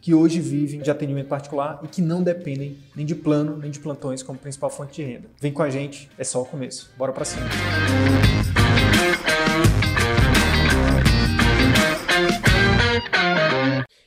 que 0.00 0.14
hoje 0.14 0.40
vivem 0.40 0.80
de 0.80 0.90
atendimento 0.90 1.28
particular 1.28 1.80
e 1.82 1.88
que 1.88 2.00
não 2.00 2.22
dependem 2.22 2.78
nem 2.96 3.04
de 3.04 3.14
plano 3.14 3.58
nem 3.58 3.70
de 3.70 3.78
plantões 3.78 4.22
como 4.22 4.38
principal 4.38 4.70
fonte 4.70 5.02
de 5.02 5.02
renda. 5.02 5.28
Vem 5.40 5.52
com 5.52 5.62
a 5.62 5.68
gente, 5.68 6.10
é 6.18 6.24
só 6.24 6.40
o 6.40 6.44
começo. 6.44 6.90
Bora 6.96 7.12
para 7.12 7.24
cima. 7.24 7.46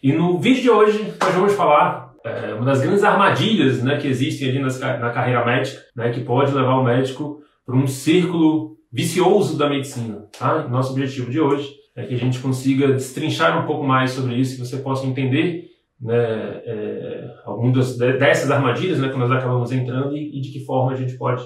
E 0.01 0.11
no 0.11 0.39
vídeo 0.39 0.63
de 0.63 0.69
hoje 0.69 1.13
nós 1.21 1.33
vamos 1.33 1.53
falar 1.53 2.13
é, 2.25 2.53
uma 2.53 2.65
das 2.65 2.81
grandes 2.81 3.03
armadilhas 3.03 3.83
né, 3.83 3.97
que 3.97 4.07
existem 4.07 4.49
ali 4.49 4.59
nas, 4.59 4.79
na 4.79 5.11
carreira 5.11 5.45
médica, 5.45 5.79
né, 5.95 6.11
que 6.11 6.21
pode 6.21 6.53
levar 6.53 6.75
o 6.75 6.83
médico 6.83 7.39
para 7.65 7.75
um 7.75 7.87
círculo 7.87 8.77
vicioso 8.91 9.57
da 9.57 9.69
medicina. 9.69 10.25
Tá? 10.37 10.67
Nosso 10.67 10.91
objetivo 10.91 11.29
de 11.29 11.39
hoje 11.39 11.69
é 11.95 12.03
que 12.03 12.15
a 12.15 12.17
gente 12.17 12.39
consiga 12.39 12.87
destrinchar 12.87 13.63
um 13.63 13.67
pouco 13.67 13.85
mais 13.85 14.11
sobre 14.11 14.35
isso, 14.35 14.55
que 14.55 14.67
você 14.67 14.77
possa 14.77 15.05
entender 15.05 15.72
né, 15.99 16.61
é, 16.65 17.33
algumas 17.45 17.97
dessas 17.97 18.51
armadilhas 18.51 18.99
né, 18.99 19.09
que 19.09 19.17
nós 19.17 19.31
acabamos 19.31 19.71
entrando 19.71 20.15
e, 20.15 20.37
e, 20.37 20.41
de 20.41 20.49
que 20.49 20.65
forma 20.65 20.91
a 20.91 20.95
gente 20.95 21.17
pode 21.17 21.43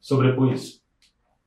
sobrepor 0.00 0.52
isso. 0.52 0.80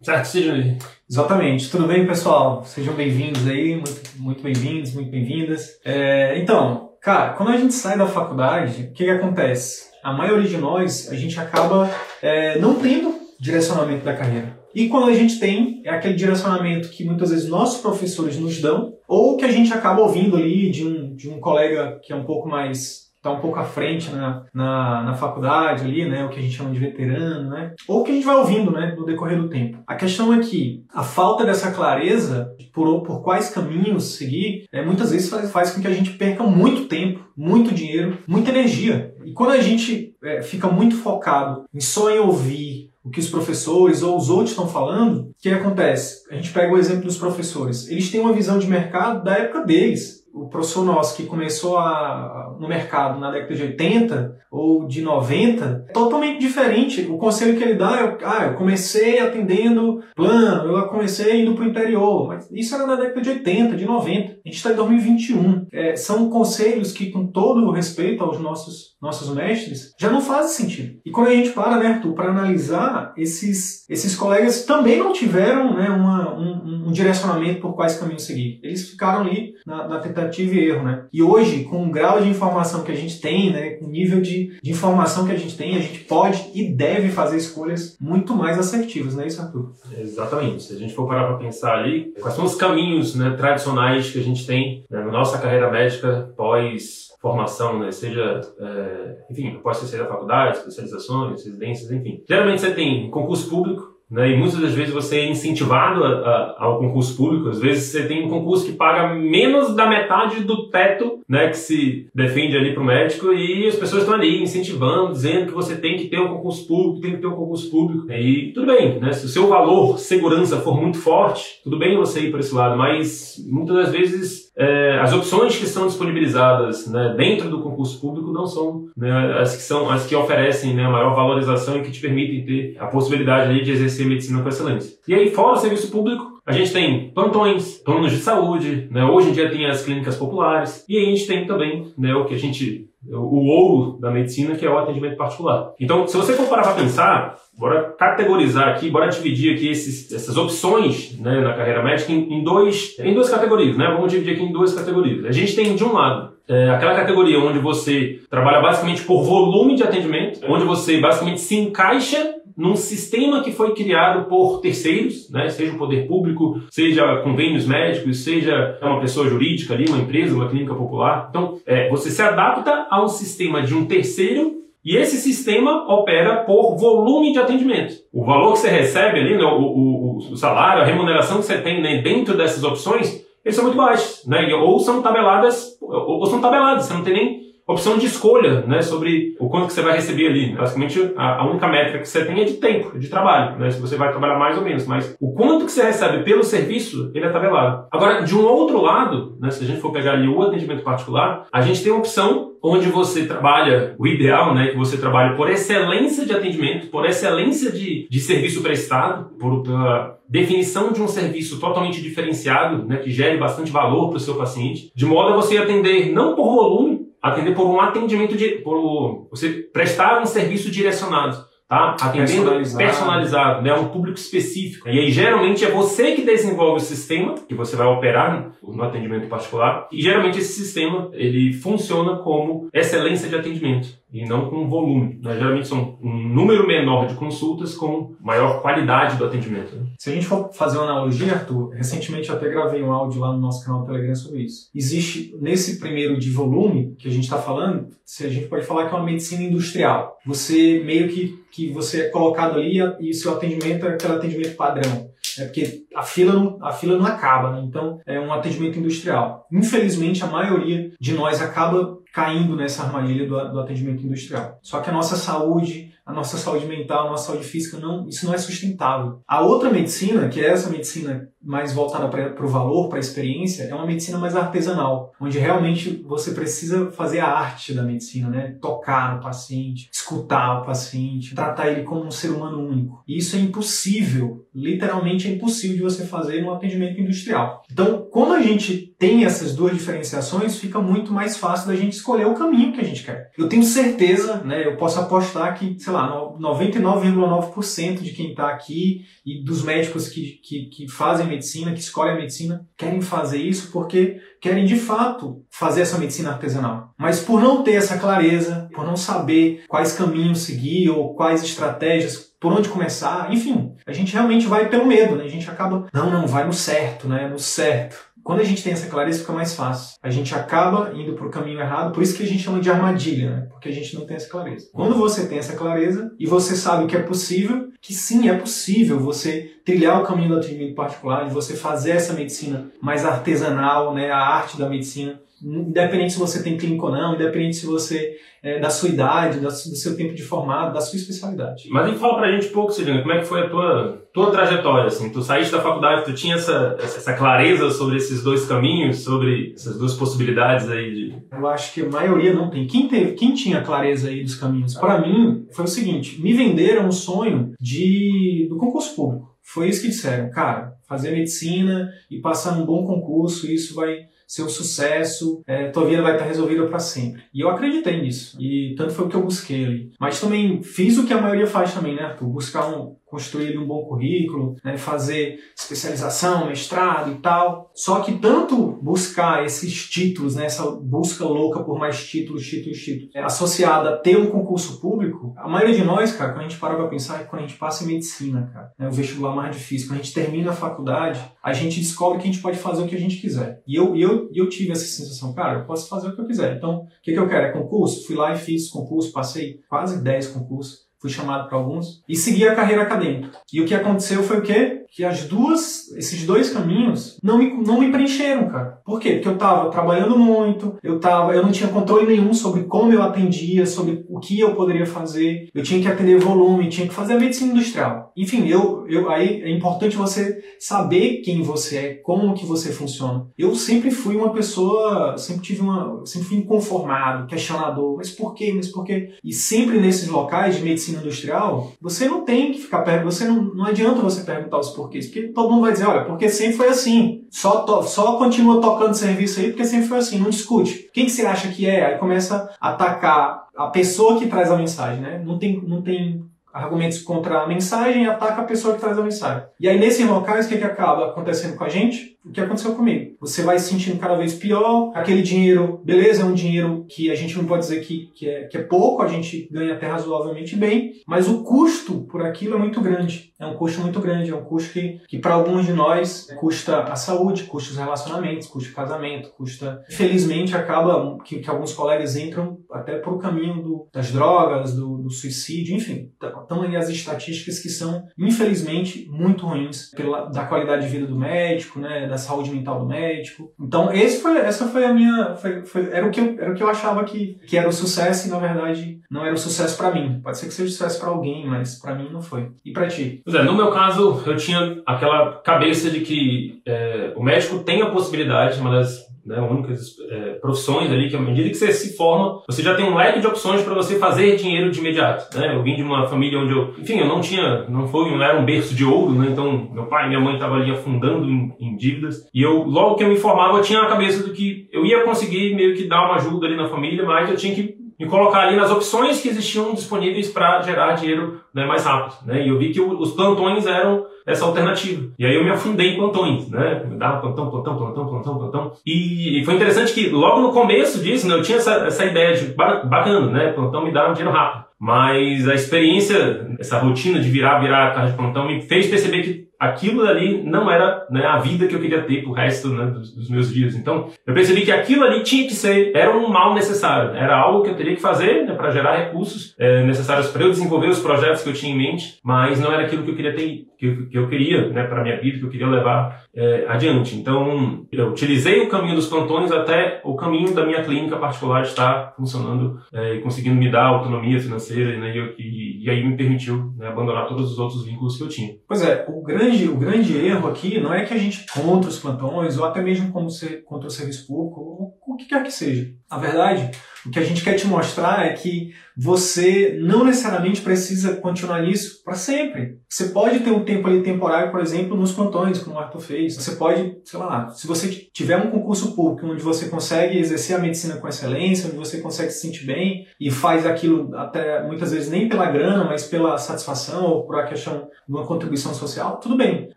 Certo, 0.01 0.25
Sidney? 0.25 0.77
Exatamente. 1.09 1.69
Tudo 1.69 1.85
bem, 1.85 2.07
pessoal? 2.07 2.63
Sejam 2.63 2.93
bem-vindos 2.93 3.45
aí, 3.47 3.81
muito, 4.15 4.41
bem-vindos, 4.41 4.93
muito 4.93 5.11
bem-vindas. 5.11 5.77
É, 5.83 6.39
então, 6.39 6.91
cara, 7.01 7.33
quando 7.33 7.49
a 7.49 7.57
gente 7.57 7.73
sai 7.73 7.97
da 7.97 8.07
faculdade, 8.07 8.83
o 8.83 8.93
que, 8.93 9.03
que 9.03 9.09
acontece? 9.09 9.89
A 10.01 10.13
maioria 10.13 10.47
de 10.47 10.57
nós, 10.57 11.11
a 11.11 11.15
gente 11.15 11.37
acaba 11.37 11.89
é, 12.21 12.57
não 12.59 12.75
tendo 12.75 13.13
direcionamento 13.39 14.05
da 14.05 14.15
carreira. 14.15 14.57
E 14.73 14.87
quando 14.87 15.09
a 15.09 15.13
gente 15.13 15.39
tem, 15.39 15.81
é 15.83 15.89
aquele 15.89 16.13
direcionamento 16.13 16.89
que 16.89 17.03
muitas 17.03 17.31
vezes 17.31 17.49
nossos 17.49 17.81
professores 17.81 18.37
nos 18.37 18.61
dão, 18.61 18.93
ou 19.07 19.35
que 19.35 19.45
a 19.45 19.51
gente 19.51 19.73
acaba 19.73 20.01
ouvindo 20.01 20.37
ali 20.37 20.69
de 20.69 20.85
um, 20.85 21.08
de 21.19 21.29
um 21.29 21.39
colega 21.39 21.99
que 22.01 22.13
é 22.13 22.15
um 22.15 22.23
pouco 22.23 22.47
mais 22.47 23.09
está 23.19 23.31
um 23.31 23.41
pouco 23.41 23.59
à 23.59 23.65
frente 23.65 24.09
na, 24.11 24.45
na, 24.53 25.03
na, 25.03 25.13
faculdade 25.13 25.83
ali, 25.83 26.07
né, 26.07 26.23
o 26.23 26.29
que 26.29 26.39
a 26.39 26.41
gente 26.41 26.55
chama 26.55 26.71
de 26.71 26.79
veterano, 26.79 27.49
né, 27.49 27.73
ou 27.85 28.01
que 28.01 28.11
a 28.11 28.13
gente 28.13 28.25
vai 28.25 28.37
ouvindo, 28.37 28.71
né, 28.71 28.95
no 28.97 29.05
decorrer 29.05 29.37
do 29.37 29.49
tempo. 29.49 29.79
A 29.85 29.93
questão 29.95 30.33
é 30.33 30.39
que 30.39 30.85
a 30.93 31.03
falta 31.03 31.43
dessa 31.43 31.69
clareza 31.71 32.55
por, 32.71 33.03
por 33.03 33.21
quais 33.21 33.49
caminhos 33.49 34.15
seguir, 34.15 34.65
é, 34.71 34.83
muitas 34.85 35.11
vezes 35.11 35.29
faz, 35.29 35.51
faz 35.51 35.71
com 35.71 35.81
que 35.81 35.87
a 35.87 35.93
gente 35.93 36.11
perca 36.11 36.43
muito 36.43 36.85
tempo, 36.85 37.19
muito 37.35 37.73
dinheiro, 37.73 38.17
muita 38.25 38.51
energia. 38.51 39.13
E 39.25 39.33
quando 39.33 39.51
a 39.51 39.61
gente 39.61 40.15
é, 40.23 40.41
fica 40.41 40.69
muito 40.69 40.95
focado 40.95 41.65
em 41.73 41.81
só 41.81 42.09
em 42.09 42.19
ouvir 42.19 42.89
o 43.03 43.09
que 43.09 43.19
os 43.19 43.29
professores 43.29 44.03
ou 44.03 44.17
os 44.17 44.29
outros 44.29 44.51
estão 44.51 44.67
falando, 44.67 45.21
o 45.21 45.33
que 45.41 45.49
acontece? 45.49 46.23
A 46.29 46.35
gente 46.35 46.51
pega 46.51 46.73
o 46.73 46.77
exemplo 46.77 47.03
dos 47.03 47.17
professores. 47.17 47.89
Eles 47.89 48.11
têm 48.11 48.21
uma 48.21 48.33
visão 48.33 48.59
de 48.59 48.67
mercado 48.67 49.23
da 49.23 49.33
época 49.33 49.65
deles 49.65 50.18
o 50.33 50.47
professor 50.47 50.85
nosso 50.85 51.15
que 51.15 51.25
começou 51.25 51.77
a, 51.77 52.55
no 52.59 52.67
mercado 52.67 53.19
na 53.19 53.31
década 53.31 53.55
de 53.55 53.63
80 53.63 54.39
ou 54.51 54.87
de 54.87 55.01
90 55.01 55.85
é 55.89 55.91
totalmente 55.91 56.39
diferente. 56.39 57.01
O 57.09 57.17
conselho 57.17 57.57
que 57.57 57.63
ele 57.63 57.75
dá 57.75 57.99
é: 57.99 58.17
ah, 58.23 58.45
eu 58.47 58.55
comecei 58.55 59.19
atendendo 59.19 60.01
plano, 60.15 60.77
eu 60.77 60.87
comecei 60.87 61.41
indo 61.41 61.53
para 61.53 61.65
o 61.65 61.67
interior. 61.67 62.27
Mas 62.27 62.49
isso 62.51 62.75
era 62.75 62.85
na 62.85 62.95
década 62.95 63.21
de 63.21 63.29
80, 63.29 63.75
de 63.75 63.85
90. 63.85 64.09
A 64.09 64.35
gente 64.45 64.57
está 64.57 64.71
em 64.71 64.75
2021. 64.75 65.67
É, 65.71 65.95
são 65.95 66.29
conselhos 66.29 66.91
que, 66.91 67.11
com 67.11 67.27
todo 67.27 67.65
o 67.65 67.71
respeito 67.71 68.23
aos 68.23 68.39
nossos, 68.39 68.97
nossos 69.01 69.33
mestres, 69.33 69.93
já 69.97 70.09
não 70.09 70.21
fazem 70.21 70.65
sentido. 70.65 70.99
E 71.05 71.11
quando 71.11 71.27
a 71.27 71.35
gente 71.35 71.51
para, 71.51 71.77
né, 71.77 71.87
Arthur, 71.87 72.13
para 72.13 72.31
analisar, 72.31 73.13
esses, 73.17 73.85
esses 73.89 74.15
colegas 74.15 74.65
também 74.65 74.97
não 74.97 75.13
tiveram 75.13 75.75
né, 75.75 75.89
uma, 75.89 76.37
um, 76.37 76.87
um 76.87 76.91
direcionamento 76.91 77.61
por 77.61 77.73
quais 77.73 77.97
caminhos 77.97 78.23
seguir. 78.23 78.59
Eles 78.61 78.89
ficaram 78.89 79.21
ali 79.21 79.53
na, 79.65 79.87
na 79.87 79.99
tentativa 79.99 80.53
e 80.53 80.69
erro, 80.69 80.83
né? 80.83 81.05
E 81.13 81.23
hoje, 81.23 81.63
com 81.63 81.87
o 81.87 81.91
grau 81.91 82.21
de 82.21 82.29
informação 82.29 82.83
que 82.83 82.91
a 82.91 82.95
gente 82.95 83.21
tem, 83.21 83.51
né, 83.51 83.71
com 83.71 83.85
o 83.85 83.89
nível 83.89 84.21
de, 84.21 84.59
de 84.61 84.71
informação 84.71 85.25
que 85.25 85.31
a 85.31 85.37
gente 85.37 85.55
tem, 85.55 85.77
a 85.77 85.81
gente 85.81 85.99
pode 85.99 86.49
e 86.53 86.73
deve 86.73 87.09
fazer 87.09 87.37
escolhas 87.37 87.95
muito 87.99 88.35
mais 88.35 88.57
assertivas, 88.57 89.15
não 89.15 89.23
é 89.23 89.27
isso, 89.27 89.41
Arthur? 89.41 89.73
Exatamente. 89.97 90.63
Se 90.63 90.73
a 90.73 90.77
gente 90.77 90.93
for 90.93 91.07
parar 91.07 91.27
para 91.27 91.37
pensar 91.37 91.77
ali, 91.77 92.13
quais 92.19 92.35
são 92.35 92.45
os 92.45 92.55
caminhos 92.55 93.15
né, 93.15 93.31
tradicionais 93.37 94.09
que 94.09 94.19
a 94.19 94.23
gente 94.23 94.45
tem 94.45 94.83
né, 94.89 94.99
na 95.03 95.11
nossa 95.11 95.37
carreira 95.37 95.71
médica 95.71 96.33
pós 96.35 97.08
formação, 97.19 97.79
né? 97.79 97.91
seja, 97.91 98.41
é, 98.59 99.25
enfim, 99.29 99.59
você 99.61 99.85
sair 99.85 99.99
da 99.99 100.07
faculdade, 100.07 100.57
especializações, 100.57 101.43
residências, 101.43 101.91
enfim. 101.91 102.23
Geralmente 102.27 102.61
você 102.61 102.73
tem 102.73 103.11
concurso 103.11 103.49
público, 103.49 103.98
né? 104.09 104.31
E 104.31 104.37
muitas 104.37 104.59
das 104.59 104.73
vezes 104.73 104.93
você 104.93 105.19
é 105.19 105.29
incentivado 105.29 106.03
a, 106.03 106.09
a, 106.09 106.55
ao 106.65 106.79
concurso 106.79 107.15
público. 107.15 107.49
Às 107.49 107.59
vezes 107.59 107.85
você 107.85 108.07
tem 108.07 108.25
um 108.25 108.29
concurso 108.29 108.65
que 108.65 108.71
paga 108.73 109.13
menos 109.13 109.75
da 109.75 109.87
metade 109.87 110.43
do 110.43 110.67
teto 110.69 111.19
né, 111.27 111.49
que 111.49 111.57
se 111.57 112.07
defende 112.13 112.57
ali 112.57 112.73
para 112.73 112.81
o 112.81 112.85
médico 112.85 113.31
e 113.31 113.67
as 113.67 113.75
pessoas 113.75 114.01
estão 114.01 114.15
ali 114.15 114.41
incentivando, 114.41 115.11
dizendo 115.11 115.47
que 115.47 115.53
você 115.53 115.75
tem 115.75 115.97
que 115.97 116.07
ter 116.07 116.19
um 116.19 116.29
concurso 116.29 116.67
público, 116.67 117.01
tem 117.01 117.11
que 117.11 117.21
ter 117.21 117.27
um 117.27 117.35
concurso 117.35 117.69
público. 117.69 118.11
E 118.11 118.51
tudo 118.53 118.67
bem, 118.67 118.99
né? 118.99 119.13
se 119.13 119.25
o 119.25 119.29
seu 119.29 119.47
valor 119.47 119.99
segurança 119.99 120.57
for 120.57 120.79
muito 120.79 120.97
forte, 120.97 121.61
tudo 121.63 121.77
bem 121.77 121.97
você 121.97 122.21
ir 122.21 122.31
para 122.31 122.39
esse 122.39 122.53
lado, 122.53 122.77
mas 122.77 123.35
muitas 123.47 123.75
das 123.75 123.91
vezes 123.91 124.49
é, 124.57 124.99
as 124.99 125.13
opções 125.13 125.57
que 125.57 125.65
são 125.65 125.87
disponibilizadas 125.87 126.85
né, 126.91 127.13
dentro 127.15 127.49
do 127.49 127.61
concurso 127.61 127.99
público 128.01 128.33
não 128.33 128.45
são 128.45 128.87
né, 128.97 129.39
as 129.39 129.55
que 129.55 129.61
são 129.61 129.89
as 129.89 130.05
que 130.05 130.13
oferecem 130.13 130.73
né, 130.73 130.83
maior 130.83 131.15
valorização 131.15 131.77
e 131.77 131.81
que 131.81 131.91
te 131.91 132.01
permitem 132.01 132.43
ter 132.43 132.75
a 132.77 132.87
possibilidade 132.87 133.49
ali 133.49 133.63
de 133.63 133.71
exercer 133.71 133.98
exercer 133.99 134.07
medicina 134.07 134.41
com 134.41 134.49
excelência. 134.49 134.97
E 135.07 135.13
aí, 135.13 135.29
fora 135.31 135.53
o 135.53 135.57
serviço 135.57 135.91
público, 135.91 136.39
a 136.45 136.53
gente 136.53 136.71
tem 136.71 137.11
plantões, 137.11 137.77
planos 137.77 138.11
de 138.11 138.17
saúde, 138.17 138.87
né? 138.89 139.03
hoje 139.05 139.29
em 139.29 139.33
dia 139.33 139.49
tem 139.49 139.65
as 139.67 139.83
clínicas 139.83 140.15
populares, 140.15 140.85
e 140.87 140.97
aí 140.97 141.05
a 141.05 141.09
gente 141.09 141.27
tem 141.27 141.45
também 141.45 141.93
né, 141.97 142.13
o 142.15 142.25
que 142.25 142.33
a 142.33 142.39
gente. 142.39 142.87
o 143.07 143.45
ouro 143.45 143.99
da 143.99 144.09
medicina, 144.09 144.55
que 144.55 144.65
é 144.65 144.69
o 144.69 144.77
atendimento 144.77 145.15
particular. 145.15 145.73
Então, 145.79 146.07
se 146.07 146.17
você 146.17 146.33
for 146.33 146.47
parar 146.47 146.63
para 146.63 146.73
pensar, 146.73 147.37
bora 147.57 147.93
categorizar 147.97 148.69
aqui, 148.69 148.89
bora 148.89 149.07
dividir 149.07 149.53
aqui 149.53 149.69
esses, 149.69 150.11
essas 150.11 150.37
opções 150.37 151.17
né, 151.19 151.41
na 151.41 151.53
carreira 151.53 151.83
médica 151.83 152.11
em, 152.11 152.39
em, 152.39 152.43
dois, 152.43 152.97
em 152.99 153.13
duas 153.13 153.29
categorias, 153.29 153.77
né? 153.77 153.87
Vamos 153.93 154.11
dividir 154.11 154.33
aqui 154.33 154.43
em 154.43 154.51
duas 154.51 154.73
categorias. 154.73 155.25
A 155.25 155.31
gente 155.31 155.55
tem, 155.55 155.75
de 155.75 155.83
um 155.83 155.93
lado, 155.93 156.33
é 156.47 156.71
aquela 156.71 156.95
categoria 156.95 157.39
onde 157.39 157.59
você 157.59 158.21
trabalha 158.27 158.59
basicamente 158.59 159.03
por 159.03 159.23
volume 159.23 159.75
de 159.75 159.83
atendimento, 159.83 160.39
onde 160.49 160.65
você 160.65 160.99
basicamente 160.99 161.41
se 161.41 161.55
encaixa 161.55 162.38
num 162.59 162.75
sistema 162.75 163.41
que 163.41 163.53
foi 163.53 163.73
criado 163.73 164.27
por 164.27 164.59
terceiros, 164.59 165.31
né? 165.31 165.47
seja 165.47 165.71
o 165.71 165.77
poder 165.77 166.05
público, 166.07 166.61
seja 166.69 167.21
convênios 167.23 167.65
médicos, 167.65 168.21
seja 168.25 168.77
uma 168.81 168.99
pessoa 168.99 169.29
jurídica 169.29 169.73
ali, 169.73 169.85
uma 169.87 169.99
empresa, 169.99 170.35
uma 170.35 170.49
clínica 170.49 170.75
popular. 170.75 171.27
Então, 171.29 171.57
é, 171.65 171.89
você 171.89 172.09
se 172.09 172.21
adapta 172.21 172.85
a 172.89 173.01
um 173.01 173.07
sistema 173.07 173.61
de 173.61 173.73
um 173.73 173.85
terceiro 173.85 174.57
e 174.83 174.97
esse 174.97 175.15
sistema 175.17 175.89
opera 175.89 176.43
por 176.43 176.75
volume 176.75 177.31
de 177.31 177.39
atendimento. 177.39 177.93
O 178.11 178.25
valor 178.25 178.51
que 178.51 178.59
você 178.59 178.69
recebe 178.69 179.19
ali, 179.19 179.37
né, 179.37 179.45
o, 179.45 179.61
o, 179.61 180.17
o, 180.17 180.35
salário, 180.35 180.81
a 180.81 180.85
remuneração 180.85 181.37
que 181.37 181.45
você 181.45 181.59
tem 181.59 181.81
né, 181.81 182.01
dentro 182.01 182.35
dessas 182.35 182.61
opções, 182.65 183.25
eles 183.45 183.55
são 183.55 183.63
muito 183.63 183.77
baixos, 183.77 184.25
né? 184.27 184.53
Ou 184.53 184.79
são 184.79 185.01
tabeladas, 185.01 185.77
ou 185.81 186.25
são 186.25 186.41
tabeladas, 186.41 186.85
você 186.85 186.93
não 186.93 187.03
tem 187.03 187.13
nem 187.13 187.48
opção 187.73 187.97
de 187.97 188.05
escolha 188.05 188.61
né, 188.61 188.81
sobre 188.81 189.35
o 189.39 189.49
quanto 189.49 189.67
que 189.67 189.73
você 189.73 189.81
vai 189.81 189.95
receber 189.95 190.27
ali. 190.27 190.55
Basicamente, 190.55 191.13
a, 191.15 191.41
a, 191.41 191.49
única 191.49 191.67
métrica 191.67 191.99
que 191.99 192.09
você 192.09 192.25
tem 192.25 192.41
é 192.41 192.45
de 192.45 192.53
tempo, 192.53 192.97
de 192.97 193.07
trabalho, 193.07 193.57
né, 193.59 193.69
se 193.69 193.79
você 193.79 193.95
vai 193.95 194.09
trabalhar 194.09 194.37
mais 194.37 194.57
ou 194.57 194.63
menos. 194.63 194.85
Mas 194.85 195.15
o 195.19 195.33
quanto 195.33 195.65
que 195.65 195.71
você 195.71 195.83
recebe 195.83 196.23
pelo 196.23 196.43
serviço, 196.43 197.11
ele 197.13 197.25
é 197.25 197.29
tabelado. 197.29 197.87
Agora, 197.91 198.21
de 198.23 198.35
um 198.35 198.43
outro 198.45 198.81
lado, 198.81 199.37
né, 199.39 199.51
se 199.51 199.63
a 199.63 199.67
gente 199.67 199.81
for 199.81 199.91
pegar 199.91 200.13
ali 200.13 200.27
o 200.27 200.41
atendimento 200.41 200.83
particular, 200.83 201.45
a 201.51 201.61
gente 201.61 201.83
tem 201.83 201.91
uma 201.91 201.99
opção 201.99 202.49
onde 202.61 202.89
você 202.89 203.25
trabalha, 203.25 203.95
o 203.97 204.05
ideal, 204.05 204.53
né, 204.53 204.67
que 204.67 204.77
você 204.77 204.97
trabalhe 204.97 205.35
por 205.35 205.49
excelência 205.49 206.25
de 206.25 206.33
atendimento, 206.33 206.87
por 206.87 207.05
excelência 207.05 207.71
de, 207.71 208.07
de 208.09 208.19
serviço 208.19 208.61
prestado, 208.61 209.29
por 209.39 209.63
pela 209.63 210.17
definição 210.27 210.91
de 210.91 211.01
um 211.01 211.07
serviço 211.07 211.59
totalmente 211.59 212.01
diferenciado, 212.01 212.85
né, 212.85 212.97
que 212.97 213.09
gere 213.09 213.37
bastante 213.37 213.71
valor 213.71 214.09
para 214.09 214.17
o 214.17 214.19
seu 214.19 214.35
paciente, 214.35 214.91
de 214.93 215.05
modo 215.05 215.33
a 215.33 215.35
você 215.35 215.57
atender 215.57 216.11
não 216.11 216.35
por 216.35 216.53
volume, 216.53 216.98
atender 217.21 217.53
por 217.53 217.65
um 217.65 217.79
atendimento 217.79 218.35
de, 218.35 218.49
por 218.59 219.27
você 219.29 219.49
prestar 219.49 220.21
um 220.21 220.25
serviço 220.25 220.71
direcionado 220.71 221.49
tá? 221.69 221.95
Atendendo 222.01 222.49
personalizado, 222.49 222.77
personalizado 222.77 223.61
né? 223.61 223.73
Um 223.75 223.89
público 223.89 224.17
específico. 224.17 224.89
E 224.89 224.99
aí, 224.99 225.11
geralmente, 225.11 225.63
é 225.63 225.69
você 225.69 226.13
que 226.13 226.23
desenvolve 226.23 226.77
o 226.77 226.83
sistema 226.83 227.35
que 227.35 227.53
você 227.53 227.75
vai 227.75 227.85
operar 227.85 228.51
no 228.63 228.83
atendimento 228.83 229.27
particular. 229.27 229.87
E 229.91 230.01
geralmente 230.01 230.39
esse 230.39 230.53
sistema, 230.53 231.11
ele 231.13 231.53
funciona 231.53 232.17
como 232.17 232.67
excelência 232.73 233.29
de 233.29 233.35
atendimento 233.35 233.98
e 234.11 234.25
não 234.25 234.49
com 234.49 234.67
volume. 234.67 235.19
Né? 235.21 235.35
Geralmente 235.35 235.67
são 235.67 235.97
um 236.01 236.27
número 236.29 236.67
menor 236.67 237.07
de 237.07 237.15
consultas 237.15 237.75
com 237.75 238.15
maior 238.19 238.61
qualidade 238.61 239.17
do 239.17 239.25
atendimento. 239.25 239.75
Né? 239.75 239.85
Se 239.97 240.09
a 240.09 240.13
gente 240.13 240.25
for 240.25 240.51
fazer 240.53 240.77
uma 240.77 240.85
analogia, 240.85 241.33
Arthur, 241.33 241.69
recentemente 241.69 242.29
eu 242.29 242.35
até 242.35 242.49
gravei 242.49 242.81
um 242.81 242.91
áudio 242.91 243.21
lá 243.21 243.31
no 243.31 243.39
nosso 243.39 243.63
canal 243.65 243.81
do 243.81 243.87
Telegram 243.87 244.15
sobre 244.15 244.41
isso. 244.41 244.69
Existe, 244.73 245.35
nesse 245.39 245.79
primeiro 245.79 246.19
de 246.19 246.31
volume 246.31 246.95
que 246.97 247.07
a 247.07 247.11
gente 247.11 247.23
está 247.23 247.37
falando, 247.37 247.87
se 248.03 248.25
a 248.25 248.29
gente 248.29 248.47
pode 248.47 248.65
falar 248.65 248.87
que 248.87 248.95
é 248.95 248.97
uma 248.97 249.05
medicina 249.05 249.43
industrial. 249.43 250.17
Você 250.25 250.81
meio 250.83 251.07
que, 251.09 251.39
que 251.51 251.71
você 251.71 252.01
é 252.01 252.09
colocado 252.09 252.57
ali 252.57 252.79
e 252.99 253.13
seu 253.13 253.33
atendimento 253.33 253.85
é 253.85 253.89
aquele 253.89 254.13
atendimento 254.13 254.55
padrão. 254.55 255.09
É 255.37 255.45
porque 255.45 255.83
a 255.95 256.01
fila 256.01 256.33
não, 256.33 256.57
a 256.61 256.71
fila 256.71 256.97
não 256.97 257.05
acaba, 257.05 257.51
né? 257.51 257.63
Então 257.67 257.99
é 258.05 258.19
um 258.19 258.31
atendimento 258.31 258.79
industrial. 258.79 259.45
Infelizmente, 259.51 260.23
a 260.23 260.27
maioria 260.27 260.91
de 260.99 261.13
nós 261.13 261.41
acaba 261.41 261.98
caindo 262.13 262.55
nessa 262.55 262.83
armadilha 262.83 263.27
do, 263.27 263.51
do 263.51 263.59
atendimento 263.59 264.05
industrial. 264.05 264.59
Só 264.61 264.81
que 264.81 264.89
a 264.89 264.93
nossa 264.93 265.15
saúde, 265.15 265.93
a 266.05 266.11
nossa 266.11 266.37
saúde 266.37 266.65
mental, 266.65 267.07
a 267.07 267.11
nossa 267.11 267.27
saúde 267.27 267.45
física, 267.45 267.77
não, 267.77 268.07
isso 268.07 268.25
não 268.25 268.33
é 268.33 268.37
sustentável. 268.37 269.21
A 269.27 269.41
outra 269.41 269.69
medicina, 269.69 270.27
que 270.27 270.41
é 270.41 270.47
essa 270.47 270.69
medicina 270.69 271.29
mais 271.41 271.73
voltada 271.73 272.07
para 272.07 272.45
o 272.45 272.49
valor, 272.49 272.89
para 272.89 272.97
a 272.97 272.99
experiência, 272.99 273.63
é 273.63 273.73
uma 273.73 273.85
medicina 273.85 274.17
mais 274.17 274.35
artesanal, 274.35 275.13
onde 275.19 275.39
realmente 275.39 276.03
você 276.05 276.31
precisa 276.31 276.91
fazer 276.91 277.19
a 277.19 277.29
arte 277.29 277.73
da 277.73 277.83
medicina, 277.83 278.29
né? 278.29 278.57
Tocar 278.59 279.15
no 279.15 279.21
paciente, 279.21 279.89
escutar 279.91 280.61
o 280.61 280.65
paciente, 280.65 281.35
tratar 281.35 281.69
ele 281.69 281.83
como 281.83 282.03
um 282.03 282.11
ser 282.11 282.29
humano 282.29 282.59
único. 282.59 283.03
E 283.07 283.17
isso 283.17 283.35
é 283.35 283.39
impossível, 283.39 284.45
literalmente 284.53 285.27
é 285.27 285.31
impossível 285.31 285.77
de 285.77 285.83
você 285.83 286.05
fazer 286.05 286.41
no 286.41 286.51
atendimento 286.51 286.99
industrial. 286.99 287.63
Então, 287.71 288.07
quando 288.11 288.33
a 288.33 288.41
gente 288.41 288.93
tem 288.97 289.23
essas 289.25 289.55
duas 289.55 289.73
diferenciações, 289.73 290.57
fica 290.57 290.79
muito 290.79 291.13
mais 291.13 291.37
fácil 291.37 291.67
da 291.67 291.75
gente 291.75 291.93
escolher 291.93 292.25
o 292.25 292.33
caminho 292.33 292.73
que 292.73 292.81
a 292.81 292.83
gente 292.83 293.03
quer. 293.03 293.31
Eu 293.37 293.47
tenho 293.47 293.63
certeza, 293.63 294.41
né? 294.43 294.65
Eu 294.65 294.75
posso 294.77 294.99
apostar 294.99 295.57
que, 295.57 295.79
sei 295.79 295.93
lá, 295.93 296.11
99,9% 296.39 298.01
de 298.01 298.11
quem 298.11 298.31
está 298.31 298.49
aqui 298.49 299.05
e 299.25 299.43
dos 299.43 299.63
médicos 299.63 300.09
que, 300.09 300.39
que, 300.43 300.65
que 300.65 300.87
fazem 300.87 301.27
medicina, 301.27 301.71
que 301.71 301.79
escolhem 301.79 302.13
a 302.15 302.19
medicina, 302.19 302.67
querem 302.77 303.01
fazer 303.01 303.37
isso 303.37 303.71
porque 303.71 304.19
querem 304.41 304.65
de 304.65 304.75
fato 304.77 305.43
fazer 305.49 305.81
essa 305.81 305.97
medicina 305.97 306.31
artesanal. 306.31 306.93
Mas 306.97 307.19
por 307.19 307.41
não 307.41 307.63
ter 307.63 307.73
essa 307.73 307.97
clareza, 307.97 308.69
por 308.73 308.85
não 308.85 308.95
saber 308.95 309.65
quais 309.67 309.93
caminhos 309.93 310.41
seguir 310.41 310.89
ou 310.89 311.13
quais 311.15 311.43
estratégias, 311.43 312.29
por 312.39 312.53
onde 312.53 312.69
começar, 312.69 313.31
enfim, 313.33 313.75
a 313.85 313.91
gente 313.91 314.13
realmente 314.13 314.47
vai 314.47 314.69
pelo 314.69 314.85
medo, 314.85 315.15
né? 315.15 315.25
A 315.25 315.29
gente 315.29 315.49
acaba, 315.49 315.87
não, 315.93 316.09
não, 316.09 316.25
vai 316.25 316.45
no 316.45 316.53
certo, 316.53 317.07
né? 317.07 317.27
No 317.27 317.37
certo. 317.37 317.97
Quando 318.29 318.41
a 318.41 318.43
gente 318.43 318.61
tem 318.61 318.73
essa 318.73 318.85
clareza, 318.85 319.21
fica 319.21 319.33
mais 319.33 319.55
fácil. 319.55 319.97
A 320.03 320.09
gente 320.11 320.35
acaba 320.35 320.93
indo 320.93 321.13
para 321.13 321.25
o 321.25 321.31
caminho 321.31 321.59
errado, 321.59 321.91
por 321.91 322.03
isso 322.03 322.15
que 322.15 322.21
a 322.21 322.27
gente 322.27 322.43
chama 322.43 322.59
de 322.59 322.69
armadilha, 322.69 323.31
né? 323.31 323.47
Porque 323.49 323.69
a 323.69 323.71
gente 323.71 323.95
não 323.95 324.05
tem 324.05 324.17
essa 324.17 324.29
clareza. 324.29 324.69
Quando 324.71 324.93
você 324.93 325.25
tem 325.25 325.39
essa 325.39 325.55
clareza 325.55 326.11
e 326.19 326.27
você 326.27 326.55
sabe 326.55 326.85
que 326.85 326.95
é 326.95 327.01
possível, 327.01 327.69
que 327.81 327.91
sim, 327.91 328.29
é 328.29 328.37
possível 328.37 328.99
você 328.99 329.53
trilhar 329.65 329.99
o 329.99 330.05
caminho 330.05 330.29
do 330.29 330.37
atendimento 330.37 330.75
particular, 330.75 331.25
de 331.25 331.33
você 331.33 331.55
fazer 331.55 331.93
essa 331.93 332.13
medicina 332.13 332.69
mais 332.79 333.03
artesanal, 333.03 333.95
né? 333.95 334.11
A 334.11 334.19
arte 334.19 334.59
da 334.59 334.69
medicina 334.69 335.19
independente 335.43 336.13
se 336.13 336.19
você 336.19 336.43
tem 336.43 336.57
clínico 336.57 336.85
ou 336.85 336.91
não, 336.91 337.15
independente 337.15 337.57
se 337.57 337.65
você 337.65 338.17
é, 338.41 338.59
da 338.59 338.69
sua 338.69 338.89
idade, 338.89 339.39
do 339.39 339.51
seu 339.51 339.95
tempo 339.95 340.13
de 340.13 340.23
formado, 340.23 340.73
da 340.73 340.81
sua 340.81 340.97
especialidade. 340.97 341.69
Mas 341.69 341.93
e 341.93 341.97
fala 341.97 342.17
pra 342.17 342.31
gente 342.31 342.47
um 342.47 342.53
pouco, 342.53 342.71
Celina, 342.71 343.01
como 343.01 343.11
é 343.11 343.19
que 343.19 343.25
foi 343.25 343.41
a 343.41 343.49
tua, 343.49 344.07
tua 344.13 344.31
trajetória, 344.31 344.85
assim? 344.85 345.11
Tu 345.11 345.21
saíste 345.21 345.51
da 345.51 345.61
faculdade, 345.61 346.05
tu 346.05 346.13
tinha 346.13 346.35
essa, 346.35 346.77
essa 346.79 347.13
clareza 347.13 347.69
sobre 347.71 347.97
esses 347.97 348.23
dois 348.23 348.45
caminhos, 348.45 348.99
sobre 348.99 349.53
essas 349.53 349.77
duas 349.77 349.93
possibilidades 349.93 350.69
aí 350.69 350.93
de... 350.93 351.19
Eu 351.31 351.47
acho 351.47 351.73
que 351.73 351.81
a 351.81 351.89
maioria 351.89 352.33
não 352.33 352.49
tem. 352.49 352.65
Quem, 352.65 352.87
teve, 352.87 353.13
quem 353.13 353.33
tinha 353.33 353.61
clareza 353.61 354.09
aí 354.09 354.23
dos 354.23 354.35
caminhos? 354.35 354.75
Para 354.75 355.01
mim, 355.01 355.45
foi 355.51 355.65
o 355.65 355.67
seguinte, 355.67 356.21
me 356.21 356.33
venderam 356.33 356.87
um 356.87 356.91
sonho 356.91 357.53
de, 357.59 358.47
do 358.49 358.57
concurso 358.57 358.95
público. 358.95 359.29
Foi 359.41 359.67
isso 359.67 359.81
que 359.81 359.87
disseram, 359.87 360.29
cara, 360.29 360.73
fazer 360.87 361.11
medicina 361.11 361.89
e 362.09 362.19
passar 362.19 362.55
num 362.55 362.65
bom 362.65 362.85
concurso, 362.85 363.51
isso 363.51 363.75
vai 363.75 364.07
ser 364.29 364.43
um 364.43 364.49
sucesso, 364.49 365.41
é, 365.47 365.69
tua 365.69 365.87
vida 365.87 366.03
vai 366.03 366.13
estar 366.13 366.25
resolvida 366.25 366.67
para 366.67 366.77
sempre. 366.77 367.23
E 367.33 367.41
eu 367.41 367.49
acreditei 367.49 367.99
nisso. 367.99 368.37
E 368.39 368.75
tanto 368.77 368.93
foi 368.93 369.05
o 369.05 369.09
que 369.09 369.15
eu 369.15 369.23
busquei 369.23 369.65
ali. 369.65 369.91
Mas 369.99 370.21
também 370.21 370.61
fiz 370.61 370.99
o 370.99 371.07
que 371.07 371.11
a 371.11 371.19
maioria 371.19 371.47
faz 371.47 371.73
também, 371.73 371.95
né? 371.95 372.15
Buscar 372.21 372.69
um, 372.69 372.95
construir 373.09 373.57
um 373.57 373.65
bom 373.65 373.83
currículo, 373.85 374.55
né, 374.63 374.77
fazer 374.77 375.39
especialização, 375.57 376.47
mestrado 376.47 377.11
e 377.11 377.15
tal. 377.15 377.71
Só 377.73 378.01
que 378.01 378.17
tanto 378.19 378.79
buscar 378.81 379.45
esses 379.45 379.89
títulos, 379.89 380.35
né, 380.35 380.45
essa 380.45 380.69
busca 380.71 381.25
louca 381.25 381.63
por 381.63 381.77
mais 381.79 382.05
títulos, 382.07 382.45
títulos, 382.45 382.77
títulos, 382.79 383.15
é 383.15 383.21
associada 383.21 383.89
a 383.89 383.97
ter 383.97 384.17
um 384.17 384.29
concurso 384.29 384.79
público, 384.79 385.33
a 385.37 385.47
maioria 385.47 385.75
de 385.75 385.83
nós, 385.83 386.13
cara, 386.13 386.33
quando 386.33 386.45
a 386.45 386.47
gente 386.47 386.59
para 386.59 386.75
pra 386.75 386.87
pensar, 386.87 387.21
é 387.21 387.23
quando 387.23 387.43
a 387.43 387.47
gente 387.47 387.57
passa 387.57 387.83
em 387.83 387.87
medicina, 387.87 388.49
cara, 388.53 388.71
né, 388.77 388.87
o 388.87 388.91
vestibular 388.91 389.35
mais 389.35 389.55
difícil, 389.55 389.87
quando 389.87 389.99
a 389.99 390.03
gente 390.03 390.13
termina 390.13 390.51
a 390.51 390.55
faculdade, 390.55 391.19
a 391.41 391.53
gente 391.53 391.79
descobre 391.79 392.19
que 392.19 392.27
a 392.27 392.31
gente 392.31 392.41
pode 392.41 392.57
fazer 392.57 392.83
o 392.83 392.87
que 392.87 392.95
a 392.95 392.99
gente 392.99 393.17
quiser. 393.17 393.61
E 393.67 393.75
eu, 393.75 393.95
eu, 393.95 394.29
eu 394.33 394.49
tive 394.49 394.71
essa 394.71 394.85
sensação, 394.85 395.33
cara, 395.33 395.59
eu 395.59 395.65
posso 395.65 395.87
fazer 395.89 396.09
o 396.09 396.15
que 396.15 396.21
eu 396.21 396.27
quiser. 396.27 396.57
Então, 396.57 396.81
o 396.81 396.87
que, 397.01 397.13
que 397.13 397.19
eu 397.19 397.27
quero? 397.27 397.47
É 397.47 397.51
concurso? 397.51 398.05
Fui 398.05 398.15
lá 398.15 398.33
e 398.33 398.37
fiz 398.37 398.69
concurso, 398.69 399.11
passei 399.11 399.59
quase 399.69 400.01
10 400.03 400.27
concursos 400.27 400.88
fui 400.99 401.09
chamado 401.09 401.47
para 401.47 401.57
alguns 401.57 402.03
e 402.07 402.15
segui 402.15 402.47
a 402.47 402.55
carreira 402.55 402.83
acadêmica. 402.83 403.39
E 403.51 403.61
o 403.61 403.65
que 403.65 403.73
aconteceu 403.73 404.21
foi 404.21 404.39
o 404.39 404.41
quê? 404.41 404.85
Que 404.91 405.03
as 405.03 405.23
duas, 405.25 405.91
esses 405.91 406.25
dois 406.25 406.49
caminhos 406.51 407.17
não 407.23 407.37
me, 407.37 407.53
não 407.63 407.79
me 407.79 407.91
preencheram, 407.91 408.49
cara. 408.49 408.79
Por 408.85 408.99
quê? 408.99 409.13
Porque 409.13 409.29
eu 409.29 409.37
tava 409.37 409.69
trabalhando 409.69 410.17
muito, 410.17 410.77
eu 410.83 410.99
tava, 410.99 411.33
eu 411.33 411.43
não 411.43 411.51
tinha 411.51 411.69
controle 411.69 412.07
nenhum 412.07 412.33
sobre 412.33 412.63
como 412.63 412.91
eu 412.91 413.01
atendia, 413.01 413.65
sobre 413.65 414.03
o 414.09 414.19
que 414.19 414.39
eu 414.39 414.55
poderia 414.55 414.85
fazer. 414.85 415.49
Eu 415.53 415.63
tinha 415.63 415.81
que 415.81 415.87
atender 415.87 416.19
volume, 416.19 416.69
tinha 416.69 416.87
que 416.87 416.93
fazer 416.93 417.13
a 417.13 417.19
medicina 417.19 417.51
industrial. 417.51 418.11
Enfim, 418.15 418.47
eu, 418.47 418.85
eu 418.87 419.09
aí 419.09 419.41
é 419.43 419.49
importante 419.49 419.95
você 419.95 420.43
saber 420.59 421.21
quem 421.23 421.41
você 421.41 421.77
é, 421.77 421.93
como 421.95 422.33
que 422.33 422.45
você 422.45 422.71
funciona. 422.71 423.27
Eu 423.37 423.55
sempre 423.55 423.91
fui 423.91 424.15
uma 424.15 424.33
pessoa, 424.33 425.17
sempre 425.17 425.43
tive 425.43 425.61
uma, 425.61 426.05
sempre 426.05 426.27
fui 426.27 426.37
inconformado, 426.37 427.27
questionador, 427.27 427.97
mas 427.97 428.09
por 428.09 428.33
quê? 428.33 428.51
Mas 428.55 428.67
por 428.67 428.83
quê? 428.83 429.13
E 429.23 429.31
sempre 429.31 429.79
nesses 429.79 430.07
locais 430.07 430.57
de 430.57 430.63
medicina 430.63 430.99
industrial, 430.99 431.71
você 431.79 432.07
não 432.07 432.25
tem 432.25 432.51
que 432.51 432.59
ficar 432.59 432.81
perto, 432.81 433.05
você 433.05 433.25
não, 433.25 433.43
não 433.53 433.65
adianta 433.65 434.01
você 434.01 434.21
perguntar 434.23 434.59
os 434.59 434.71
porquês. 434.79 435.07
Porque 435.07 435.27
todo 435.29 435.51
mundo 435.51 435.61
vai 435.61 435.73
dizer, 435.73 435.85
olha, 435.85 436.05
porque 436.05 436.29
sempre 436.29 436.55
foi 436.57 436.69
assim. 436.69 437.25
Só, 437.29 437.63
to, 437.63 437.83
só 437.83 438.17
continua 438.17 438.61
tocando 438.61 438.93
serviço 438.93 439.39
aí 439.39 439.49
porque 439.49 439.65
sempre 439.65 439.87
foi 439.87 439.97
assim, 439.97 440.17
não 440.17 440.29
discute. 440.29 440.89
Quem 440.93 441.05
que 441.05 441.11
você 441.11 441.25
acha 441.25 441.49
que 441.49 441.67
é? 441.67 441.85
Aí 441.85 441.97
começa 441.97 442.49
a 442.59 442.69
atacar 442.69 443.47
a 443.55 443.67
pessoa 443.67 444.17
que 444.17 444.27
traz 444.27 444.49
a 444.49 444.57
mensagem, 444.57 445.01
né? 445.01 445.21
Não 445.23 445.37
tem, 445.37 445.61
não 445.61 445.81
tem 445.81 446.23
argumentos 446.53 446.99
contra 446.99 447.41
a 447.41 447.47
mensagem 447.47 448.03
e 448.03 448.07
ataca 448.07 448.41
a 448.41 448.45
pessoa 448.45 448.75
que 448.75 448.81
traz 448.81 448.97
a 448.97 449.03
mensagem. 449.03 449.43
E 449.59 449.67
aí, 449.67 449.79
nesses 449.79 450.07
locais, 450.07 450.45
o 450.45 450.49
que, 450.49 450.57
que 450.57 450.63
acaba 450.63 451.07
acontecendo 451.07 451.55
com 451.55 451.63
a 451.63 451.69
gente? 451.69 452.17
O 452.25 452.31
que 452.31 452.41
aconteceu 452.41 452.75
comigo? 452.75 453.15
Você 453.21 453.43
vai 453.43 453.57
se 453.57 453.69
sentindo 453.69 453.97
cada 453.97 454.15
vez 454.15 454.33
pior, 454.33 454.91
aquele 454.93 455.21
dinheiro, 455.21 455.81
beleza, 455.83 456.21
é 456.21 456.25
um 456.25 456.33
dinheiro 456.33 456.85
que 456.87 457.09
a 457.09 457.15
gente 457.15 457.37
não 457.37 457.45
pode 457.45 457.61
dizer 457.61 457.81
que, 457.81 458.11
que, 458.13 458.29
é, 458.29 458.43
que 458.43 458.57
é 458.57 458.61
pouco, 458.61 459.01
a 459.01 459.07
gente 459.07 459.47
ganha 459.51 459.73
até 459.73 459.87
razoavelmente 459.87 460.55
bem, 460.55 461.01
mas 461.07 461.29
o 461.29 461.43
custo 461.43 462.01
por 462.01 462.21
aquilo 462.21 462.55
é 462.55 462.59
muito 462.59 462.81
grande. 462.81 463.33
É 463.39 463.45
um 463.45 463.55
custo 463.55 463.79
muito 463.81 463.99
grande, 464.01 464.31
é 464.31 464.35
um 464.35 464.43
custo 464.43 464.73
que, 464.73 464.99
que 465.07 465.17
para 465.17 465.33
alguns 465.33 465.65
de 465.65 465.71
nós 465.71 466.27
custa 466.39 466.83
a 466.83 466.95
saúde, 466.95 467.45
custa 467.45 467.71
os 467.71 467.77
relacionamentos, 467.77 468.47
custa 468.47 468.69
o 468.69 468.75
casamento, 468.75 469.29
custa. 469.31 469.81
Infelizmente, 469.89 470.55
acaba 470.55 471.17
que, 471.23 471.39
que 471.39 471.49
alguns 471.49 471.73
colegas 471.73 472.17
entram 472.17 472.59
até 472.69 472.97
por 472.97 473.17
caminho 473.17 473.63
do, 473.63 473.87
das 473.93 474.11
drogas, 474.11 474.75
do, 474.75 474.97
do 474.97 475.09
suicídio, 475.09 475.75
enfim. 475.75 476.11
Estão 476.41 476.61
aí 476.61 476.75
as 476.75 476.89
estatísticas 476.89 477.59
que 477.59 477.69
são, 477.69 478.03
infelizmente, 478.17 479.07
muito 479.09 479.45
ruins 479.45 479.91
pela, 479.95 480.25
da 480.25 480.45
qualidade 480.45 480.85
de 480.85 480.91
vida 480.91 481.07
do 481.07 481.17
médico, 481.17 481.79
né, 481.79 482.07
da 482.07 482.17
saúde 482.17 482.51
mental 482.51 482.79
do 482.79 482.85
médico. 482.85 483.51
Então, 483.59 483.91
esse 483.91 484.21
foi, 484.21 484.37
essa 484.37 484.67
foi 484.67 484.85
a 484.85 484.93
minha. 484.93 485.35
Foi, 485.35 485.65
foi, 485.65 485.89
era, 485.91 486.05
o 486.05 486.11
que 486.11 486.19
eu, 486.19 486.35
era 486.39 486.51
o 486.51 486.55
que 486.55 486.63
eu 486.63 486.69
achava 486.69 487.03
que, 487.03 487.39
que 487.47 487.57
era 487.57 487.67
o 487.67 487.73
sucesso 487.73 488.27
e, 488.27 488.31
na 488.31 488.39
verdade, 488.39 488.99
não 489.09 489.25
era 489.25 489.33
o 489.33 489.37
sucesso 489.37 489.77
para 489.77 489.91
mim. 489.91 490.19
Pode 490.21 490.37
ser 490.37 490.47
que 490.47 490.53
seja 490.53 490.71
sucesso 490.71 490.99
para 490.99 491.09
alguém, 491.09 491.45
mas 491.47 491.75
para 491.79 491.95
mim 491.95 492.09
não 492.11 492.21
foi. 492.21 492.51
E 492.63 492.71
para 492.71 492.87
ti? 492.87 493.21
Pois 493.23 493.35
é, 493.35 493.43
no 493.43 493.55
meu 493.55 493.71
caso, 493.71 494.21
eu 494.25 494.37
tinha 494.37 494.81
aquela 494.85 495.41
cabeça 495.41 495.89
de 495.89 496.01
que 496.01 496.61
é, 496.65 497.13
o 497.15 497.23
médico 497.23 497.59
tem 497.59 497.81
a 497.81 497.89
possibilidade, 497.89 498.59
uma 498.59 498.71
das 498.71 499.08
né, 499.29 499.39
únicas 499.39 499.95
é, 500.09 500.31
profissões 500.41 500.91
ali 500.91 501.07
que 501.07 501.15
à 501.15 501.21
medida 501.21 501.47
que 501.47 501.55
você 501.55 501.71
se 501.71 501.95
forma, 501.95 502.41
você 502.47 502.63
já 502.63 502.73
tem 502.73 502.85
um 502.85 502.95
leque 502.95 503.19
de 503.19 503.27
opções 503.27 503.61
para 503.61 503.75
você 503.75 503.99
fazer 503.99 504.35
dinheiro 504.35 504.71
de 504.71 504.79
imediato, 504.79 505.37
né? 505.37 505.55
Eu 505.55 505.61
vim 505.61 505.75
de 505.75 505.83
uma 505.83 506.07
família 506.07 506.39
onde 506.39 506.51
eu, 506.51 506.73
enfim, 506.79 506.97
eu 506.97 507.05
não 507.05 507.21
tinha, 507.21 507.65
não 507.69 507.87
foi, 507.87 508.09
não 508.09 508.23
era 508.23 508.39
um 508.39 508.45
berço 508.45 508.73
de 508.73 508.83
ouro, 508.83 509.13
né? 509.13 509.27
Então, 509.29 509.69
meu 509.71 509.85
pai 509.85 510.05
e 510.05 510.07
minha 510.09 510.19
mãe 510.19 510.33
estavam 510.33 510.57
ali 510.57 510.71
afundando 510.71 511.29
em, 511.29 511.53
em, 511.59 511.77
dívidas, 511.77 512.27
e 512.33 512.41
eu, 512.41 512.63
logo 512.63 512.95
que 512.95 513.03
eu 513.03 513.07
me 513.07 513.17
formava, 513.17 513.57
eu 513.57 513.61
tinha 513.61 513.83
na 513.83 513.87
cabeça 513.87 514.23
do 514.23 514.33
que 514.33 514.67
eu 514.71 514.83
ia 514.83 515.03
conseguir 515.03 515.55
meio 515.55 515.75
que 515.75 515.87
dar 515.87 516.05
uma 516.05 516.15
ajuda 516.15 516.47
ali 516.47 516.57
na 516.57 516.67
família, 516.67 517.05
mas 517.05 517.29
eu 517.29 517.37
tinha 517.37 517.53
que 517.53 517.77
me 517.99 518.07
colocar 518.07 518.47
ali 518.47 518.55
nas 518.55 518.71
opções 518.71 519.21
que 519.21 519.27
existiam 519.27 519.73
disponíveis 519.73 520.29
para 520.29 520.61
gerar 520.61 520.93
dinheiro 520.93 521.41
né, 521.53 521.65
mais 521.65 521.83
rápido. 521.83 522.25
Né? 522.25 522.45
E 522.45 522.49
eu 522.49 522.57
vi 522.57 522.71
que 522.71 522.79
os 522.79 523.11
plantões 523.11 523.67
eram 523.67 524.05
essa 524.29 524.45
alternativa. 524.45 525.09
E 525.17 525.25
aí 525.25 525.35
eu 525.35 525.43
me 525.43 525.49
afundei 525.49 525.93
em 525.93 525.97
plantões, 525.97 526.49
né? 526.49 526.83
Me 526.87 526.97
dava 526.97 527.19
plantão, 527.19 527.49
plantão, 527.49 527.77
plantão, 527.77 528.07
plantão, 528.07 528.37
plantão. 528.37 528.71
E, 528.85 529.39
e, 529.39 529.43
foi 529.43 529.55
interessante 529.55 529.91
que 529.91 530.09
logo 530.09 530.41
no 530.41 530.53
começo 530.53 531.03
disso, 531.03 531.27
né, 531.27 531.33
eu 531.33 531.41
tinha 531.41 531.57
essa, 531.57 531.73
essa 531.87 532.05
ideia 532.05 532.35
de 532.35 532.53
bacana, 532.53 533.31
né? 533.31 533.51
Plantão 533.53 533.83
me 533.83 533.91
dá 533.91 534.09
um 534.09 534.13
dinheiro 534.13 534.35
rápido. 534.35 534.65
Mas 534.79 535.47
a 535.47 535.55
experiência, 535.55 536.47
essa 536.59 536.77
rotina 536.77 537.19
de 537.19 537.29
virar, 537.29 537.59
virar 537.59 537.87
a 537.87 537.91
carro 537.91 538.07
de 538.09 538.15
plantão 538.15 538.47
me 538.47 538.61
fez 538.61 538.87
perceber 538.87 539.23
que 539.23 539.48
aquilo 539.59 540.07
ali 540.07 540.41
não 540.41 540.71
era 540.71 541.05
né, 541.11 541.25
a 541.25 541.37
vida 541.37 541.67
que 541.67 541.75
eu 541.75 541.81
queria 541.81 542.01
ter 542.03 542.23
pro 542.23 542.31
resto 542.31 542.69
né, 542.69 542.85
dos, 542.85 543.13
dos, 543.13 543.29
meus 543.29 543.53
dias. 543.53 543.75
Então, 543.75 544.09
eu 544.25 544.33
percebi 544.33 544.61
que 544.61 544.71
aquilo 544.71 545.03
ali 545.03 545.21
tinha 545.21 545.45
que 545.45 545.53
ser, 545.53 545.91
era 545.93 546.15
um 546.15 546.29
mal 546.29 546.53
necessário, 546.53 547.13
era 547.15 547.35
algo 547.35 547.63
que 547.63 547.71
eu 547.71 547.75
teria 547.75 547.95
que 547.95 548.01
fazer 548.01 548.45
né, 548.45 548.53
para 548.53 548.71
gerar 548.71 548.95
recursos 548.95 549.53
é, 549.59 549.83
necessários 549.83 550.27
para 550.27 550.43
eu 550.43 550.49
desenvolver 550.49 550.87
os 550.87 550.99
projetos 550.99 551.43
que 551.43 551.49
eu 551.49 551.53
tinha 551.53 551.73
em 551.73 551.77
mente, 551.77 552.19
mas 552.23 552.59
não 552.59 552.71
era 552.71 552.85
aquilo 552.85 553.03
que 553.03 553.11
eu 553.11 553.15
queria 553.15 553.35
ter, 553.35 553.65
que 553.77 553.85
eu, 553.85 554.07
que 554.07 554.17
eu 554.17 554.29
queria 554.29 554.69
né, 554.69 554.83
para 554.83 555.03
minha 555.03 555.19
vida, 555.19 555.39
que 555.39 555.45
eu 555.45 555.49
queria 555.49 555.67
levar 555.67 556.23
é, 556.39 556.65
adiante. 556.69 557.17
Então, 557.17 557.85
eu 557.91 558.07
utilizei 558.07 558.61
o 558.61 558.69
caminho 558.69 558.95
dos 558.95 559.07
plantões 559.07 559.51
até 559.51 559.99
o 560.05 560.15
caminho 560.15 560.53
da 560.53 560.65
minha 560.65 560.81
clínica 560.81 561.17
particular 561.17 561.63
estar 561.63 562.13
funcionando 562.15 562.79
é, 562.93 563.15
e 563.15 563.21
conseguindo 563.21 563.55
me 563.55 563.69
dar 563.69 563.87
autonomia 563.87 564.39
financeira 564.39 564.97
né, 564.97 565.13
e, 565.13 565.35
e, 565.37 565.83
e 565.85 565.89
aí 565.89 566.01
me 566.07 566.15
permitiu 566.15 566.73
né, 566.77 566.87
abandonar 566.87 567.27
todos 567.27 567.51
os 567.51 567.59
outros 567.59 567.85
vínculos 567.85 568.15
que 568.15 568.23
eu 568.23 568.29
tinha. 568.29 568.53
Pois 568.65 568.81
é, 568.81 569.05
o 569.09 569.21
grande 569.21 569.67
o 569.67 569.75
grande 569.75 570.15
erro 570.15 570.47
aqui 570.47 570.79
não 570.79 570.93
é 570.93 571.03
que 571.03 571.13
a 571.13 571.17
gente 571.17 571.45
contra 571.51 571.89
os 571.89 571.99
plantões, 571.99 572.57
ou 572.57 572.63
até 572.63 572.81
mesmo 572.81 573.11
como 573.11 573.27
contra 573.65 573.87
o 573.87 573.91
serviço 573.91 574.25
público, 574.25 574.61
ou 574.61 575.13
o 575.13 575.17
que 575.17 575.25
quer 575.25 575.43
que 575.43 575.51
seja. 575.51 575.91
A 576.09 576.17
verdade, 576.17 576.71
o 577.05 577.09
que 577.09 577.19
a 577.19 577.23
gente 577.23 577.43
quer 577.43 577.55
te 577.55 577.67
mostrar 577.67 578.25
é 578.25 578.33
que 578.33 578.73
você 579.01 579.77
não 579.81 580.03
necessariamente 580.03 580.61
precisa 580.61 581.15
continuar 581.15 581.61
nisso 581.61 582.03
para 582.03 582.15
sempre. 582.15 582.79
Você 582.89 583.05
pode 583.09 583.39
ter 583.39 583.51
um 583.51 583.63
tempo 583.63 583.87
ali 583.87 584.03
temporário, 584.03 584.51
por 584.51 584.59
exemplo, 584.59 584.97
nos 584.97 585.13
plantões, 585.13 585.59
como 585.59 585.77
o 585.77 585.79
Arthur 585.79 586.01
fez. 586.01 586.35
Você 586.35 586.57
pode, 586.57 586.97
sei 587.05 587.17
lá, 587.17 587.47
se 587.49 587.65
você 587.65 587.87
tiver 588.13 588.35
um 588.35 588.51
concurso 588.51 588.93
público 588.95 589.25
onde 589.25 589.41
você 589.41 589.69
consegue 589.69 590.17
exercer 590.17 590.57
a 590.57 590.59
medicina 590.59 590.97
com 590.97 591.07
excelência, 591.07 591.67
onde 591.67 591.77
você 591.77 592.01
consegue 592.01 592.31
se 592.31 592.41
sentir 592.41 592.65
bem 592.65 593.05
e 593.17 593.31
faz 593.31 593.65
aquilo 593.65 594.13
até 594.17 594.63
muitas 594.63 594.91
vezes 594.91 595.09
nem 595.09 595.29
pela 595.29 595.49
grana, 595.49 595.85
mas 595.85 596.03
pela 596.03 596.37
satisfação 596.37 597.05
ou 597.05 597.25
por 597.25 597.39
a 597.39 597.45
questão 597.45 597.87
de 598.05 598.13
uma 598.13 598.25
contribuição 598.25 598.73
social, 598.73 599.17
tudo 599.17 599.37
bem. 599.37 599.69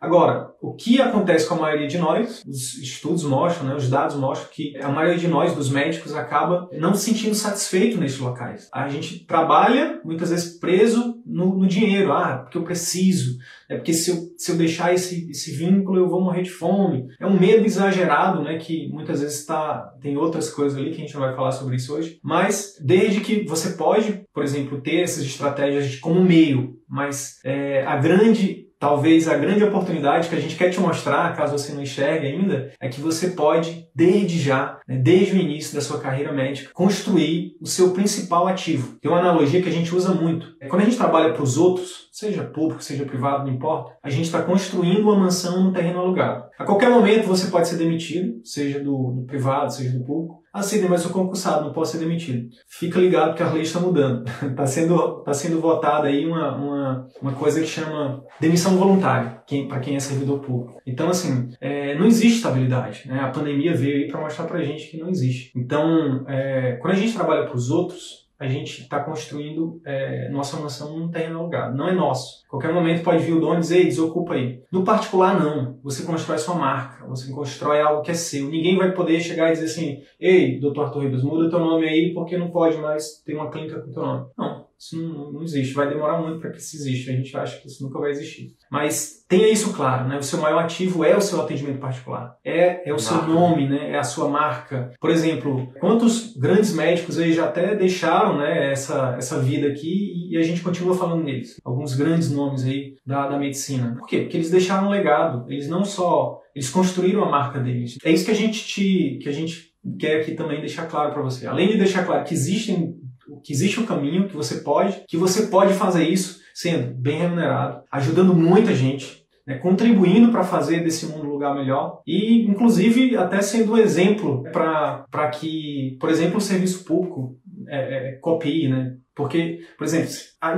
Agora, 0.00 0.50
o 0.60 0.74
que 0.74 1.00
acontece 1.00 1.46
com 1.46 1.54
a 1.54 1.60
maioria 1.60 1.86
de 1.86 1.98
nós, 1.98 2.42
os 2.46 2.74
estudos 2.78 3.22
mostram, 3.22 3.68
né, 3.68 3.76
os 3.76 3.88
dados 3.88 4.16
mostram 4.16 4.48
que 4.50 4.76
a 4.78 4.88
maioria 4.88 5.18
de 5.18 5.28
nós, 5.28 5.54
dos 5.54 5.70
médicos, 5.70 6.14
acaba 6.14 6.68
não 6.72 6.92
se 6.94 7.04
sentindo 7.04 7.34
satisfeito 7.34 7.98
nesses 7.98 8.18
locais. 8.18 8.68
A 8.72 8.88
gente 8.88 9.11
trabalha 9.20 10.00
muitas 10.04 10.30
vezes 10.30 10.58
preso 10.58 11.22
no, 11.24 11.56
no 11.56 11.66
dinheiro, 11.66 12.12
ah, 12.12 12.38
porque 12.38 12.58
eu 12.58 12.62
preciso, 12.62 13.38
é 13.68 13.76
porque 13.76 13.92
se 13.92 14.10
eu, 14.10 14.16
se 14.36 14.50
eu 14.50 14.56
deixar 14.56 14.92
esse, 14.92 15.30
esse 15.30 15.52
vínculo 15.52 15.98
eu 15.98 16.08
vou 16.08 16.20
morrer 16.20 16.42
de 16.42 16.50
fome. 16.50 17.06
É 17.18 17.26
um 17.26 17.38
medo 17.38 17.64
exagerado, 17.64 18.42
né, 18.42 18.58
que 18.58 18.88
muitas 18.88 19.20
vezes 19.20 19.40
está 19.40 19.92
tem 20.00 20.16
outras 20.16 20.50
coisas 20.50 20.78
ali 20.78 20.90
que 20.90 20.96
a 20.96 21.04
gente 21.04 21.14
não 21.14 21.22
vai 21.22 21.34
falar 21.34 21.52
sobre 21.52 21.76
isso 21.76 21.94
hoje, 21.94 22.18
mas 22.22 22.76
desde 22.80 23.20
que 23.20 23.44
você 23.44 23.70
pode, 23.70 24.24
por 24.34 24.42
exemplo, 24.42 24.80
ter 24.80 25.00
essas 25.00 25.24
estratégias 25.24 25.96
como 25.96 26.22
meio, 26.22 26.76
mas 26.88 27.40
é, 27.44 27.84
a 27.84 27.96
grande 27.96 28.61
Talvez 28.82 29.28
a 29.28 29.36
grande 29.36 29.62
oportunidade 29.62 30.28
que 30.28 30.34
a 30.34 30.40
gente 30.40 30.56
quer 30.56 30.68
te 30.68 30.80
mostrar, 30.80 31.36
caso 31.36 31.56
você 31.56 31.72
não 31.72 31.84
enxergue 31.84 32.26
ainda, 32.26 32.72
é 32.80 32.88
que 32.88 33.00
você 33.00 33.28
pode, 33.28 33.86
desde 33.94 34.40
já, 34.40 34.80
né, 34.88 34.96
desde 34.96 35.34
o 35.34 35.40
início 35.40 35.72
da 35.72 35.80
sua 35.80 36.00
carreira 36.00 36.32
médica, 36.32 36.70
construir 36.74 37.54
o 37.60 37.66
seu 37.68 37.92
principal 37.92 38.48
ativo. 38.48 38.96
Tem 39.00 39.08
uma 39.08 39.20
analogia 39.20 39.62
que 39.62 39.68
a 39.68 39.72
gente 39.72 39.94
usa 39.94 40.12
muito. 40.12 40.56
É 40.60 40.66
quando 40.66 40.82
a 40.82 40.84
gente 40.84 40.96
trabalha 40.96 41.32
para 41.32 41.44
os 41.44 41.56
outros, 41.56 42.08
seja 42.12 42.44
público, 42.44 42.84
seja 42.84 43.06
privado, 43.06 43.46
não 43.46 43.54
importa, 43.54 43.96
a 44.02 44.10
gente 44.10 44.26
está 44.26 44.42
construindo 44.42 45.00
uma 45.00 45.18
mansão 45.18 45.64
no 45.64 45.72
terreno 45.72 46.00
alugado. 46.00 46.44
A 46.58 46.64
qualquer 46.64 46.90
momento 46.90 47.26
você 47.26 47.50
pode 47.50 47.66
ser 47.66 47.78
demitido, 47.78 48.38
seja 48.44 48.78
do, 48.78 49.12
do 49.12 49.22
privado, 49.22 49.72
seja 49.72 49.98
do 49.98 50.04
público. 50.04 50.42
Ah, 50.52 50.62
sim, 50.62 50.86
mas 50.86 51.00
sou 51.00 51.10
concursado, 51.10 51.64
não 51.64 51.72
posso 51.72 51.92
ser 51.92 51.98
demitido. 51.98 52.50
Fica 52.68 53.00
ligado 53.00 53.34
que 53.34 53.42
a 53.42 53.50
lei 53.50 53.62
está 53.62 53.80
mudando. 53.80 54.28
Está 54.42 54.66
sendo, 54.68 55.22
tá 55.22 55.32
sendo 55.32 55.58
votada 55.58 56.08
aí 56.08 56.26
uma, 56.26 56.54
uma, 56.54 57.08
uma 57.22 57.32
coisa 57.32 57.58
que 57.58 57.66
chama 57.66 58.22
demissão 58.38 58.76
voluntária, 58.76 59.42
para 59.66 59.80
quem 59.80 59.96
é 59.96 60.00
servidor 60.00 60.40
público. 60.40 60.78
Então, 60.86 61.08
assim, 61.08 61.48
é, 61.58 61.98
não 61.98 62.06
existe 62.06 62.36
estabilidade. 62.36 63.08
Né? 63.08 63.18
A 63.20 63.30
pandemia 63.30 63.74
veio 63.74 64.04
aí 64.04 64.08
para 64.08 64.20
mostrar 64.20 64.44
para 64.44 64.62
gente 64.62 64.90
que 64.90 64.98
não 64.98 65.08
existe. 65.08 65.50
Então, 65.56 66.26
é, 66.28 66.72
quando 66.82 66.92
a 66.92 66.98
gente 66.98 67.14
trabalha 67.14 67.46
para 67.46 67.56
os 67.56 67.70
outros, 67.70 68.21
a 68.42 68.48
gente 68.48 68.82
está 68.82 68.98
construindo 68.98 69.80
é, 69.86 70.28
nossa 70.30 70.56
mansão 70.56 70.98
num 70.98 71.08
terreno 71.08 71.38
alugado. 71.38 71.76
Não 71.76 71.88
é 71.88 71.94
nosso. 71.94 72.42
Qualquer 72.48 72.74
momento 72.74 73.04
pode 73.04 73.22
vir 73.22 73.34
o 73.34 73.40
dono 73.40 73.56
e 73.56 73.60
dizer, 73.60 73.84
desocupa 73.84 74.34
aí. 74.34 74.60
No 74.70 74.82
particular, 74.82 75.38
não. 75.38 75.78
Você 75.84 76.04
constrói 76.04 76.38
sua 76.38 76.56
marca, 76.56 77.06
você 77.06 77.32
constrói 77.32 77.80
algo 77.80 78.02
que 78.02 78.10
é 78.10 78.14
seu. 78.14 78.48
Ninguém 78.48 78.76
vai 78.76 78.90
poder 78.90 79.20
chegar 79.20 79.48
e 79.48 79.52
dizer 79.52 79.66
assim, 79.66 80.02
ei, 80.18 80.58
doutor 80.58 80.86
Arthur 80.86 81.02
Ribas, 81.02 81.22
muda 81.22 81.48
teu 81.48 81.60
nome 81.60 81.88
aí 81.88 82.12
porque 82.12 82.36
não 82.36 82.50
pode 82.50 82.78
mais 82.78 83.22
ter 83.24 83.34
uma 83.34 83.48
clínica 83.48 83.80
com 83.80 83.92
teu 83.92 84.02
nome. 84.02 84.26
Não. 84.36 84.71
Isso 84.82 85.00
não, 85.00 85.30
não 85.30 85.42
existe. 85.42 85.74
Vai 85.74 85.88
demorar 85.88 86.20
muito 86.20 86.40
para 86.40 86.50
que 86.50 86.58
isso 86.58 86.74
exista. 86.74 87.12
A 87.12 87.14
gente 87.14 87.36
acha 87.36 87.60
que 87.60 87.68
isso 87.68 87.84
nunca 87.84 88.00
vai 88.00 88.10
existir. 88.10 88.56
Mas 88.68 89.24
tenha 89.28 89.48
isso 89.48 89.72
claro, 89.72 90.08
né? 90.08 90.18
O 90.18 90.22
seu 90.24 90.40
maior 90.40 90.64
ativo 90.64 91.04
é 91.04 91.16
o 91.16 91.20
seu 91.20 91.40
atendimento 91.40 91.78
particular. 91.78 92.36
É, 92.44 92.88
é 92.88 92.92
o 92.92 92.98
seu 92.98 93.22
nome, 93.22 93.68
né? 93.68 93.92
É 93.92 93.98
a 93.98 94.02
sua 94.02 94.28
marca. 94.28 94.92
Por 95.00 95.08
exemplo, 95.08 95.72
quantos 95.78 96.36
grandes 96.36 96.74
médicos 96.74 97.16
aí 97.16 97.32
já 97.32 97.44
até 97.44 97.76
deixaram 97.76 98.36
né, 98.38 98.72
essa, 98.72 99.14
essa 99.16 99.38
vida 99.38 99.68
aqui 99.68 100.28
e 100.28 100.36
a 100.36 100.42
gente 100.42 100.62
continua 100.62 100.96
falando 100.96 101.22
neles. 101.22 101.60
Alguns 101.64 101.94
grandes 101.94 102.32
nomes 102.32 102.64
aí 102.64 102.96
da, 103.06 103.28
da 103.28 103.38
medicina. 103.38 103.94
Por 103.96 104.08
quê? 104.08 104.22
Porque 104.22 104.36
eles 104.36 104.50
deixaram 104.50 104.88
um 104.88 104.90
legado. 104.90 105.46
Eles 105.48 105.68
não 105.68 105.84
só... 105.84 106.40
Eles 106.56 106.68
construíram 106.68 107.22
a 107.22 107.30
marca 107.30 107.60
deles. 107.60 107.98
É 108.04 108.10
isso 108.10 108.24
que 108.24 108.32
a 108.32 108.34
gente 108.34 108.66
te... 108.66 109.18
Que 109.22 109.28
a 109.28 109.32
gente 109.32 109.70
quer 109.98 110.20
aqui 110.20 110.32
também 110.32 110.60
deixar 110.60 110.86
claro 110.86 111.12
para 111.12 111.22
você. 111.22 111.46
Além 111.46 111.68
de 111.68 111.78
deixar 111.78 112.04
claro 112.04 112.24
que 112.24 112.34
existem 112.34 112.94
que 113.40 113.52
existe 113.52 113.80
um 113.80 113.86
caminho 113.86 114.28
que 114.28 114.36
você 114.36 114.60
pode, 114.60 115.04
que 115.08 115.16
você 115.16 115.46
pode 115.46 115.74
fazer 115.74 116.08
isso 116.08 116.40
sendo 116.54 116.94
bem 116.94 117.18
remunerado, 117.18 117.82
ajudando 117.90 118.34
muita 118.34 118.74
gente, 118.74 119.22
né, 119.46 119.58
contribuindo 119.58 120.30
para 120.30 120.44
fazer 120.44 120.84
desse 120.84 121.06
mundo 121.06 121.26
um 121.26 121.32
lugar 121.32 121.54
melhor 121.54 122.00
e, 122.06 122.42
inclusive, 122.42 123.16
até 123.16 123.40
sendo 123.40 123.72
um 123.72 123.78
exemplo 123.78 124.44
para 124.52 125.28
que, 125.28 125.96
por 126.00 126.10
exemplo, 126.10 126.38
o 126.38 126.40
serviço 126.40 126.84
público 126.84 127.36
é, 127.68 127.78
é, 127.78 128.12
copie, 128.20 128.68
né? 128.68 128.96
Porque, 129.14 129.60
por 129.76 129.84
exemplo, 129.84 130.10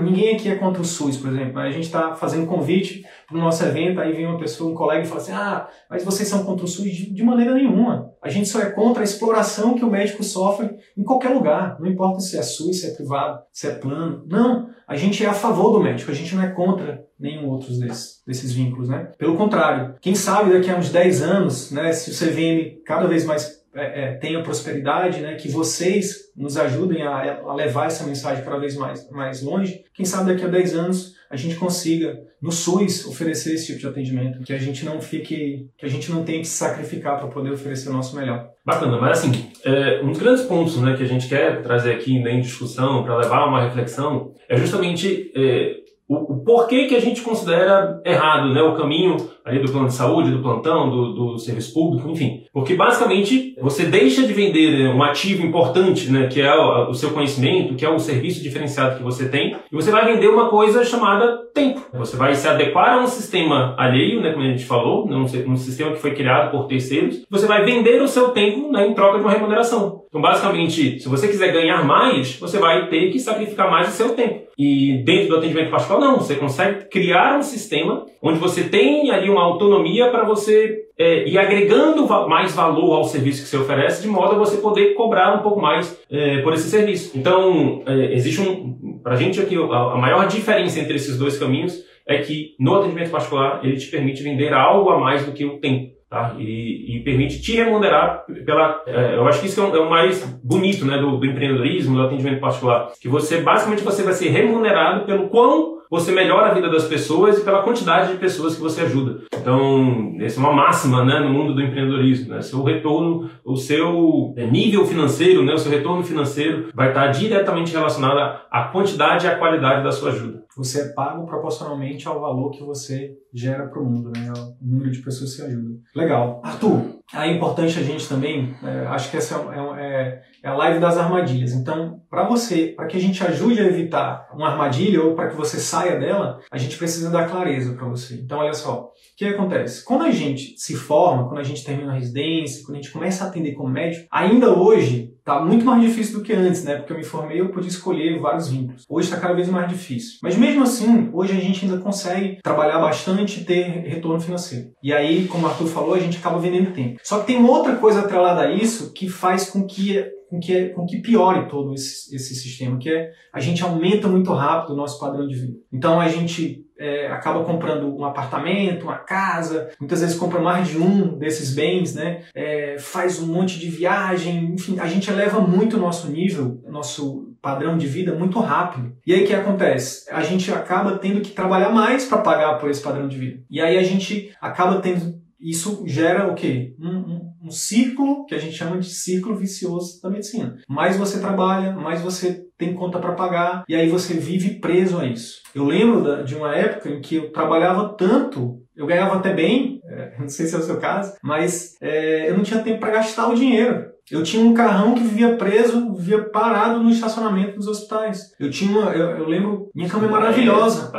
ninguém 0.03 0.37
aqui 0.37 0.49
é 0.49 0.55
contra 0.55 0.81
o 0.81 0.85
SUS, 0.85 1.17
por 1.17 1.31
exemplo. 1.31 1.59
A 1.59 1.71
gente 1.71 1.87
está 1.87 2.15
fazendo 2.15 2.47
convite 2.47 3.05
para 3.27 3.37
o 3.37 3.41
nosso 3.41 3.65
evento, 3.65 4.01
aí 4.01 4.13
vem 4.13 4.27
uma 4.27 4.39
pessoa, 4.39 4.71
um 4.71 4.75
colega 4.75 5.03
e 5.03 5.07
fala 5.07 5.21
assim: 5.21 5.33
ah, 5.33 5.69
mas 5.91 6.05
vocês 6.05 6.29
são 6.29 6.45
contra 6.45 6.65
o 6.65 6.69
SUS? 6.69 6.85
De, 6.85 7.23
maneira 7.25 7.55
nenhuma. 7.55 8.13
A 8.23 8.29
gente 8.29 8.49
só 8.49 8.61
é 8.61 8.71
contra 8.71 9.03
a 9.03 9.05
exploração 9.05 9.75
que 9.75 9.85
o 9.85 9.91
médico 9.91 10.23
sofre 10.23 10.71
em 10.97 11.03
qualquer 11.03 11.31
lugar. 11.31 11.77
Não 11.81 11.89
importa 11.89 12.21
se 12.21 12.39
é 12.39 12.43
SUS, 12.43 12.81
se 12.81 12.87
é 12.87 12.95
privado, 12.95 13.43
se 13.53 13.67
é 13.67 13.75
plano. 13.75 14.25
Não. 14.29 14.73
A 14.87 14.97
gente 14.97 15.25
é 15.25 15.29
a 15.29 15.35
favor 15.35 15.73
do 15.73 15.83
médico, 15.83 16.11
a 16.11 16.15
gente 16.15 16.35
não 16.35 16.43
é 16.43 16.51
contra 16.51 17.05
nenhum 17.19 17.49
outros 17.49 17.79
desses, 17.79 18.23
desses 18.27 18.53
vínculos, 18.53 18.89
né? 18.89 19.11
Pelo 19.17 19.37
contrário, 19.37 19.95
quem 20.01 20.15
sabe 20.15 20.53
daqui 20.53 20.71
a 20.71 20.77
uns 20.77 20.91
10 20.91 21.23
anos, 21.23 21.71
né, 21.71 21.91
se 21.93 22.11
o 22.11 22.15
CVM 22.15 22.83
cada 22.85 23.07
vez 23.07 23.25
mais 23.25 23.64
é, 23.75 24.05
é, 24.05 24.13
tenha 24.15 24.43
prosperidade, 24.43 25.21
né, 25.21 25.35
que 25.35 25.49
vocês 25.49 26.33
nos 26.37 26.57
ajudem 26.57 27.03
a, 27.03 27.41
a, 27.41 27.55
levar 27.55 27.87
essa 27.87 28.05
mensagem 28.05 28.45
cada 28.45 28.59
vez 28.59 28.77
mais, 28.77 29.11
mais 29.11 29.43
longe, 29.43 29.85
quem 29.93 30.05
sabe 30.05 30.33
daqui 30.33 30.45
a 30.45 30.49
10 30.49 30.75
anos 30.75 31.15
a 31.31 31.37
gente 31.37 31.57
consiga, 31.57 32.17
no 32.41 32.53
SUS, 32.53 33.07
oferecer 33.07 33.55
esse 33.55 33.67
tipo 33.67 33.81
de 33.81 33.87
atendimento, 33.89 34.41
que 34.45 34.53
a 34.53 34.59
gente 34.59 34.85
não 34.85 35.01
fique, 35.01 35.69
que 35.77 35.85
a 35.85 35.89
gente 35.89 36.13
não 36.13 36.23
tenha 36.23 36.39
que 36.39 36.47
se 36.47 36.57
sacrificar 36.57 37.19
para 37.19 37.27
poder 37.27 37.51
oferecer 37.51 37.89
o 37.89 37.93
nosso 37.93 38.15
melhor. 38.15 38.51
Bacana, 38.65 39.01
mas 39.01 39.19
assim, 39.19 39.51
é, 39.65 40.01
um 40.03 40.11
dos 40.11 40.19
grandes 40.19 40.45
pontos 40.45 40.81
né, 40.81 40.97
que 40.97 41.03
a 41.03 41.09
gente 41.09 41.29
quer 41.29 41.61
trazer 41.63 41.93
aqui 41.93 42.23
né, 42.23 42.35
em 42.35 42.41
discussão, 42.41 43.03
para 43.03 43.19
levar 43.19 43.49
uma 43.49 43.65
reflexão, 43.65 44.33
é 44.49 44.57
justamente 44.57 45.33
é, 45.35 45.77
o, 46.09 46.35
o, 46.35 46.45
porquê 46.45 46.87
que 46.87 46.95
a 46.95 47.01
gente 47.01 47.23
considera 47.23 48.01
errado 48.05 48.55
né, 48.55 48.63
o 48.63 48.77
caminho 48.77 49.17
ali 49.45 49.59
do 49.59 49.71
plano 49.71 49.89
de 49.89 49.95
saúde, 49.95 50.31
do 50.31 50.43
plantão, 50.43 50.89
do, 50.89 51.13
do 51.13 51.39
serviço 51.39 51.75
público, 51.75 52.09
enfim. 52.09 52.45
Porque 52.53 52.75
basicamente 52.75 53.55
você 53.61 53.85
deixa 53.85 54.27
de 54.27 54.33
vender 54.33 54.89
um 54.89 55.03
ativo 55.03 55.45
importante, 55.45 56.11
né, 56.11 56.29
que 56.29 56.41
é 56.41 56.55
o, 56.55 56.91
o, 56.91 56.95
seu 56.95 57.11
conhecimento, 57.11 57.75
que 57.75 57.85
é 57.85 57.89
o 57.89 57.99
serviço 57.99 58.43
diferenciado 58.43 58.97
que 58.97 59.03
você 59.03 59.29
tem, 59.29 59.57
e 59.71 59.75
você 59.75 59.91
vai 59.91 60.07
vender 60.07 60.29
uma 60.29 60.49
coisa 60.49 60.85
chamada 60.85 61.45
tempo. 61.53 61.83
Você 61.93 62.17
vai 62.17 62.35
se 62.35 62.49
adequar 62.49 62.95
a 62.95 63.03
um 63.03 63.07
sistema 63.07 63.75
alheio, 63.77 64.23
né, 64.23 64.33
como 64.33 64.45
a 64.45 64.49
gente 64.49 64.65
falou, 64.65 65.07
um, 65.07 65.23
um 65.23 65.57
sistema 65.57 65.93
que 65.93 66.01
foi 66.01 66.15
criado 66.15 66.51
por 66.51 66.67
terceiros. 66.67 67.25
Você 67.31 67.47
vai 67.47 67.65
vender 67.65 68.01
o 68.01 68.09
seu 68.09 68.31
tempo 68.31 68.73
né, 68.73 68.87
em 68.87 68.95
troca 68.95 69.19
de 69.19 69.25
uma 69.25 69.33
remuneração. 69.33 70.05
Então, 70.09 70.23
basicamente, 70.23 71.01
se 71.01 71.09
você 71.09 71.27
quiser 71.27 71.53
ganhar 71.53 71.85
mais, 71.85 72.37
você 72.39 72.57
vai 72.59 72.89
ter 72.89 73.11
que 73.11 73.19
sacrificar 73.19 73.69
mais 73.69 73.89
o 73.89 73.91
seu 73.91 74.11
tempo. 74.11 74.45
E 74.57 75.03
dentro 75.05 75.31
do 75.31 75.37
atendimento 75.39 75.71
particular, 75.71 76.01
não. 76.01 76.19
Você 76.19 76.37
consegue 76.37 76.85
criar 76.85 77.37
um 77.37 77.43
sistema 77.43 78.07
onde 78.23 78.39
você 78.39 78.63
tem 78.63 79.11
ali 79.11 79.29
uma 79.35 79.45
autonomia 79.45 80.09
para 80.11 80.25
você 80.25 80.85
é, 80.99 81.29
ir 81.29 81.39
agregando 81.39 82.07
mais 82.29 82.55
valor 82.55 82.95
ao 82.95 83.05
serviço 83.05 83.43
que 83.43 83.49
você 83.49 83.57
oferece, 83.57 84.03
de 84.03 84.09
modo 84.09 84.37
a 84.37 84.39
você 84.39 84.59
poder 84.59 84.95
cobrar 84.95 85.35
um 85.35 85.43
pouco 85.43 85.61
mais 85.61 86.01
é, 86.11 86.41
por 86.43 86.55
esse 86.55 86.69
serviço. 86.69 87.17
Então, 87.19 87.83
é, 87.87 88.15
existe 88.15 88.41
um. 88.41 89.01
Para 89.03 89.15
a 89.15 89.17
gente 89.17 89.41
aqui, 89.41 89.57
a, 89.57 89.97
maior 89.97 90.27
diferença 90.27 90.81
entre 90.81 90.95
esses 90.95 91.19
dois 91.19 91.39
caminhos 91.39 91.85
é 92.07 92.19
que 92.19 92.55
no 92.59 92.75
atendimento 92.75 93.11
particular 93.11 93.61
ele 93.63 93.77
te 93.77 93.91
permite 93.91 94.23
vender 94.23 94.53
algo 94.53 94.91
a 94.91 94.99
mais 94.99 95.27
do 95.27 95.33
que 95.33 95.45
o 95.45 95.59
tempo. 95.59 95.95
Tá? 96.09 96.37
E, 96.39 96.97
e, 96.97 97.01
permite 97.01 97.43
te 97.43 97.57
remunerar 97.57 98.25
pela. 98.47 98.83
É, 98.87 99.17
eu 99.17 99.27
acho 99.27 99.41
que 99.41 99.47
isso 99.47 99.61
é, 99.61 99.65
é, 99.65 99.81
o 99.81 99.91
mais 99.91 100.23
bonito 100.45 100.85
né, 100.85 100.97
do, 100.97 101.17
do, 101.17 101.27
empreendedorismo, 101.27 101.97
do 101.97 102.03
atendimento 102.03 102.41
particular. 102.41 102.93
Que 103.01 103.09
você, 103.09 103.41
basicamente, 103.41 103.83
você 103.83 104.05
vai 104.05 104.13
ser 104.13 104.29
remunerado 104.29 105.07
pelo 105.07 105.29
quão 105.29 105.79
você 105.95 106.11
melhora 106.11 106.51
a 106.51 106.55
vida 106.55 106.69
das 106.69 106.89
pessoas 106.89 107.39
e 107.39 107.45
pela 107.45 107.63
quantidade 107.63 108.13
de 108.13 108.19
pessoas 108.19 108.57
que 108.57 108.61
você 108.61 108.81
ajuda. 108.81 109.23
Então, 109.33 110.17
essa 110.19 110.41
é 110.41 110.43
uma 110.43 110.53
máxima 110.53 111.05
né, 111.05 111.21
no 111.21 111.29
mundo 111.29 111.55
do 111.55 111.63
empreendedorismo. 111.63 112.35
Né? 112.35 112.43
Seu 112.43 112.65
retorno, 112.65 113.31
o 113.45 113.57
seu 113.57 114.35
é, 114.37 114.45
nível 114.45 114.85
financeiro, 114.85 115.45
né, 115.45 115.55
o 115.55 115.59
seu 115.59 115.71
retorno 115.71 116.03
financeiro 116.03 116.71
vai 116.75 116.89
estar 116.89 117.07
diretamente 117.09 117.73
relacionado 117.73 118.41
à 118.51 118.65
quantidade 118.73 119.25
e 119.25 119.29
à 119.29 119.39
qualidade 119.39 119.85
da 119.85 119.93
sua 119.93 120.11
ajuda. 120.11 120.43
Você 120.57 120.81
é 120.81 120.89
pago 120.95 121.27
proporcionalmente 121.27 122.09
ao 122.09 122.21
valor 122.21 122.51
que 122.51 122.63
você 122.65 123.13
gera 123.33 123.67
para 123.67 123.81
o 123.81 123.85
mundo, 123.85 124.11
né? 124.17 124.33
ao 124.37 124.57
número 124.61 124.91
de 124.91 124.99
pessoas 124.99 125.31
que 125.31 125.43
você 125.43 125.47
ajuda. 125.47 125.79
Legal. 125.95 126.41
Arthur, 126.45 126.95
é 127.13 127.31
importante 127.31 127.79
a 127.79 127.83
gente 127.83 128.09
também, 128.09 128.55
é, 128.65 128.87
acho 128.87 129.11
que 129.11 129.17
essa 129.17 129.37
é, 129.53 129.85
é, 129.85 130.23
é, 130.45 130.49
a 130.49 130.55
live 130.55 130.79
das 130.79 130.99
armadilhas. 130.99 131.53
Então, 131.53 132.03
para 132.11 132.29
você, 132.29 132.75
para 132.77 132.87
que 132.87 132.99
a 132.99 133.01
gente 133.01 133.25
ajude 133.25 133.61
a 133.61 133.67
evitar 133.67 134.29
uma 134.35 134.51
armadilha 134.51 135.03
ou 135.03 135.15
para 135.15 135.31
que 135.31 135.37
você 135.37 135.59
saia 135.59 135.99
dela, 135.99 136.39
a 136.53 136.59
gente 136.59 136.77
precisa 136.77 137.11
dar 137.11 137.29
clareza 137.29 137.73
para 137.73 137.89
você. 137.89 138.15
Então, 138.17 138.41
olha 138.41 138.53
só, 138.53 138.83
o 138.83 139.17
que 139.17 139.25
acontece? 139.25 139.83
Quando 139.83 140.05
a 140.05 140.11
gente 140.11 140.55
se 140.59 140.75
forma, 140.75 141.27
quando 141.27 141.41
a 141.41 141.45
gente 141.45 141.65
termina 141.65 141.93
a 141.93 141.95
residência, 141.95 142.63
quando 142.63 142.77
a 142.77 142.83
gente 142.83 142.93
começa 142.93 143.25
a 143.25 143.29
atender 143.29 143.53
como 143.53 143.71
médico, 143.71 144.07
ainda 144.13 144.53
hoje 144.53 145.15
tá 145.25 145.41
muito 145.41 145.65
mais 145.65 145.81
difícil 145.81 146.19
do 146.19 146.23
que 146.25 146.35
antes, 146.35 146.65
né? 146.65 146.77
Porque 146.77 146.93
eu 146.93 146.99
me 146.99 147.05
formei, 147.05 147.41
eu 147.41 147.49
podia 147.49 147.71
escolher 147.71 148.21
vários 148.21 148.49
vínculos. 148.49 148.85
Hoje 148.89 149.09
está 149.09 149.19
cada 149.19 149.33
vez 149.33 149.49
mais 149.49 149.69
difícil. 149.69 150.19
Mas 150.23 150.37
mesmo 150.37 150.63
assim, 150.63 151.09
hoje 151.13 151.33
a 151.33 151.41
gente 151.41 151.65
ainda 151.65 151.79
consegue 151.79 152.39
trabalhar 152.43 152.79
bastante 152.79 153.41
e 153.41 153.45
ter 153.45 153.63
retorno 153.87 154.21
financeiro. 154.21 154.69
E 154.83 154.93
aí, 154.93 155.27
como 155.27 155.47
o 155.47 155.49
Arthur 155.49 155.67
falou, 155.67 155.95
a 155.95 156.01
gente 156.01 156.19
acaba 156.19 156.39
vendendo 156.39 156.75
tempo. 156.75 157.01
Só 157.03 157.21
que 157.21 157.29
tem 157.29 157.43
outra 157.43 157.77
coisa 157.77 158.01
atrelada 158.01 158.43
a 158.43 158.53
isso 158.53 158.93
que 158.93 159.09
faz 159.09 159.49
com 159.49 159.67
que 159.67 160.05
com 160.35 160.41
que, 160.41 160.69
com 160.71 160.87
que 160.87 160.99
piore 160.99 161.49
todo 161.49 161.73
esse, 161.75 162.15
esse 162.15 162.35
sistema, 162.35 162.79
que 162.79 162.91
é 162.91 163.13
a 163.33 163.41
gente 163.41 163.63
aumenta 163.63 164.09
muito 164.09 164.33
rápido 164.33 164.73
o 164.73 164.77
nosso 164.77 164.99
padrão 164.99 165.27
de 165.27 165.35
vida. 165.35 165.59
Então 165.73 166.01
a 166.01 166.09
gente 166.09 166.65
é, 166.79 167.07
acaba 167.07 167.45
comprando 167.45 167.97
um 167.97 168.05
apartamento, 168.05 168.85
uma 168.85 168.99
casa, 168.99 169.71
muitas 169.79 170.01
vezes 170.01 170.17
compra 170.17 170.41
mais 170.41 170.69
de 170.69 170.79
um 170.79 171.17
desses 171.17 171.55
bens, 171.55 171.95
né? 171.95 172.23
É, 172.35 172.77
faz 172.79 173.21
um 173.23 173.27
monte 173.27 173.59
de 173.59 173.69
viagem, 173.69 174.53
enfim, 174.55 174.79
a 174.81 174.87
gente 174.87 175.11
eleva 175.11 175.41
muito 175.41 175.77
o 175.77 175.81
nosso 175.81 176.11
nível, 176.11 176.61
nosso 176.69 177.33
padrão 177.41 177.77
de 177.77 177.87
vida 177.87 178.15
muito 178.15 178.41
rápido. 178.41 178.97
E 179.07 179.13
aí 179.13 179.23
o 179.23 179.27
que 179.27 179.35
acontece? 179.35 180.11
A 180.11 180.23
gente 180.23 180.51
acaba 180.51 180.99
tendo 180.99 181.21
que 181.21 181.31
trabalhar 181.31 181.71
mais 181.71 182.07
para 182.07 182.19
pagar 182.19 182.59
por 182.59 182.71
esse 182.71 182.83
padrão 182.83 183.07
de 183.07 183.19
vida. 183.19 183.43
E 183.51 183.61
aí 183.61 183.79
a 183.79 183.83
gente 183.83 184.35
acaba 184.41 184.81
tendo 184.81 185.23
isso 185.45 185.85
gera 185.87 186.27
o 186.33 186.35
quê? 186.35 186.75
Um, 186.81 187.14
um, 187.45 187.51
círculo 187.51 188.25
que 188.27 188.35
a 188.35 188.39
gente 188.39 188.57
chama 188.57 188.79
de 188.79 188.89
círculo 188.89 189.37
vicioso 189.37 190.01
da 190.03 190.11
medicina. 190.11 190.57
Mais 190.69 190.97
você 190.97 191.21
trabalha, 191.21 191.73
mais 191.73 192.01
você 192.01 192.45
tem 192.57 192.75
conta 192.75 192.99
para 192.99 193.15
pagar, 193.15 193.65
e 193.69 193.75
aí 193.75 193.89
você 193.89 194.15
vive 194.15 194.61
preso 194.61 194.99
a 194.99 195.05
isso. 195.05 195.43
Eu 195.55 195.65
lembro 195.65 196.25
de 196.25 196.35
uma 196.35 196.55
época 196.55 196.89
em 196.89 197.01
que 197.01 197.17
eu 197.17 197.33
trabalhava 197.33 197.95
tanto, 197.97 198.63
eu 198.77 198.87
ganhava 198.87 199.17
até 199.17 199.33
bem, 199.33 199.81
é, 199.89 200.15
não 200.21 200.29
sei 200.29 200.47
se 200.47 200.55
é 200.55 200.59
o 200.59 200.63
seu 200.63 200.79
caso, 200.79 201.15
mas 201.23 201.77
é, 201.81 202.31
eu 202.31 202.37
não 202.37 202.45
tinha 202.45 202.63
tempo 202.63 202.81
para 202.81 202.93
gastar 202.93 203.29
o 203.29 203.35
dinheiro. 203.35 203.93
Eu 204.11 204.23
tinha 204.23 204.45
um 204.45 204.53
carrão 204.53 204.95
que 204.95 205.03
vivia 205.03 205.37
preso, 205.37 205.95
vivia 205.95 206.29
parado 206.29 206.79
no 206.83 206.91
estacionamento 206.91 207.57
dos 207.57 207.67
hospitais. 207.67 208.35
Eu 208.39 208.51
tinha 208.51 208.71
uma, 208.71 208.91
eu, 208.93 209.17
eu 209.17 209.27
lembro, 209.27 209.71
minha 209.75 209.89
cama 209.89 210.07
é 210.07 210.11
maravilhosa. 210.11 210.91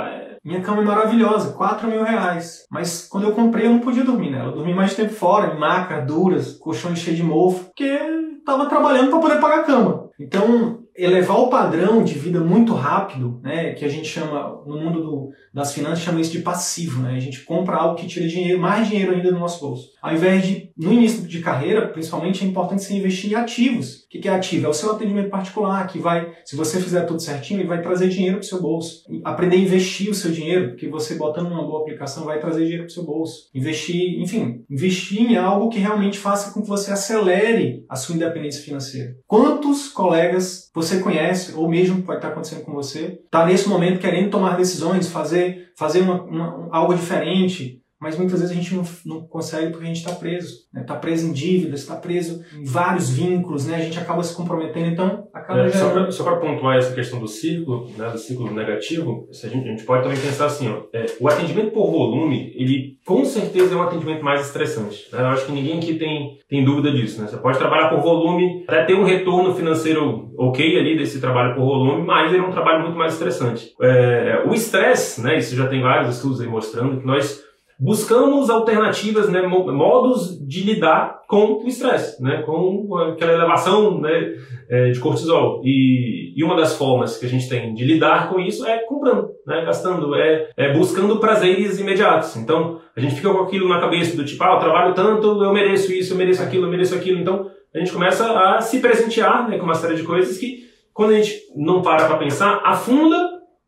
Minha 0.45 0.61
cama 0.61 0.83
é 0.83 0.85
maravilhosa, 0.85 1.53
4 1.53 1.87
mil 1.89 2.03
reais. 2.03 2.67
Mas 2.69 3.07
quando 3.07 3.23
eu 3.23 3.33
comprei, 3.33 3.65
eu 3.65 3.71
não 3.71 3.79
podia 3.79 4.03
dormir 4.03 4.29
nela. 4.29 4.51
Eu 4.51 4.57
dormi 4.57 4.75
mais 4.75 4.95
tempo 4.95 5.11
fora, 5.11 5.55
em 5.55 5.59
macas 5.59 6.05
duras, 6.05 6.53
colchões 6.53 6.99
cheios 6.99 7.17
de 7.17 7.23
mofo, 7.23 7.65
porque 7.65 7.83
estava 7.83 8.67
trabalhando 8.67 9.09
para 9.09 9.19
poder 9.19 9.39
pagar 9.39 9.61
a 9.61 9.63
cama. 9.63 10.09
Então, 10.19 10.84
elevar 10.97 11.37
o 11.39 11.49
padrão 11.49 12.03
de 12.03 12.13
vida 12.13 12.39
muito 12.39 12.73
rápido, 12.73 13.39
né, 13.43 13.73
que 13.73 13.83
a 13.83 13.89
gente 13.89 14.07
chama, 14.07 14.61
no 14.65 14.79
mundo 14.79 15.01
do, 15.01 15.29
das 15.53 15.73
finanças, 15.73 15.99
chama 15.99 16.21
isso 16.21 16.31
de 16.31 16.39
passivo. 16.39 17.01
Né? 17.01 17.15
A 17.15 17.19
gente 17.19 17.41
compra 17.41 17.75
algo 17.75 17.95
que 17.95 18.07
tira 18.07 18.27
dinheiro, 18.27 18.59
mais 18.59 18.87
dinheiro 18.87 19.13
ainda 19.13 19.31
do 19.31 19.39
nosso 19.39 19.59
bolso. 19.59 19.89
Ao 20.01 20.13
invés 20.13 20.45
de, 20.45 20.69
no 20.77 20.93
início 20.93 21.27
de 21.27 21.39
carreira, 21.39 21.87
principalmente, 21.87 22.43
é 22.43 22.47
importante 22.47 22.83
você 22.83 22.95
investir 22.95 23.31
em 23.31 23.35
ativos. 23.35 24.05
O 24.05 24.09
que 24.09 24.27
é 24.27 24.33
ativo? 24.33 24.65
É 24.65 24.69
o 24.69 24.73
seu 24.73 24.91
atendimento 24.91 25.29
particular, 25.29 25.87
que 25.87 25.99
vai, 25.99 26.31
se 26.45 26.55
você 26.55 26.79
fizer 26.79 27.01
tudo 27.01 27.21
certinho, 27.21 27.59
ele 27.59 27.67
vai 27.67 27.81
trazer 27.81 28.07
dinheiro 28.07 28.37
para 28.37 28.45
o 28.45 28.47
seu 28.47 28.61
bolso. 28.61 29.03
Aprender 29.23 29.57
a 29.57 29.59
investir 29.59 30.09
o 30.09 30.15
seu 30.15 30.31
dinheiro, 30.31 30.69
porque 30.69 30.87
você 30.87 31.15
botando 31.15 31.49
numa 31.49 31.65
boa 31.65 31.81
aplicação 31.81 32.23
vai 32.23 32.39
trazer 32.39 32.61
dinheiro 32.61 32.83
para 32.83 32.91
o 32.91 32.93
seu 32.93 33.03
bolso. 33.03 33.49
Investir, 33.53 34.21
enfim, 34.21 34.63
investir 34.69 35.21
em 35.21 35.35
algo 35.35 35.69
que 35.69 35.79
realmente 35.79 36.17
faça 36.17 36.53
com 36.53 36.61
que 36.61 36.67
você 36.67 36.91
acelere 36.91 37.83
a 37.89 37.95
sua 37.95 38.15
independência 38.15 38.63
financeira. 38.63 39.15
Quantos 39.27 39.89
colegas 39.89 40.69
você 40.73 40.84
você 40.85 40.99
conhece, 40.99 41.53
ou 41.53 41.69
mesmo 41.69 42.01
pode 42.03 42.19
estar 42.19 42.29
acontecendo 42.29 42.63
com 42.63 42.73
você, 42.73 43.19
está 43.25 43.45
nesse 43.45 43.67
momento 43.67 43.99
querendo 43.99 44.29
tomar 44.29 44.57
decisões, 44.57 45.09
fazer, 45.09 45.71
fazer 45.77 46.01
uma, 46.01 46.21
uma, 46.23 46.69
algo 46.71 46.93
diferente, 46.93 47.81
mas 47.99 48.17
muitas 48.17 48.39
vezes 48.39 48.55
a 48.55 48.59
gente 48.59 48.75
não, 48.75 48.83
não 49.05 49.27
consegue 49.27 49.71
porque 49.71 49.85
a 49.85 49.87
gente 49.87 49.97
está 49.97 50.13
preso. 50.13 50.53
Está 50.53 50.79
né? 50.79 50.83
Tá 50.83 50.95
preso 50.95 51.27
em 51.27 51.33
dívidas, 51.33 51.81
está 51.81 51.95
preso 51.95 52.43
em 52.55 52.65
vários 52.65 53.09
vínculos, 53.09 53.65
né? 53.65 53.75
a 53.75 53.79
gente 53.79 53.97
acaba 53.97 54.21
se 54.21 54.35
comprometendo, 54.35 54.87
então 54.87 55.27
acaba 55.33 55.61
é, 55.61 55.69
gerando... 55.69 56.11
Só 56.11 56.23
para 56.23 56.37
pontuar 56.37 56.77
essa 56.77 56.93
questão 56.93 57.19
do 57.19 57.27
ciclo, 57.27 57.89
né, 57.97 58.09
do 58.09 58.17
ciclo 58.17 58.51
negativo, 58.53 59.27
a 59.29 59.47
gente, 59.47 59.67
a 59.67 59.71
gente 59.71 59.83
pode 59.83 60.03
também 60.03 60.19
pensar 60.19 60.45
assim, 60.45 60.69
ó, 60.69 60.83
é, 60.93 61.05
o 61.19 61.27
atendimento 61.27 61.71
por 61.71 61.89
volume, 61.89 62.53
ele 62.55 62.95
com 63.05 63.23
certeza 63.23 63.73
é 63.73 63.77
um 63.77 63.83
atendimento 63.83 64.23
mais 64.23 64.45
estressante. 64.45 65.07
Né? 65.11 65.21
Eu 65.21 65.27
acho 65.27 65.45
que 65.45 65.51
ninguém 65.51 65.77
aqui 65.77 65.95
tem, 65.95 66.37
tem 66.49 66.65
dúvida 66.65 66.91
disso. 66.91 67.21
Né? 67.21 67.27
Você 67.27 67.37
pode 67.37 67.57
trabalhar 67.57 67.89
por 67.89 68.01
volume, 68.01 68.65
até 68.67 68.83
ter 68.83 68.95
um 68.95 69.03
retorno 69.03 69.53
financeiro 69.53 70.33
ok 70.37 70.77
ali 70.77 70.97
desse 70.97 71.21
trabalho 71.21 71.55
por 71.55 71.65
volume, 71.65 72.05
mas 72.05 72.33
ele 72.33 72.43
é 72.43 72.47
um 72.47 72.51
trabalho 72.51 72.83
muito 72.83 72.97
mais 72.97 73.13
estressante. 73.13 73.73
É, 73.81 74.43
o 74.45 74.53
estresse, 74.53 75.21
né, 75.21 75.37
isso 75.37 75.55
já 75.55 75.67
tem 75.67 75.81
vários 75.81 76.15
estudos 76.15 76.41
aí 76.41 76.47
mostrando 76.47 76.99
que 76.99 77.05
nós 77.05 77.44
buscamos 77.79 78.49
alternativas, 78.49 79.29
né, 79.29 79.41
modos 79.41 80.39
de 80.47 80.63
lidar 80.63 81.21
com 81.27 81.61
o 81.63 81.67
estresse, 81.67 82.21
né, 82.21 82.41
com 82.43 82.95
aquela 82.97 83.33
elevação 83.33 83.99
né, 83.99 84.33
é, 84.69 84.91
de 84.91 84.99
cortisol. 84.99 85.61
E, 85.63 86.33
e, 86.35 86.43
uma 86.43 86.55
das 86.55 86.77
formas 86.77 87.17
que 87.17 87.25
a 87.25 87.29
gente 87.29 87.49
tem 87.49 87.73
de 87.73 87.83
lidar 87.83 88.29
com 88.29 88.39
isso 88.39 88.65
é 88.65 88.79
comprando, 88.79 89.29
né, 89.45 89.63
gastando, 89.65 90.15
é, 90.15 90.49
é, 90.55 90.73
buscando 90.73 91.17
prazeres 91.17 91.79
imediatos. 91.79 92.35
Então, 92.37 92.79
a 92.95 92.99
gente 92.99 93.15
fica 93.15 93.29
com 93.29 93.41
aquilo 93.41 93.67
na 93.67 93.79
cabeça 93.79 94.15
do 94.15 94.23
tipo, 94.23 94.41
ah, 94.43 94.53
eu 94.53 94.59
trabalho 94.59 94.93
tanto, 94.93 95.43
eu 95.43 95.53
mereço 95.53 95.91
isso, 95.91 96.13
eu 96.13 96.17
mereço 96.17 96.41
aquilo, 96.41 96.65
eu 96.65 96.71
mereço 96.71 96.95
aquilo. 96.95 97.19
Então, 97.19 97.51
a 97.73 97.79
gente 97.79 97.91
começa 97.91 98.25
a 98.39 98.61
se 98.61 98.79
presentear 98.79 99.49
né, 99.49 99.57
com 99.57 99.65
uma 99.65 99.75
série 99.75 99.95
de 99.95 100.03
coisas 100.03 100.37
que, 100.37 100.63
quando 100.93 101.11
a 101.11 101.17
gente 101.17 101.41
não 101.55 101.81
para 101.81 102.05
para 102.05 102.17
pensar, 102.17 102.61
afunda 102.63 103.24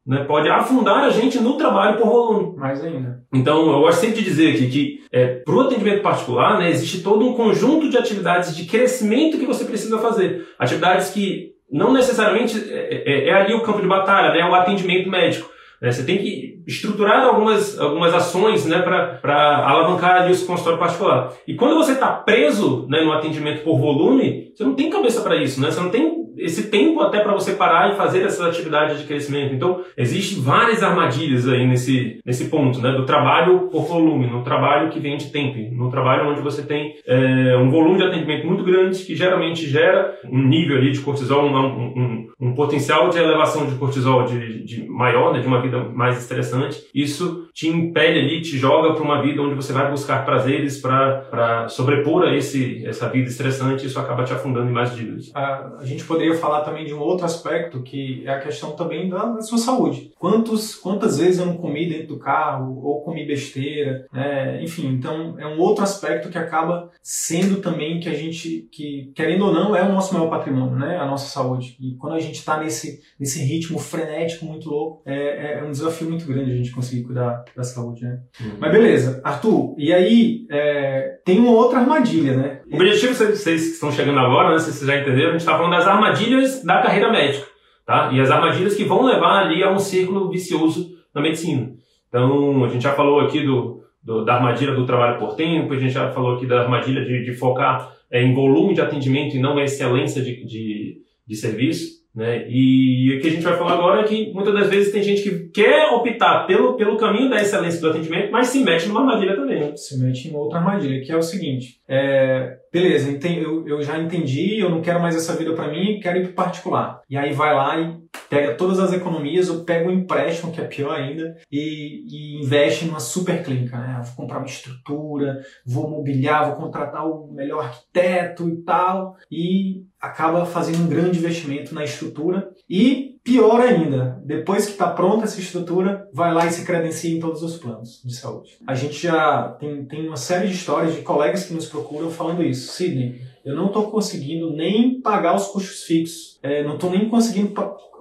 né, 0.07 0.23
pode 0.23 0.47
afundar 0.47 1.03
a 1.03 1.09
gente 1.09 1.37
no 1.39 1.57
trabalho 1.57 1.97
por 1.97 2.07
volume. 2.07 2.57
Mais 2.57 2.81
ainda. 2.81 3.19
Então, 3.33 3.69
eu 3.69 3.81
gosto 3.81 3.99
sempre 3.99 4.19
de 4.19 4.23
dizer 4.23 4.53
aqui 4.53 4.67
que 4.69 5.03
é, 5.11 5.35
para 5.43 5.53
o 5.53 5.59
atendimento 5.59 6.01
particular, 6.01 6.57
né, 6.57 6.69
existe 6.69 7.03
todo 7.03 7.27
um 7.27 7.33
conjunto 7.33 7.89
de 7.89 7.97
atividades 7.97 8.55
de 8.55 8.65
crescimento 8.65 9.37
que 9.37 9.45
você 9.45 9.65
precisa 9.65 9.97
fazer. 9.97 10.47
Atividades 10.57 11.09
que 11.09 11.51
não 11.69 11.91
necessariamente 11.91 12.57
é, 12.71 13.03
é, 13.05 13.29
é 13.29 13.33
ali 13.33 13.53
o 13.53 13.61
campo 13.61 13.81
de 13.81 13.87
batalha, 13.87 14.31
né, 14.31 14.39
é 14.39 14.49
o 14.49 14.55
atendimento 14.55 15.09
médico. 15.09 15.49
Né, 15.81 15.91
você 15.91 16.03
tem 16.03 16.17
que 16.19 16.63
estruturar 16.65 17.25
algumas, 17.25 17.77
algumas 17.77 18.13
ações 18.13 18.65
né, 18.65 18.79
para 18.79 19.67
alavancar 19.67 20.21
ali 20.21 20.31
o 20.31 20.35
seu 20.35 20.47
consultório 20.47 20.79
particular. 20.79 21.33
E 21.45 21.53
quando 21.53 21.75
você 21.75 21.91
está 21.91 22.07
preso 22.11 22.87
né, 22.89 23.01
no 23.01 23.11
atendimento 23.11 23.63
por 23.63 23.77
volume, 23.77 24.51
você 24.55 24.63
não 24.63 24.73
tem 24.73 24.89
cabeça 24.89 25.21
para 25.21 25.35
isso, 25.35 25.61
né? 25.61 25.69
você 25.69 25.79
não 25.79 25.89
tem 25.89 26.16
esse 26.37 26.69
tempo 26.69 27.01
até 27.01 27.19
para 27.19 27.33
você 27.33 27.53
parar 27.53 27.91
e 27.91 27.95
fazer 27.95 28.23
essas 28.23 28.45
atividades 28.45 28.99
de 28.99 29.05
crescimento. 29.05 29.53
Então, 29.53 29.81
existem 29.95 30.41
várias 30.41 30.83
armadilhas 30.83 31.47
aí 31.47 31.65
nesse, 31.67 32.19
nesse 32.25 32.45
ponto, 32.49 32.79
né? 32.79 32.91
Do 32.91 33.05
trabalho 33.05 33.67
por 33.69 33.85
volume, 33.85 34.27
no 34.27 34.43
trabalho 34.43 34.89
que 34.89 34.99
vem 34.99 35.17
de 35.17 35.31
tempo, 35.31 35.57
no 35.75 35.89
trabalho 35.89 36.29
onde 36.29 36.41
você 36.41 36.63
tem 36.63 36.95
é, 37.05 37.57
um 37.57 37.69
volume 37.69 37.97
de 37.97 38.03
atendimento 38.03 38.45
muito 38.45 38.63
grande 38.63 39.03
que 39.03 39.15
geralmente 39.15 39.67
gera 39.67 40.17
um 40.25 40.47
nível 40.47 40.77
ali 40.77 40.91
de 40.91 40.99
cortisol, 40.99 41.45
um, 41.45 41.57
um, 41.57 42.27
um, 42.39 42.49
um 42.49 42.53
potencial 42.53 43.09
de 43.09 43.17
elevação 43.17 43.65
de 43.65 43.75
cortisol 43.75 44.23
de, 44.25 44.63
de 44.63 44.87
maior, 44.87 45.33
né? 45.33 45.39
De 45.39 45.47
uma 45.47 45.61
vida 45.61 45.79
mais 45.79 46.17
estressante. 46.17 46.81
Isso 46.93 47.46
te 47.57 47.67
impele 47.67 48.19
ali, 48.19 48.39
te 48.39 48.55
joga 48.55 48.93
para 48.93 49.01
uma 49.01 49.19
vida 49.19 49.41
onde 49.41 49.55
você 49.55 49.73
vai 49.73 49.89
buscar 49.89 50.23
prazeres 50.23 50.79
para 50.79 51.67
sobrepor 51.67 52.21
a 52.21 52.35
esse, 52.35 52.85
essa 52.85 53.09
vida 53.09 53.27
estressante 53.27 53.83
e 53.83 53.87
isso 53.87 53.99
acaba 53.99 54.23
te 54.23 54.31
afundando 54.31 54.69
em 54.69 54.73
mais 54.73 54.95
dívidas. 54.95 55.31
A, 55.33 55.77
a 55.79 55.83
gente 55.83 56.03
poderia 56.03 56.35
falar 56.35 56.61
também 56.61 56.85
de 56.85 56.93
um 56.93 56.99
outro 56.99 57.25
aspecto 57.25 57.81
que 57.81 58.21
é 58.27 58.29
a 58.29 58.39
questão 58.39 58.75
também 58.75 59.09
da, 59.09 59.25
da 59.25 59.41
sua 59.41 59.57
saúde. 59.57 60.11
Quantos, 60.19 60.75
quantas 60.75 61.17
vezes 61.17 61.39
eu 61.39 61.47
não 61.47 61.57
comi 61.57 61.89
dentro 61.89 62.09
do 62.09 62.19
carro 62.19 62.79
ou 62.85 63.01
comi 63.01 63.25
besteira, 63.25 64.05
né? 64.13 64.61
enfim, 64.63 64.89
então 64.89 65.39
é 65.39 65.47
um 65.47 65.57
outro 65.59 65.83
aspecto 65.83 66.29
que 66.29 66.37
acaba 66.37 66.91
sendo 67.01 67.59
também 67.59 67.99
que 67.99 68.07
a 68.07 68.13
gente, 68.13 68.69
que 68.71 69.11
querendo 69.15 69.45
ou 69.45 69.51
não, 69.51 69.75
é 69.75 69.81
o 69.81 69.91
nosso 69.91 70.13
maior 70.13 70.29
patrimônio, 70.29 70.77
né? 70.77 70.97
a 70.97 71.07
nossa 71.07 71.25
saúde. 71.25 71.75
E 71.79 71.95
quando 71.95 72.13
a 72.13 72.19
gente 72.19 72.35
está 72.35 72.59
nesse, 72.59 73.01
nesse 73.19 73.43
ritmo 73.43 73.79
frenético 73.79 74.45
muito 74.45 74.69
louco, 74.69 75.01
é, 75.07 75.57
é 75.57 75.63
um 75.63 75.71
desafio 75.71 76.07
muito 76.07 76.27
grande 76.27 76.51
a 76.51 76.55
gente 76.55 76.69
conseguir 76.69 77.01
cuidar 77.01 77.46
da 77.55 77.63
saúde. 77.63 78.03
Né? 78.03 78.19
Uhum. 78.41 78.57
Mas 78.59 78.71
beleza, 78.71 79.21
Arthur, 79.23 79.75
e 79.77 79.93
aí 79.93 80.45
é, 80.49 81.19
tem 81.25 81.39
uma 81.39 81.51
outra 81.51 81.79
armadilha, 81.79 82.35
né? 82.35 82.61
O 82.71 82.75
objetivo, 82.75 83.13
vocês 83.13 83.45
que 83.45 83.71
estão 83.73 83.91
chegando 83.91 84.19
agora, 84.19 84.51
né, 84.51 84.59
se 84.59 84.71
vocês 84.71 84.87
já 84.87 84.97
entenderam, 84.99 85.29
a 85.29 85.31
gente 85.31 85.41
está 85.41 85.57
falando 85.57 85.71
das 85.71 85.87
armadilhas 85.87 86.63
da 86.63 86.81
carreira 86.81 87.11
médica. 87.11 87.45
Tá? 87.85 88.11
E 88.11 88.19
as 88.19 88.29
armadilhas 88.29 88.75
que 88.75 88.83
vão 88.83 89.03
levar 89.03 89.45
ali 89.45 89.63
a 89.63 89.71
um 89.71 89.79
círculo 89.79 90.29
vicioso 90.29 90.91
na 91.15 91.21
medicina. 91.21 91.71
Então, 92.09 92.63
a 92.63 92.67
gente 92.67 92.83
já 92.83 92.93
falou 92.93 93.21
aqui 93.21 93.45
do, 93.45 93.81
do 94.03 94.25
da 94.25 94.35
armadilha 94.35 94.73
do 94.73 94.85
trabalho 94.85 95.19
por 95.19 95.35
tempo, 95.35 95.73
a 95.73 95.79
gente 95.79 95.93
já 95.93 96.11
falou 96.11 96.35
aqui 96.35 96.45
da 96.45 96.61
armadilha 96.61 97.03
de, 97.03 97.23
de 97.23 97.33
focar 97.33 97.93
é, 98.11 98.23
em 98.23 98.33
volume 98.33 98.73
de 98.73 98.81
atendimento 98.81 99.35
e 99.35 99.39
não 99.39 99.59
em 99.59 99.63
excelência 99.63 100.21
de, 100.21 100.45
de, 100.45 100.97
de 101.25 101.35
serviço. 101.35 101.96
Né? 102.17 102.47
E 102.49 103.15
o 103.15 103.21
que 103.21 103.27
a 103.27 103.29
gente 103.29 103.43
vai 103.43 103.55
falar 103.55 103.73
agora 103.73 104.01
é 104.01 104.03
que 104.03 104.33
muitas 104.33 104.51
das 104.51 104.67
vezes 104.71 104.91
tem 104.91 105.03
gente 105.03 105.21
que 105.21 105.49
quer 105.49 105.93
optar 105.93 106.47
pelo, 106.47 106.75
pelo 106.75 106.97
caminho 106.97 107.29
da 107.29 107.39
excelência 107.39 107.79
do 107.79 107.89
atendimento, 107.91 108.31
mas 108.31 108.47
se 108.47 108.63
mete 108.63 108.87
numa 108.87 109.01
armadilha 109.01 109.35
também. 109.35 109.59
Né? 109.59 109.75
Se 109.75 110.01
mete 110.01 110.27
em 110.27 110.35
outra 110.35 110.57
armadilha, 110.57 110.99
que 111.05 111.11
é 111.11 111.15
o 111.15 111.21
seguinte: 111.21 111.79
é, 111.87 112.57
beleza, 112.73 113.15
eu, 113.39 113.67
eu 113.67 113.83
já 113.83 113.99
entendi, 113.99 114.59
eu 114.59 114.67
não 114.67 114.81
quero 114.81 114.99
mais 114.99 115.15
essa 115.15 115.35
vida 115.35 115.53
para 115.53 115.67
mim, 115.67 115.99
quero 116.01 116.17
ir 116.17 116.33
para 116.33 116.45
particular. 116.45 117.01
E 117.07 117.15
aí 117.15 117.33
vai 117.33 117.53
lá 117.53 117.79
e 117.79 117.95
pega 118.27 118.55
todas 118.55 118.79
as 118.79 118.93
economias, 118.93 119.47
ou 119.47 119.63
pega 119.63 119.87
um 119.87 119.91
empréstimo, 119.91 120.51
que 120.51 120.59
é 120.59 120.63
pior 120.63 120.95
ainda, 120.95 121.37
e, 121.51 122.03
e 122.07 122.41
investe 122.41 122.85
numa 122.85 122.99
super 122.99 123.43
clínica. 123.43 123.77
Né? 123.77 124.01
Vou 124.03 124.15
comprar 124.15 124.39
uma 124.39 124.47
estrutura, 124.47 125.39
vou 125.63 125.87
mobiliar, 125.87 126.47
vou 126.47 126.55
contratar 126.55 127.07
o 127.07 127.31
melhor 127.31 127.63
arquiteto 127.63 128.49
e 128.49 128.55
tal, 128.63 129.15
e 129.31 129.85
acaba 130.01 130.45
fazendo 130.45 130.83
um 130.83 130.87
grande 130.87 131.17
investimento 131.19 131.73
na 131.73 131.83
estrutura 131.83 132.49
e 132.69 133.15
pior 133.23 133.59
ainda, 133.59 134.21
depois 134.23 134.65
que 134.65 134.71
está 134.71 134.87
pronta 134.87 135.25
essa 135.25 135.39
estrutura, 135.39 136.07
vai 136.13 136.33
lá 136.33 136.45
e 136.45 136.51
se 136.51 136.65
credencia 136.65 137.13
em 137.13 137.19
todos 137.19 137.43
os 137.43 137.57
planos 137.57 138.01
de 138.03 138.15
saúde. 138.15 138.57
A 138.65 138.73
gente 138.73 139.01
já 139.01 139.49
tem, 139.59 139.83
tem 139.85 140.07
uma 140.07 140.15
série 140.15 140.47
de 140.47 140.53
histórias 140.53 140.95
de 140.95 141.01
colegas 141.01 141.43
que 141.43 141.53
nos 141.53 141.65
procuram 141.65 142.09
falando 142.09 142.41
isso. 142.41 142.71
Sidney, 142.71 143.21
eu 143.43 143.53
não 143.53 143.67
estou 143.67 143.91
conseguindo 143.91 144.53
nem 144.53 145.01
pagar 145.01 145.35
os 145.35 145.47
custos 145.47 145.83
fixos, 145.83 146.39
é, 146.41 146.63
não 146.63 146.75
estou 146.75 146.89
nem 146.89 147.09
conseguindo 147.09 147.53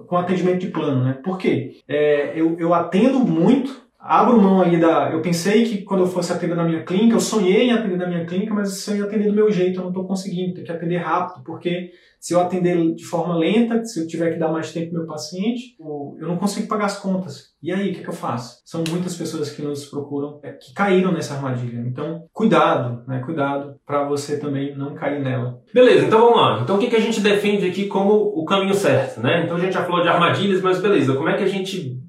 com 0.07 0.15
atendimento 0.15 0.59
de 0.59 0.67
plano, 0.67 1.03
né? 1.03 1.19
Por 1.23 1.37
quê? 1.37 1.81
É, 1.87 2.39
eu, 2.39 2.57
eu 2.57 2.73
atendo 2.73 3.19
muito 3.19 3.86
abro 4.07 4.41
mão 4.41 4.61
aí 4.61 4.79
da. 4.79 5.11
Eu 5.11 5.21
pensei 5.21 5.65
que 5.65 5.83
quando 5.83 6.01
eu 6.01 6.07
fosse 6.07 6.31
atender 6.31 6.55
na 6.55 6.63
minha 6.63 6.83
clínica, 6.83 7.15
eu 7.15 7.19
sonhei 7.19 7.63
em 7.63 7.73
atender 7.73 7.97
na 7.97 8.07
minha 8.07 8.25
clínica, 8.25 8.53
mas 8.53 8.87
eu 8.87 8.95
ia 8.95 9.03
atender 9.03 9.27
do 9.27 9.35
meu 9.35 9.51
jeito, 9.51 9.77
eu 9.77 9.83
não 9.83 9.89
estou 9.89 10.07
conseguindo, 10.07 10.53
tenho 10.53 10.65
que 10.65 10.71
atender 10.71 10.97
rápido, 10.97 11.43
porque 11.43 11.91
se 12.19 12.33
eu 12.33 12.39
atender 12.39 12.95
de 12.95 13.05
forma 13.05 13.37
lenta, 13.37 13.83
se 13.85 13.99
eu 13.99 14.07
tiver 14.07 14.31
que 14.31 14.39
dar 14.39 14.51
mais 14.51 14.71
tempo 14.71 14.89
pro 14.89 14.99
meu 14.99 15.07
paciente, 15.07 15.75
eu 15.79 16.27
não 16.27 16.37
consigo 16.37 16.67
pagar 16.67 16.85
as 16.85 16.99
contas. 16.99 17.55
E 17.61 17.71
aí, 17.71 17.91
o 17.91 17.93
que, 17.93 18.01
que 18.01 18.09
eu 18.09 18.13
faço? 18.13 18.61
São 18.65 18.83
muitas 18.89 19.15
pessoas 19.15 19.51
que 19.51 19.61
nos 19.61 19.85
procuram 19.85 20.39
é, 20.43 20.51
que 20.51 20.73
caíram 20.73 21.11
nessa 21.11 21.35
armadilha. 21.35 21.79
Então, 21.79 22.25
cuidado, 22.31 23.03
né? 23.07 23.21
Cuidado 23.25 23.75
para 23.85 24.07
você 24.07 24.39
também 24.39 24.75
não 24.75 24.93
cair 24.93 25.21
nela. 25.21 25.59
Beleza, 25.73 26.05
então 26.05 26.21
vamos 26.21 26.37
lá. 26.37 26.59
Então, 26.61 26.75
o 26.75 26.79
que, 26.79 26.89
que 26.89 26.95
a 26.95 27.01
gente 27.01 27.19
defende 27.19 27.67
aqui 27.67 27.87
como 27.87 28.13
o 28.13 28.45
caminho 28.45 28.73
certo, 28.73 29.21
né? 29.21 29.43
Então, 29.43 29.57
a 29.57 29.59
gente 29.59 29.73
já 29.73 29.83
falou 29.83 30.01
de 30.01 30.07
armadilhas, 30.07 30.61
mas 30.61 30.81
beleza, 30.81 31.13
como 31.13 31.29
é 31.29 31.37
que 31.37 31.43
a 31.43 31.47
gente 31.47 31.99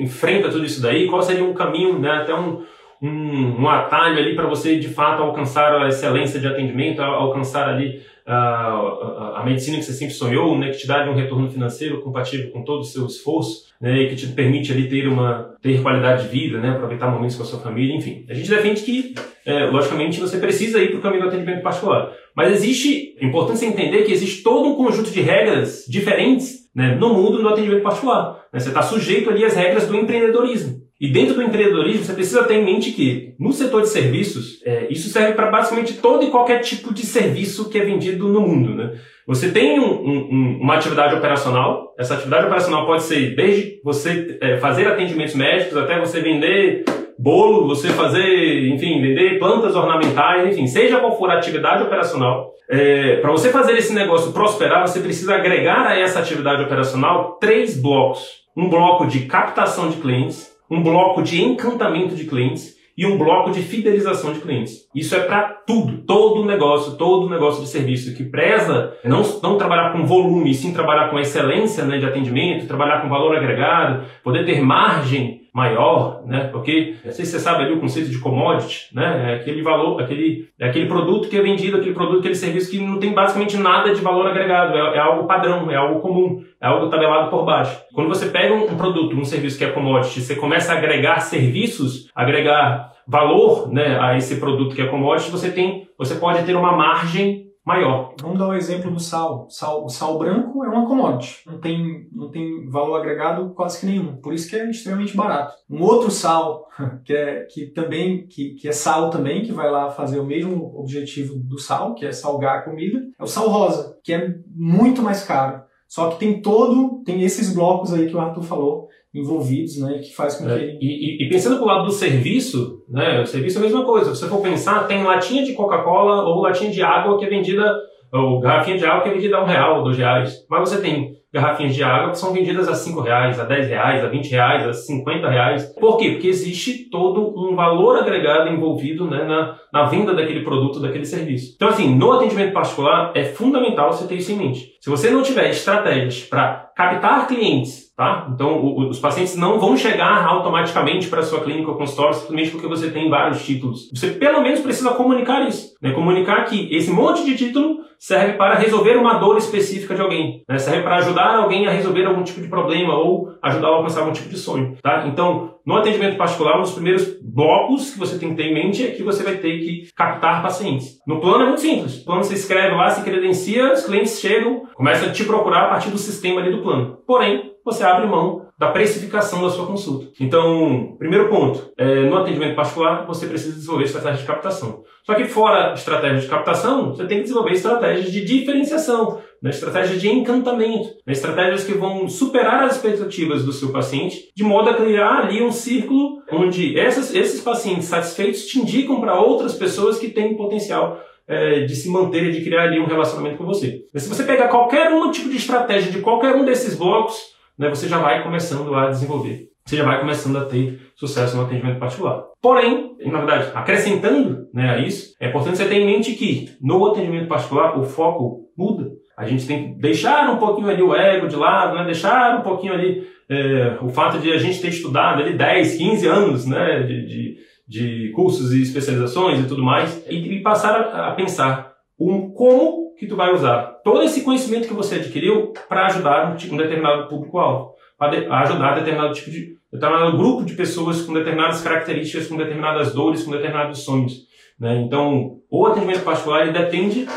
enfrenta 0.00 0.48
tudo 0.48 0.64
isso 0.64 0.80
daí, 0.80 1.06
qual 1.06 1.22
seria 1.22 1.44
um 1.44 1.54
caminho, 1.54 1.98
né, 1.98 2.10
até 2.10 2.34
um, 2.34 2.62
um, 3.02 3.62
um 3.62 3.68
atalho 3.68 4.18
ali 4.18 4.34
para 4.34 4.46
você 4.46 4.78
de 4.78 4.88
fato 4.88 5.22
alcançar 5.22 5.74
a 5.74 5.88
excelência 5.88 6.40
de 6.40 6.46
atendimento, 6.46 7.00
alcançar 7.00 7.68
ali 7.68 8.02
a, 8.26 8.36
a, 8.36 9.40
a, 9.40 9.44
medicina 9.44 9.78
que 9.78 9.84
você 9.84 9.92
sempre 9.92 10.14
sonhou, 10.14 10.56
né, 10.56 10.70
que 10.70 10.78
te 10.78 10.86
dá 10.86 11.08
um 11.10 11.14
retorno 11.14 11.50
financeiro 11.50 12.00
compatível 12.02 12.50
com 12.50 12.62
todo 12.62 12.80
o 12.80 12.84
seu 12.84 13.06
esforço, 13.06 13.70
né, 13.80 14.02
e 14.02 14.08
que 14.08 14.16
te 14.16 14.26
permite 14.28 14.72
ali 14.72 14.88
ter 14.88 15.08
uma 15.08 15.54
ter 15.62 15.82
qualidade 15.82 16.24
de 16.24 16.28
vida, 16.28 16.58
né, 16.58 16.70
aproveitar 16.70 17.10
momentos 17.10 17.36
com 17.36 17.42
a 17.42 17.46
sua 17.46 17.58
família, 17.58 17.94
enfim. 17.94 18.24
A 18.28 18.34
gente 18.34 18.48
defende 18.48 18.82
que, 18.82 19.14
é, 19.44 19.64
logicamente, 19.66 20.20
você 20.20 20.38
precisa 20.38 20.82
ir 20.82 20.90
para 20.90 20.98
o 20.98 21.02
caminho 21.02 21.22
do 21.22 21.28
atendimento 21.28 21.62
particular. 21.62 22.12
Mas 22.36 22.52
existe, 22.52 23.16
é 23.20 23.26
importante 23.26 23.58
você 23.58 23.66
entender 23.66 24.02
que 24.02 24.12
existe 24.12 24.42
todo 24.42 24.68
um 24.68 24.76
conjunto 24.76 25.10
de 25.10 25.20
regras 25.20 25.84
diferentes 25.88 26.59
né, 26.74 26.94
no 26.94 27.14
mundo 27.14 27.38
do 27.38 27.48
atendimento 27.48 27.82
particular. 27.82 28.44
Né? 28.52 28.60
Você 28.60 28.68
está 28.68 28.82
sujeito 28.82 29.30
ali 29.30 29.44
às 29.44 29.54
regras 29.54 29.86
do 29.86 29.96
empreendedorismo. 29.96 30.80
E 31.00 31.08
dentro 31.08 31.34
do 31.34 31.42
empreendedorismo, 31.42 32.04
você 32.04 32.12
precisa 32.12 32.44
ter 32.44 32.56
em 32.56 32.64
mente 32.64 32.92
que, 32.92 33.34
no 33.38 33.52
setor 33.52 33.80
de 33.80 33.88
serviços, 33.88 34.60
é, 34.66 34.86
isso 34.90 35.08
serve 35.08 35.32
para 35.32 35.50
basicamente 35.50 35.94
todo 35.94 36.22
e 36.22 36.30
qualquer 36.30 36.58
tipo 36.58 36.92
de 36.92 37.06
serviço 37.06 37.70
que 37.70 37.78
é 37.78 37.84
vendido 37.84 38.28
no 38.28 38.42
mundo. 38.42 38.74
Né? 38.74 38.98
Você 39.26 39.50
tem 39.50 39.80
um, 39.80 39.86
um, 39.86 40.58
uma 40.60 40.74
atividade 40.74 41.14
operacional, 41.14 41.94
essa 41.98 42.14
atividade 42.14 42.44
operacional 42.44 42.84
pode 42.84 43.04
ser 43.04 43.34
desde 43.34 43.80
você 43.82 44.38
é, 44.42 44.58
fazer 44.58 44.88
atendimentos 44.88 45.34
médicos 45.34 45.78
até 45.78 45.98
você 45.98 46.20
vender 46.20 46.84
bolo, 47.20 47.68
você 47.68 47.88
fazer, 47.88 48.68
enfim, 48.68 49.00
vender 49.02 49.38
plantas 49.38 49.76
ornamentais, 49.76 50.52
enfim, 50.52 50.66
seja 50.66 50.98
qual 50.98 51.18
for 51.18 51.30
a 51.30 51.34
atividade 51.34 51.82
operacional, 51.82 52.50
é, 52.68 53.16
para 53.16 53.30
você 53.30 53.50
fazer 53.50 53.76
esse 53.76 53.92
negócio 53.92 54.32
prosperar, 54.32 54.86
você 54.86 55.00
precisa 55.00 55.34
agregar 55.34 55.86
a 55.86 55.98
essa 55.98 56.20
atividade 56.20 56.62
operacional 56.62 57.36
três 57.40 57.80
blocos. 57.80 58.40
Um 58.56 58.68
bloco 58.68 59.06
de 59.06 59.26
captação 59.26 59.90
de 59.90 59.96
clientes, 59.96 60.50
um 60.70 60.82
bloco 60.82 61.22
de 61.22 61.42
encantamento 61.42 62.14
de 62.14 62.24
clientes 62.24 62.76
e 62.96 63.06
um 63.06 63.16
bloco 63.16 63.50
de 63.50 63.62
fidelização 63.62 64.32
de 64.32 64.40
clientes. 64.40 64.86
Isso 64.94 65.14
é 65.14 65.20
para 65.20 65.42
tudo, 65.66 65.98
todo 66.04 66.44
negócio, 66.44 66.96
todo 66.96 67.30
negócio 67.30 67.62
de 67.62 67.68
serviço 67.68 68.14
que 68.14 68.24
preza 68.24 68.94
não, 69.04 69.22
não 69.42 69.56
trabalhar 69.56 69.92
com 69.92 70.04
volume, 70.04 70.54
sim 70.54 70.72
trabalhar 70.72 71.08
com 71.08 71.18
excelência 71.18 71.84
né, 71.84 71.98
de 71.98 72.06
atendimento, 72.06 72.66
trabalhar 72.66 73.00
com 73.00 73.08
valor 73.08 73.36
agregado, 73.36 74.04
poder 74.22 74.44
ter 74.44 74.60
margem 74.60 75.39
maior, 75.52 76.22
né? 76.26 76.48
Porque 76.52 76.96
não 77.04 77.12
sei 77.12 77.24
se 77.24 77.32
você 77.32 77.40
sabe 77.40 77.64
ali 77.64 77.72
o 77.72 77.80
conceito 77.80 78.08
de 78.08 78.18
commodity, 78.18 78.88
né? 78.94 79.32
É 79.32 79.34
aquele 79.36 79.62
valor, 79.62 80.00
aquele, 80.00 80.48
é 80.58 80.68
aquele 80.68 80.86
produto 80.86 81.28
que 81.28 81.36
é 81.36 81.42
vendido, 81.42 81.76
aquele 81.76 81.94
produto, 81.94 82.20
aquele 82.20 82.34
serviço 82.34 82.70
que 82.70 82.78
não 82.78 82.98
tem 82.98 83.12
basicamente 83.12 83.56
nada 83.56 83.94
de 83.94 84.00
valor 84.00 84.26
agregado, 84.26 84.76
é, 84.76 84.96
é 84.96 84.98
algo 84.98 85.26
padrão, 85.26 85.70
é 85.70 85.76
algo 85.76 86.00
comum, 86.00 86.44
é 86.60 86.66
algo 86.66 86.88
tabelado 86.88 87.30
por 87.30 87.44
baixo. 87.44 87.80
Quando 87.92 88.08
você 88.08 88.26
pega 88.26 88.54
um, 88.54 88.64
um 88.64 88.76
produto, 88.76 89.16
um 89.16 89.24
serviço 89.24 89.58
que 89.58 89.64
é 89.64 89.70
commodity, 89.70 90.20
você 90.20 90.36
começa 90.36 90.72
a 90.72 90.78
agregar 90.78 91.20
serviços, 91.20 92.08
agregar 92.14 92.92
valor, 93.06 93.72
né, 93.72 93.98
a 94.00 94.16
esse 94.16 94.38
produto 94.38 94.74
que 94.74 94.82
é 94.82 94.86
commodity, 94.86 95.30
você 95.30 95.50
tem, 95.50 95.88
você 95.98 96.14
pode 96.14 96.44
ter 96.44 96.54
uma 96.54 96.76
margem 96.76 97.49
maior. 97.70 98.14
Vamos 98.20 98.38
dar 98.38 98.48
o 98.48 98.50
um 98.50 98.54
exemplo 98.54 98.90
do 98.90 98.98
sal. 98.98 99.46
sal. 99.48 99.84
O 99.84 99.88
sal 99.88 100.18
branco 100.18 100.64
é 100.64 100.68
uma 100.68 100.86
commodity, 100.86 101.42
não 101.46 101.60
tem, 101.60 102.08
não 102.12 102.30
tem 102.30 102.68
valor 102.68 102.96
agregado 102.96 103.50
quase 103.54 103.78
que 103.78 103.86
nenhum, 103.86 104.16
por 104.16 104.34
isso 104.34 104.50
que 104.50 104.56
é 104.56 104.68
extremamente 104.68 105.16
barato. 105.16 105.54
Um 105.68 105.82
outro 105.82 106.10
sal, 106.10 106.66
que 107.04 107.12
é, 107.12 107.44
que 107.44 107.66
também, 107.66 108.26
que, 108.26 108.54
que 108.54 108.68
é 108.68 108.72
sal 108.72 109.10
também, 109.10 109.42
que 109.42 109.52
vai 109.52 109.70
lá 109.70 109.90
fazer 109.90 110.18
o 110.18 110.26
mesmo 110.26 110.76
objetivo 110.76 111.36
do 111.38 111.58
sal, 111.58 111.94
que 111.94 112.04
é 112.04 112.12
salgar 112.12 112.58
a 112.58 112.62
comida, 112.62 113.00
é 113.18 113.22
o 113.22 113.26
sal 113.26 113.48
rosa, 113.48 113.96
que 114.02 114.12
é 114.12 114.34
muito 114.54 115.02
mais 115.02 115.24
caro. 115.24 115.62
Só 115.86 116.10
que 116.10 116.20
tem 116.20 116.40
todo, 116.40 117.02
tem 117.04 117.22
esses 117.22 117.52
blocos 117.52 117.92
aí 117.92 118.08
que 118.08 118.14
o 118.14 118.20
Arthur 118.20 118.42
falou, 118.42 118.88
envolvidos, 119.14 119.78
né, 119.78 119.98
que 119.98 120.14
faz 120.14 120.36
com 120.36 120.46
que 120.46 120.52
é, 120.52 120.54
ele... 120.54 120.78
E, 120.80 121.24
e, 121.24 121.28
pensando 121.28 121.56
pro 121.56 121.66
lado 121.66 121.84
do 121.84 121.90
serviço, 121.90 122.82
né, 122.88 123.20
o 123.20 123.26
serviço 123.26 123.58
é 123.58 123.60
a 123.60 123.64
mesma 123.64 123.84
coisa. 123.84 124.14
Se 124.14 124.20
você 124.20 124.28
for 124.28 124.40
pensar, 124.40 124.86
tem 124.86 125.02
latinha 125.02 125.44
de 125.44 125.52
Coca-Cola 125.52 126.22
ou 126.22 126.42
latinha 126.42 126.70
de 126.70 126.82
água 126.82 127.18
que 127.18 127.24
é 127.24 127.28
vendida, 127.28 127.74
ou 128.12 128.40
garrafinha 128.40 128.78
de 128.78 128.86
água 128.86 129.02
que 129.02 129.08
é 129.08 129.12
vendida 129.12 129.36
a 129.36 129.42
um 129.42 129.46
real 129.46 129.78
ou 129.78 129.84
dois 129.84 129.98
reais. 129.98 130.46
Mas 130.48 130.68
você 130.68 130.80
tem 130.80 131.20
garrafinhas 131.32 131.74
de 131.74 131.82
água 131.82 132.10
que 132.10 132.18
são 132.18 132.32
vendidas 132.32 132.68
a 132.68 132.74
5 132.74 133.00
reais, 133.00 133.38
a 133.38 133.44
10 133.44 133.68
reais, 133.68 134.04
a 134.04 134.08
20 134.08 134.30
reais, 134.30 134.66
a 134.66 134.72
50 134.72 135.28
reais. 135.28 135.64
Por 135.78 135.96
quê? 135.96 136.10
Porque 136.12 136.26
existe 136.26 136.90
todo 136.90 137.32
um 137.36 137.54
valor 137.54 137.98
agregado 137.98 138.50
envolvido 138.50 139.08
né, 139.08 139.24
na, 139.24 139.56
na 139.72 139.84
venda 139.84 140.12
daquele 140.12 140.42
produto, 140.42 140.80
daquele 140.80 141.04
serviço. 141.04 141.52
Então, 141.54 141.68
assim, 141.68 141.94
no 141.94 142.12
atendimento 142.12 142.52
particular, 142.52 143.12
é 143.14 143.24
fundamental 143.24 143.92
você 143.92 144.08
ter 144.08 144.16
isso 144.16 144.32
em 144.32 144.36
mente. 144.36 144.72
Se 144.80 144.88
você 144.88 145.10
não 145.10 145.22
tiver 145.22 145.50
estratégias 145.50 146.22
para 146.22 146.70
captar 146.74 147.26
clientes, 147.26 147.92
tá? 147.94 148.26
Então, 148.32 148.58
o, 148.60 148.88
os 148.88 148.98
pacientes 148.98 149.36
não 149.36 149.60
vão 149.60 149.76
chegar 149.76 150.26
automaticamente 150.26 151.08
para 151.08 151.22
sua 151.22 151.40
clínica 151.40 151.70
ou 151.70 151.76
consultório 151.76 152.14
simplesmente 152.14 152.50
porque 152.50 152.66
você 152.66 152.90
tem 152.90 153.10
vários 153.10 153.44
títulos. 153.44 153.90
Você 153.94 154.12
pelo 154.12 154.40
menos 154.40 154.60
precisa 154.60 154.94
comunicar 154.94 155.46
isso, 155.46 155.74
né? 155.82 155.92
Comunicar 155.92 156.46
que 156.46 156.74
esse 156.74 156.90
monte 156.90 157.26
de 157.26 157.36
título 157.36 157.80
serve 158.00 158.32
para 158.38 158.54
resolver 158.54 158.96
uma 158.96 159.18
dor 159.18 159.36
específica 159.36 159.94
de 159.94 160.00
alguém, 160.00 160.42
né? 160.48 160.56
serve 160.56 160.82
para 160.82 160.96
ajudar 160.96 161.36
alguém 161.36 161.66
a 161.66 161.70
resolver 161.70 162.06
algum 162.06 162.22
tipo 162.22 162.40
de 162.40 162.48
problema 162.48 162.94
ou 162.94 163.34
ajudar 163.42 163.68
a 163.68 163.72
alcançar 163.72 164.00
algum 164.00 164.12
tipo 164.12 164.30
de 164.30 164.38
sonho. 164.38 164.78
Tá? 164.82 165.06
Então, 165.06 165.56
no 165.66 165.76
atendimento 165.76 166.16
particular, 166.16 166.56
um 166.56 166.62
dos 166.62 166.72
primeiros 166.72 167.19
blocos 167.32 167.90
que 167.90 167.98
você 167.98 168.18
tem 168.18 168.30
que 168.30 168.36
ter 168.36 168.48
em 168.48 168.54
mente 168.54 168.86
é 168.86 168.90
que 168.90 169.02
você 169.02 169.22
vai 169.22 169.36
ter 169.36 169.58
que 169.58 169.88
captar 169.94 170.42
pacientes. 170.42 170.98
No 171.06 171.20
plano 171.20 171.44
é 171.44 171.46
muito 171.46 171.60
simples. 171.60 171.98
No 171.98 172.04
plano 172.04 172.24
você 172.24 172.34
escreve 172.34 172.74
lá, 172.74 172.90
se 172.90 173.02
credencia, 173.02 173.72
os 173.72 173.84
clientes 173.84 174.20
chegam, 174.20 174.62
começam 174.74 175.08
a 175.08 175.12
te 175.12 175.24
procurar 175.24 175.66
a 175.66 175.68
partir 175.68 175.90
do 175.90 175.98
sistema 175.98 176.40
ali 176.40 176.50
do 176.50 176.62
plano. 176.62 176.98
Porém, 177.06 177.52
você 177.64 177.84
abre 177.84 178.06
mão 178.06 178.46
da 178.60 178.68
precificação 178.68 179.40
da 179.40 179.48
sua 179.48 179.66
consulta. 179.66 180.12
Então, 180.20 180.94
primeiro 180.98 181.30
ponto, 181.30 181.72
é, 181.78 182.04
no 182.04 182.18
atendimento 182.18 182.54
particular, 182.54 183.06
você 183.06 183.26
precisa 183.26 183.54
desenvolver 183.54 183.84
estratégias 183.84 184.20
de 184.20 184.26
captação. 184.26 184.82
Só 185.02 185.14
que 185.14 185.24
fora 185.24 185.72
estratégias 185.72 186.24
de 186.24 186.28
captação, 186.28 186.90
você 186.90 187.06
tem 187.06 187.16
que 187.16 187.22
desenvolver 187.22 187.52
estratégias 187.52 188.12
de 188.12 188.22
diferenciação, 188.22 189.18
né, 189.42 189.48
estratégias 189.48 189.98
de 189.98 190.10
encantamento, 190.10 190.90
né, 191.06 191.12
estratégias 191.14 191.64
que 191.64 191.72
vão 191.72 192.06
superar 192.06 192.64
as 192.64 192.76
expectativas 192.76 193.46
do 193.46 193.52
seu 193.52 193.70
paciente, 193.72 194.28
de 194.36 194.44
modo 194.44 194.68
a 194.68 194.74
criar 194.74 195.20
ali 195.20 195.42
um 195.42 195.50
círculo 195.50 196.18
onde 196.30 196.78
essas, 196.78 197.14
esses 197.14 197.40
pacientes 197.40 197.86
satisfeitos 197.86 198.44
te 198.44 198.58
indicam 198.58 199.00
para 199.00 199.18
outras 199.18 199.54
pessoas 199.54 199.98
que 199.98 200.10
têm 200.10 200.36
potencial 200.36 201.00
é, 201.26 201.60
de 201.60 201.74
se 201.74 201.88
manter 201.88 202.24
e 202.24 202.32
de 202.32 202.44
criar 202.44 202.64
ali 202.64 202.78
um 202.78 202.86
relacionamento 202.86 203.38
com 203.38 203.46
você. 203.46 203.84
Mas 203.94 204.02
se 204.02 204.08
você 204.10 204.22
pegar 204.22 204.48
qualquer 204.48 204.92
um 204.92 205.10
tipo 205.10 205.30
de 205.30 205.38
estratégia 205.38 205.90
de 205.90 206.00
qualquer 206.00 206.34
um 206.34 206.44
desses 206.44 206.76
blocos, 206.76 207.39
né, 207.60 207.68
você 207.68 207.86
já 207.86 207.98
vai 207.98 208.22
começando 208.22 208.74
a 208.74 208.88
desenvolver. 208.88 209.50
Você 209.66 209.76
já 209.76 209.84
vai 209.84 210.00
começando 210.00 210.38
a 210.38 210.46
ter 210.46 210.80
sucesso 210.96 211.36
no 211.36 211.42
atendimento 211.42 211.78
particular. 211.78 212.24
Porém, 212.40 212.96
na 213.04 213.18
verdade, 213.18 213.50
acrescentando 213.54 214.48
né, 214.54 214.70
a 214.70 214.78
isso, 214.78 215.14
é 215.20 215.28
importante 215.28 215.58
você 215.58 215.68
ter 215.68 215.74
em 215.74 215.84
mente 215.84 216.14
que 216.14 216.56
no 216.58 216.86
atendimento 216.86 217.28
particular 217.28 217.78
o 217.78 217.84
foco 217.84 218.48
muda. 218.56 218.90
A 219.14 219.26
gente 219.26 219.46
tem 219.46 219.74
que 219.74 219.78
deixar 219.78 220.30
um 220.30 220.38
pouquinho 220.38 220.70
ali 220.70 220.82
o 220.82 220.94
ego 220.94 221.28
de 221.28 221.36
lado, 221.36 221.76
né, 221.76 221.84
deixar 221.84 222.38
um 222.38 222.42
pouquinho 222.42 222.72
ali 222.72 223.06
é, 223.28 223.76
o 223.82 223.90
fato 223.90 224.18
de 224.18 224.32
a 224.32 224.38
gente 224.38 224.58
ter 224.62 224.68
estudado 224.68 225.20
ali 225.20 225.36
10, 225.36 225.76
15 225.76 226.06
anos 226.08 226.46
né, 226.46 226.82
de, 226.84 227.06
de, 227.06 227.36
de 227.68 228.12
cursos 228.12 228.54
e 228.54 228.62
especializações 228.62 229.38
e 229.38 229.46
tudo 229.46 229.62
mais, 229.62 230.02
e, 230.08 230.36
e 230.36 230.42
passar 230.42 230.80
a, 230.80 231.08
a 231.08 231.12
pensar 231.12 231.74
um 231.98 232.30
como 232.30 232.89
que 233.00 233.06
tu 233.06 233.16
vai 233.16 233.32
usar 233.32 233.80
todo 233.82 234.02
esse 234.02 234.22
conhecimento 234.22 234.68
que 234.68 234.74
você 234.74 234.96
adquiriu 234.96 235.54
para 235.66 235.86
ajudar 235.86 236.36
um, 236.52 236.56
determinado 236.58 237.08
público-alvo, 237.08 237.72
para 237.98 238.10
ajudar 238.42 238.74
determinado 238.74 239.14
tipo 239.14 239.30
de 239.30 239.56
determinado 239.72 240.18
grupo 240.18 240.44
de 240.44 240.52
pessoas 240.52 241.00
com 241.00 241.14
determinadas 241.14 241.62
características, 241.62 242.26
com 242.26 242.36
determinadas 242.36 242.92
dores, 242.92 243.24
com 243.24 243.30
determinados 243.30 243.84
sonhos. 243.84 244.26
Né? 244.58 244.82
Então, 244.82 245.38
o 245.50 245.66
atendimento 245.66 246.04
particular 246.04 246.52
depende 246.52 247.08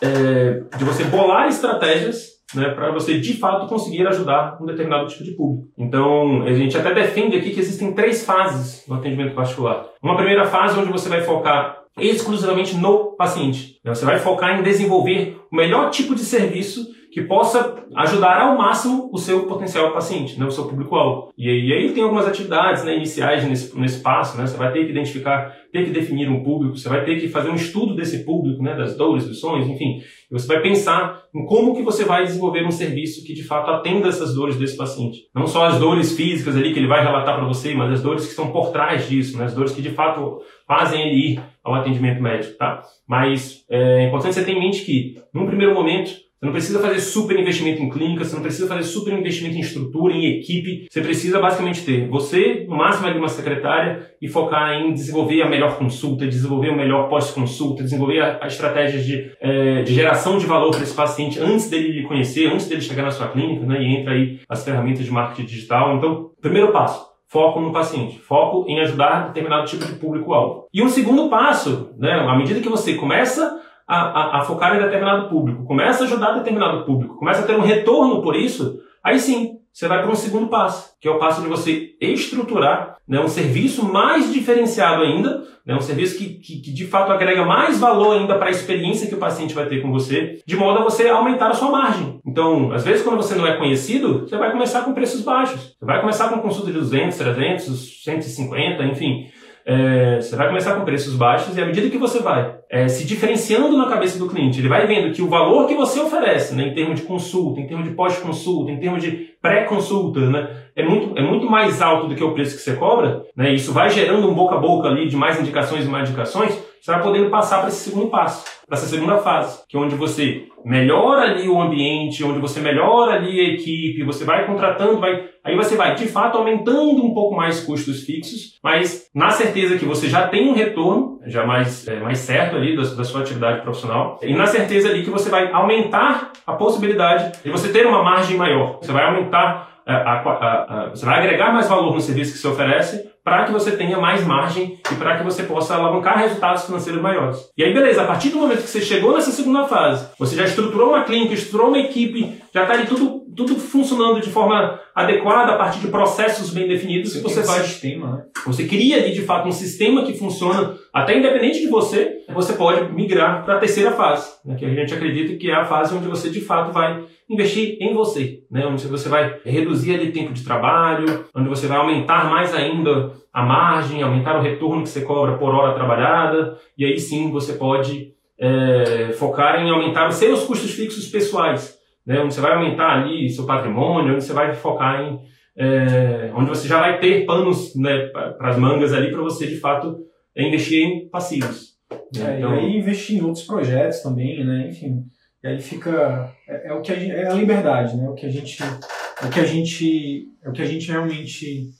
é, 0.00 0.62
de 0.78 0.84
você 0.84 1.02
bolar 1.04 1.48
estratégias 1.48 2.34
né, 2.54 2.68
para 2.68 2.92
você 2.92 3.18
de 3.18 3.32
fato 3.36 3.66
conseguir 3.66 4.06
ajudar 4.06 4.56
um 4.62 4.66
determinado 4.66 5.08
tipo 5.08 5.24
de 5.24 5.32
público. 5.32 5.68
Então, 5.76 6.42
a 6.42 6.52
gente 6.52 6.78
até 6.78 6.94
defende 6.94 7.36
aqui 7.36 7.50
que 7.50 7.58
existem 7.58 7.92
três 7.92 8.24
fases 8.24 8.86
no 8.86 8.94
atendimento 8.94 9.34
particular. 9.34 9.86
Uma 10.00 10.16
primeira 10.16 10.44
fase 10.44 10.78
onde 10.78 10.92
você 10.92 11.08
vai 11.08 11.22
focar 11.22 11.82
exclusivamente 11.98 12.76
no 12.76 13.16
paciente. 13.16 13.73
Né? 13.84 13.94
Você 13.94 14.04
vai 14.04 14.18
focar 14.18 14.58
em 14.58 14.62
desenvolver 14.62 15.38
o 15.52 15.56
melhor 15.56 15.90
tipo 15.90 16.14
de 16.14 16.22
serviço 16.22 16.94
que 17.14 17.22
possa 17.22 17.76
ajudar 17.94 18.40
ao 18.40 18.58
máximo 18.58 19.08
o 19.12 19.18
seu 19.18 19.46
potencial 19.46 19.92
paciente, 19.92 20.36
né, 20.36 20.44
o 20.44 20.50
seu 20.50 20.64
público-alvo. 20.64 21.32
E, 21.38 21.48
e, 21.48 21.72
aí 21.72 21.92
tem 21.92 22.02
algumas 22.02 22.26
atividades 22.26 22.82
né, 22.82 22.96
iniciais 22.96 23.48
nesse, 23.48 23.78
nesse 23.78 24.02
passo, 24.02 24.36
né, 24.36 24.44
você 24.44 24.56
vai 24.56 24.72
ter 24.72 24.84
que 24.84 24.90
identificar, 24.90 25.54
ter 25.70 25.84
que 25.84 25.92
definir 25.92 26.28
um 26.28 26.42
público, 26.42 26.76
você 26.76 26.88
vai 26.88 27.04
ter 27.04 27.20
que 27.20 27.28
fazer 27.28 27.50
um 27.50 27.54
estudo 27.54 27.94
desse 27.94 28.24
público, 28.24 28.60
né, 28.60 28.74
das 28.74 28.96
dores, 28.96 29.28
dos 29.28 29.38
sonhos, 29.38 29.68
enfim. 29.68 30.00
E 30.28 30.32
você 30.32 30.48
vai 30.48 30.60
pensar 30.60 31.22
em 31.32 31.46
como 31.46 31.76
que 31.76 31.82
você 31.82 32.04
vai 32.04 32.24
desenvolver 32.24 32.66
um 32.66 32.72
serviço 32.72 33.24
que 33.24 33.32
de 33.32 33.44
fato 33.44 33.70
atenda 33.70 34.08
essas 34.08 34.34
dores 34.34 34.56
desse 34.56 34.76
paciente. 34.76 35.28
Não 35.32 35.46
só 35.46 35.66
as 35.66 35.78
dores 35.78 36.16
físicas 36.16 36.56
ali 36.56 36.72
que 36.72 36.80
ele 36.80 36.88
vai 36.88 37.04
relatar 37.04 37.36
para 37.36 37.46
você, 37.46 37.74
mas 37.74 37.92
as 37.92 38.02
dores 38.02 38.24
que 38.24 38.30
estão 38.30 38.50
por 38.50 38.72
trás 38.72 39.08
disso, 39.08 39.38
né, 39.38 39.44
as 39.44 39.54
dores 39.54 39.70
que 39.70 39.82
de 39.82 39.90
fato 39.90 40.40
fazem 40.66 41.00
ele 41.00 41.34
ir 41.34 41.53
ao 41.64 41.74
atendimento 41.74 42.22
médico, 42.22 42.58
tá? 42.58 42.82
Mas 43.08 43.64
é 43.70 44.06
importante 44.06 44.34
você 44.34 44.44
ter 44.44 44.52
em 44.52 44.60
mente 44.60 44.84
que, 44.84 45.16
num 45.32 45.46
primeiro 45.46 45.74
momento, 45.74 46.24
você 46.44 46.46
não 46.46 46.52
precisa 46.52 46.78
fazer 46.78 47.00
super 47.00 47.38
investimento 47.38 47.82
em 47.82 47.88
clínica, 47.88 48.22
você 48.24 48.34
não 48.34 48.42
precisa 48.42 48.68
fazer 48.68 48.82
super 48.82 49.14
investimento 49.14 49.56
em 49.56 49.60
estrutura, 49.60 50.12
em 50.12 50.26
equipe. 50.26 50.86
Você 50.90 51.00
precisa 51.00 51.40
basicamente 51.40 51.84
ter 51.84 52.06
você, 52.06 52.66
no 52.68 52.76
máximo 52.76 53.06
ali 53.06 53.18
uma 53.18 53.28
secretária, 53.28 54.10
e 54.20 54.28
focar 54.28 54.74
em 54.74 54.92
desenvolver 54.92 55.40
a 55.40 55.48
melhor 55.48 55.78
consulta, 55.78 56.26
desenvolver 56.26 56.68
o 56.68 56.76
melhor 56.76 57.08
pós-consulta, 57.08 57.82
desenvolver 57.82 58.20
a, 58.20 58.40
a 58.42 58.46
estratégias 58.46 59.06
de, 59.06 59.30
é, 59.40 59.82
de 59.82 59.94
geração 59.94 60.36
de 60.36 60.44
valor 60.44 60.70
para 60.70 60.82
esse 60.82 60.94
paciente 60.94 61.40
antes 61.40 61.70
dele 61.70 62.00
lhe 62.00 62.02
conhecer, 62.02 62.52
antes 62.52 62.68
dele 62.68 62.82
chegar 62.82 63.04
na 63.04 63.10
sua 63.10 63.28
clínica, 63.28 63.64
né? 63.64 63.82
E 63.82 63.96
entra 63.96 64.12
aí 64.12 64.40
as 64.46 64.62
ferramentas 64.62 65.04
de 65.04 65.10
marketing 65.10 65.46
digital. 65.46 65.96
Então, 65.96 66.30
primeiro 66.42 66.72
passo, 66.72 67.13
foco 67.34 67.58
no 67.58 67.72
paciente, 67.72 68.16
foco 68.20 68.64
em 68.68 68.78
ajudar 68.78 69.26
determinado 69.26 69.66
tipo 69.66 69.84
de 69.84 69.94
público-alvo. 69.94 70.68
E 70.72 70.80
um 70.80 70.88
segundo 70.88 71.28
passo, 71.28 71.90
né, 71.98 72.12
à 72.12 72.36
medida 72.36 72.60
que 72.60 72.68
você 72.68 72.94
começa 72.94 73.60
a, 73.88 73.96
a, 73.96 74.38
a, 74.38 74.40
focar 74.42 74.76
em 74.76 74.78
determinado 74.78 75.28
público, 75.28 75.64
começa 75.64 76.04
a 76.04 76.06
ajudar 76.06 76.38
determinado 76.38 76.84
público, 76.84 77.16
começa 77.16 77.42
a 77.42 77.44
ter 77.44 77.56
um 77.56 77.60
retorno 77.60 78.22
por 78.22 78.36
isso, 78.36 78.78
aí 79.02 79.18
sim, 79.18 79.53
você 79.74 79.88
vai 79.88 80.02
para 80.02 80.10
um 80.12 80.14
segundo 80.14 80.46
passo, 80.46 80.94
que 81.00 81.08
é 81.08 81.10
o 81.10 81.18
passo 81.18 81.42
de 81.42 81.48
você 81.48 81.96
estruturar 82.00 82.96
né, 83.08 83.18
um 83.18 83.26
serviço 83.26 83.84
mais 83.84 84.32
diferenciado 84.32 85.02
ainda, 85.02 85.42
né, 85.66 85.74
um 85.74 85.80
serviço 85.80 86.16
que, 86.16 86.34
que, 86.34 86.60
que, 86.60 86.72
de 86.72 86.86
fato 86.86 87.10
agrega 87.10 87.44
mais 87.44 87.80
valor 87.80 88.16
ainda 88.16 88.38
para 88.38 88.46
a 88.46 88.52
experiência 88.52 89.08
que 89.08 89.16
o 89.16 89.18
paciente 89.18 89.52
vai 89.52 89.66
ter 89.66 89.82
com 89.82 89.90
você, 89.90 90.40
de 90.46 90.56
modo 90.56 90.78
a 90.78 90.84
você 90.84 91.08
aumentar 91.08 91.48
a 91.48 91.54
sua 91.54 91.72
margem. 91.72 92.20
Então, 92.24 92.70
às 92.70 92.84
vezes, 92.84 93.02
quando 93.02 93.16
você 93.16 93.34
não 93.34 93.44
é 93.44 93.56
conhecido, 93.56 94.20
você 94.20 94.36
vai 94.36 94.52
começar 94.52 94.82
com 94.82 94.94
preços 94.94 95.22
baixos. 95.22 95.74
Você 95.76 95.84
vai 95.84 96.00
começar 96.00 96.28
com 96.28 96.38
consulta 96.38 96.68
de 96.68 96.78
200, 96.78 97.18
300, 97.18 98.04
150, 98.04 98.84
enfim. 98.84 99.26
É, 99.66 100.20
você 100.20 100.36
vai 100.36 100.48
começar 100.48 100.74
com 100.74 100.84
preços 100.84 101.16
baixos 101.16 101.56
e 101.56 101.62
à 101.62 101.64
medida 101.64 101.88
que 101.88 101.96
você 101.96 102.20
vai 102.20 102.54
é, 102.70 102.86
se 102.86 103.06
diferenciando 103.06 103.76
na 103.78 103.88
cabeça 103.88 104.18
do 104.18 104.28
cliente, 104.28 104.58
ele 104.58 104.68
vai 104.68 104.86
vendo 104.86 105.12
que 105.14 105.22
o 105.22 105.28
valor 105.28 105.66
que 105.66 105.74
você 105.74 106.00
oferece, 106.00 106.54
né, 106.54 106.68
em 106.68 106.74
termos 106.74 107.00
de 107.00 107.06
consulta, 107.06 107.60
em 107.60 107.66
termos 107.66 107.88
de 107.88 107.94
pós-consulta, 107.94 108.72
em 108.72 108.78
termos 108.78 109.02
de 109.02 109.30
pré-consulta, 109.40 110.20
né, 110.20 110.48
é 110.76 110.84
muito, 110.84 111.18
é 111.18 111.22
muito 111.22 111.46
mais 111.46 111.80
alto 111.80 112.08
do 112.08 112.14
que 112.14 112.22
o 112.22 112.32
preço 112.32 112.56
que 112.56 112.62
você 112.62 112.74
cobra, 112.74 113.24
né, 113.36 113.54
isso 113.54 113.72
vai 113.72 113.88
gerando 113.88 114.28
um 114.28 114.34
boca 114.34 114.56
a 114.56 114.58
boca 114.58 114.88
ali 114.88 115.08
de 115.08 115.16
mais 115.16 115.40
indicações 115.40 115.86
e 115.86 115.88
mais 115.88 116.08
indicações, 116.08 116.58
você 116.84 116.90
vai 116.90 117.02
podendo 117.02 117.30
passar 117.30 117.60
para 117.60 117.68
esse 117.68 117.88
segundo 117.88 118.08
passo, 118.08 118.44
para 118.68 118.76
essa 118.76 118.84
segunda 118.84 119.16
fase, 119.16 119.62
que 119.66 119.74
é 119.74 119.80
onde 119.80 119.94
você 119.94 120.48
melhora 120.62 121.22
ali 121.22 121.48
o 121.48 121.58
ambiente, 121.58 122.22
onde 122.22 122.38
você 122.38 122.60
melhora 122.60 123.14
ali 123.14 123.40
a 123.40 123.54
equipe, 123.54 124.04
você 124.04 124.22
vai 124.22 124.46
contratando, 124.46 125.00
vai, 125.00 125.30
aí 125.42 125.56
você 125.56 125.76
vai 125.76 125.94
de 125.94 126.06
fato 126.06 126.36
aumentando 126.36 127.02
um 127.02 127.14
pouco 127.14 127.34
mais 127.34 127.60
custos 127.60 128.04
fixos, 128.04 128.58
mas 128.62 129.08
na 129.14 129.30
certeza 129.30 129.78
que 129.78 129.86
você 129.86 130.10
já 130.10 130.28
tem 130.28 130.50
um 130.50 130.54
retorno, 130.54 131.20
já 131.24 131.46
mais, 131.46 131.88
é, 131.88 132.00
mais 132.00 132.18
certo 132.18 132.56
ali 132.56 132.76
da, 132.76 132.82
da 132.82 133.04
sua 133.04 133.22
atividade 133.22 133.62
profissional, 133.62 134.20
e 134.22 134.34
na 134.34 134.44
certeza 134.44 134.90
ali 134.90 135.02
que 135.04 135.10
você 135.10 135.30
vai 135.30 135.50
aumentar 135.52 136.32
a 136.46 136.52
possibilidade 136.52 137.32
de 137.42 137.50
você 137.50 137.72
ter 137.72 137.86
uma 137.86 138.02
margem 138.02 138.36
maior, 138.36 138.76
você 138.82 138.92
vai 138.92 139.06
aumentar 139.06 139.80
a, 139.86 139.94
a, 139.94 140.18
a, 140.18 140.88
você 140.90 141.06
vai 141.06 141.18
agregar 141.18 141.50
mais 141.50 141.66
valor 141.66 141.94
no 141.94 142.00
serviço 142.00 142.32
que 142.32 142.38
você 142.38 142.48
oferece 142.48 143.13
para 143.24 143.44
que 143.44 143.52
você 143.52 143.72
tenha 143.72 143.98
mais 143.98 144.24
margem 144.24 144.78
e 144.92 144.94
para 144.96 145.16
que 145.16 145.24
você 145.24 145.44
possa 145.44 145.74
alavancar 145.74 146.18
resultados 146.18 146.66
financeiros 146.66 147.00
maiores. 147.00 147.38
E 147.56 147.64
aí, 147.64 147.72
beleza, 147.72 148.02
a 148.02 148.06
partir 148.06 148.28
do 148.28 148.38
momento 148.38 148.62
que 148.62 148.68
você 148.68 148.82
chegou 148.82 149.14
nessa 149.14 149.30
segunda 149.30 149.66
fase, 149.66 150.06
você 150.18 150.36
já 150.36 150.44
estruturou 150.44 150.90
uma 150.90 151.04
clínica, 151.04 151.32
estruturou 151.32 151.68
uma 151.68 151.78
equipe, 151.78 152.42
já 152.52 152.62
está 152.62 152.74
ali 152.74 152.86
tudo, 152.86 153.22
tudo 153.34 153.56
funcionando 153.56 154.20
de 154.20 154.30
forma 154.30 154.78
adequada 154.94 155.52
a 155.52 155.58
partir 155.58 155.80
de 155.80 155.88
processos 155.88 156.50
bem 156.50 156.68
definidos, 156.68 157.14
você, 157.14 157.20
você 157.22 157.42
vai. 157.42 157.60
Sistema, 157.60 158.10
né? 158.16 158.24
Você 158.46 158.64
cria 158.66 158.96
ali 158.96 159.12
de 159.12 159.22
fato 159.22 159.48
um 159.48 159.52
sistema 159.52 160.04
que 160.04 160.14
funciona, 160.14 160.74
até 160.92 161.18
independente 161.18 161.60
de 161.60 161.68
você, 161.68 162.18
você 162.32 162.52
pode 162.52 162.92
migrar 162.92 163.44
para 163.44 163.56
a 163.56 163.58
terceira 163.58 163.92
fase, 163.92 164.30
né, 164.44 164.54
que 164.54 164.64
a 164.64 164.74
gente 164.74 164.92
acredita 164.94 165.36
que 165.36 165.50
é 165.50 165.54
a 165.54 165.64
fase 165.64 165.94
onde 165.94 166.08
você 166.08 166.30
de 166.30 166.40
fato 166.40 166.72
vai 166.72 167.04
investir 167.28 167.76
em 167.80 167.94
você, 167.94 168.42
né? 168.50 168.66
onde 168.66 168.86
você 168.86 169.08
vai 169.08 169.40
reduzir 169.44 169.94
ali 169.94 170.12
tempo 170.12 170.32
de 170.32 170.44
trabalho, 170.44 171.24
onde 171.34 171.48
você 171.48 171.66
vai 171.66 171.78
aumentar 171.78 172.28
mais 172.30 172.54
ainda 172.54 173.12
a 173.32 173.42
margem, 173.42 174.02
aumentar 174.02 174.38
o 174.38 174.42
retorno 174.42 174.82
que 174.82 174.88
você 174.88 175.00
cobra 175.00 175.36
por 175.38 175.54
hora 175.54 175.74
trabalhada, 175.74 176.58
e 176.76 176.84
aí 176.84 176.98
sim 176.98 177.30
você 177.30 177.54
pode 177.54 178.12
é, 178.38 179.12
focar 179.18 179.60
em 179.60 179.70
aumentar 179.70 180.08
os 180.08 180.16
seus 180.16 180.44
custos 180.44 180.72
fixos 180.72 181.08
pessoais, 181.08 181.78
né? 182.06 182.20
onde 182.20 182.34
você 182.34 182.40
vai 182.40 182.54
aumentar 182.54 183.02
ali 183.02 183.28
seu 183.30 183.46
patrimônio, 183.46 184.14
onde 184.14 184.24
você 184.24 184.32
vai 184.32 184.52
focar 184.54 185.00
em 185.00 185.20
é, 185.56 186.32
onde 186.34 186.48
você 186.48 186.66
já 186.66 186.80
vai 186.80 186.98
ter 186.98 187.24
panos 187.24 187.74
né, 187.76 188.08
para 188.08 188.50
as 188.50 188.58
mangas 188.58 188.92
ali 188.92 189.10
para 189.10 189.22
você 189.22 189.46
de 189.46 189.56
fato 189.56 190.04
investir 190.36 190.84
em 190.84 191.08
passivos. 191.08 191.74
É, 191.92 192.38
então, 192.38 192.54
e 192.54 192.58
aí 192.58 192.76
investir 192.76 193.18
em 193.18 193.22
outros 193.24 193.44
projetos 193.44 194.00
também, 194.00 194.44
né? 194.44 194.68
Enfim, 194.68 195.04
E 195.42 195.48
aí 195.48 195.60
fica 195.60 196.32
é, 196.48 196.68
é 196.68 196.72
o 196.72 196.80
que 196.80 196.92
a 196.92 196.96
gente, 196.96 197.12
é 197.12 197.28
a 197.28 197.34
liberdade, 197.34 197.96
né? 197.96 198.08
O 198.08 198.14
que 198.14 198.26
a 198.26 198.30
gente 198.30 198.60
o 198.62 199.30
que 199.30 199.40
a 199.40 199.44
gente 199.44 200.28
é 200.42 200.48
o 200.48 200.52
que 200.52 200.62
a 200.62 200.66
gente 200.66 200.90
realmente 200.90 201.70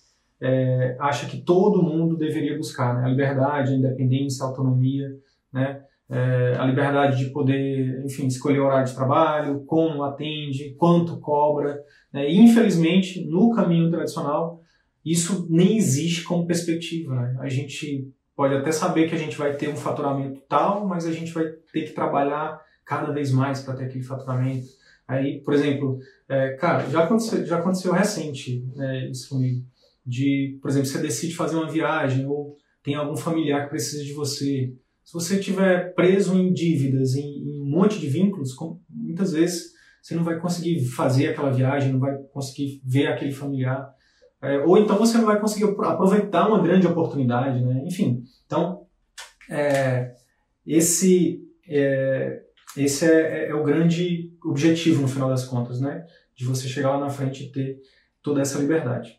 é, 0.41 0.97
acha 1.01 1.27
que 1.27 1.39
todo 1.39 1.83
mundo 1.83 2.17
deveria 2.17 2.57
buscar, 2.57 2.95
né? 2.95 3.07
A 3.07 3.09
liberdade, 3.09 3.73
a 3.73 3.77
independência, 3.77 4.45
a 4.45 4.49
autonomia, 4.49 5.09
né? 5.53 5.81
É, 6.11 6.57
a 6.59 6.67
liberdade 6.67 7.17
de 7.17 7.31
poder, 7.31 8.05
enfim, 8.05 8.27
escolher 8.27 8.61
o 8.61 8.67
horário 8.67 8.87
de 8.87 8.95
trabalho, 8.95 9.65
como 9.65 10.03
atende, 10.03 10.75
quanto 10.79 11.19
cobra. 11.19 11.81
Né? 12.13 12.31
E, 12.31 12.39
infelizmente, 12.39 13.25
no 13.27 13.55
caminho 13.55 13.91
tradicional, 13.91 14.61
isso 15.05 15.47
nem 15.51 15.77
existe 15.77 16.23
como 16.25 16.47
perspectiva. 16.47 17.15
Né? 17.15 17.37
A 17.41 17.49
gente 17.49 18.11
pode 18.37 18.55
até 18.55 18.73
saber 18.73 19.09
que 19.09 19.15
a 19.15 19.19
gente 19.19 19.37
vai 19.37 19.55
ter 19.55 19.69
um 19.69 19.77
faturamento 19.77 20.41
tal, 20.49 20.87
mas 20.87 21.07
a 21.07 21.13
gente 21.13 21.33
vai 21.33 21.45
ter 21.73 21.83
que 21.83 21.93
trabalhar 21.93 22.61
cada 22.85 23.13
vez 23.13 23.33
mais 23.33 23.63
para 23.63 23.75
ter 23.75 23.85
aquele 23.85 24.05
faturamento. 24.05 24.67
Aí, 25.07 25.41
por 25.43 25.55
exemplo, 25.55 25.99
é, 26.29 26.55
cara, 26.55 26.89
já 26.89 27.05
aconteceu, 27.05 27.45
já 27.45 27.59
aconteceu 27.59 27.93
recente 27.93 28.65
né, 28.75 29.11
isso 29.11 29.29
comigo. 29.29 29.65
De, 30.05 30.59
por 30.61 30.71
exemplo, 30.71 30.89
você 30.89 31.01
decide 31.01 31.35
fazer 31.35 31.57
uma 31.57 31.69
viagem 31.69 32.27
ou 32.27 32.57
tem 32.83 32.95
algum 32.95 33.17
familiar 33.17 33.65
que 33.65 33.71
precisa 33.71 34.05
de 34.05 34.13
você. 34.13 34.73
Se 35.05 35.13
você 35.13 35.39
estiver 35.39 35.95
preso 35.95 36.35
em 36.35 36.53
dívidas, 36.53 37.15
em, 37.15 37.23
em, 37.23 37.61
um 37.61 37.67
monte 37.67 38.01
de 38.01 38.09
vínculos, 38.09 38.55
muitas 38.89 39.33
vezes 39.33 39.73
você 40.01 40.15
não 40.15 40.25
vai 40.25 40.39
conseguir 40.41 40.85
fazer 40.85 41.29
aquela 41.29 41.51
viagem, 41.51 41.93
não 41.93 42.01
vai 42.01 42.17
conseguir 42.33 42.81
ver 42.85 43.09
aquele 43.09 43.33
familiar. 43.33 43.95
É, 44.41 44.59
ou 44.59 44.79
então 44.79 44.99
você 44.99 45.19
não 45.19 45.27
vai 45.27 45.39
conseguir 45.41 45.65
aproveitar 45.65 46.49
uma 46.49 46.63
grande 46.63 46.87
oportunidade, 46.87 47.65
né? 47.65 47.83
Enfim, 47.87 48.25
então, 48.47 48.87
é, 49.49 50.15
esse, 50.67 51.43
é, 51.69 52.43
esse 52.77 53.07
é, 53.07 53.49
é, 53.49 53.55
o 53.55 53.63
grande 53.63 54.33
objetivo, 54.45 55.03
no 55.03 55.09
final 55.09 55.29
das 55.29 55.45
contas, 55.45 55.81
né? 55.81 56.07
De 56.35 56.45
você 56.45 56.67
chegar 56.67 56.91
lá 56.91 57.01
na 57.01 57.11
frente 57.11 57.45
e 57.45 57.53
ter 57.53 57.79
toda 58.23 58.41
essa 58.41 58.59
liberdade. 58.59 59.19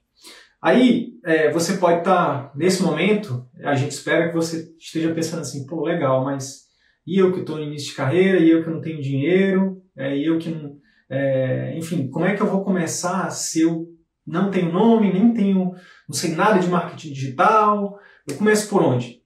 Aí, 0.65 1.19
é, 1.23 1.51
você 1.51 1.78
pode 1.78 1.99
estar, 1.99 2.15
tá, 2.15 2.51
nesse 2.56 2.82
momento, 2.82 3.47
a 3.63 3.75
gente 3.75 3.91
espera 3.91 4.30
que 4.30 4.34
você 4.34 4.73
esteja 4.80 5.13
pensando 5.13 5.41
assim, 5.41 5.63
pô, 5.67 5.86
legal, 5.86 6.25
mas 6.25 6.63
e 7.06 7.19
eu 7.19 7.32
que 7.32 7.41
estou 7.41 7.58
no 7.58 7.63
início 7.63 7.89
de 7.89 7.95
carreira, 7.95 8.39
e 8.39 8.49
eu 8.49 8.63
que 8.63 8.71
não 8.71 8.82
tenho 8.82 8.99
dinheiro, 8.99 9.80
é, 9.95 10.17
e 10.17 10.25
eu 10.25 10.39
que 10.39 10.49
não... 10.49 10.75
É, 11.08 11.78
enfim, 11.78 12.10
como 12.10 12.25
é 12.25 12.36
que 12.36 12.41
eu 12.41 12.47
vou 12.47 12.63
começar 12.63 13.30
se 13.30 13.62
eu 13.62 13.86
não 14.25 14.49
tenho 14.49 14.71
nome, 14.71 15.13
nem 15.13 15.32
tenho, 15.36 15.71
não 16.10 16.15
sei 16.15 16.34
nada 16.34 16.58
de 16.58 16.67
marketing 16.67 17.13
digital, 17.13 17.99
eu 18.28 18.36
começo 18.36 18.67
por 18.67 18.82
onde? 18.82 19.21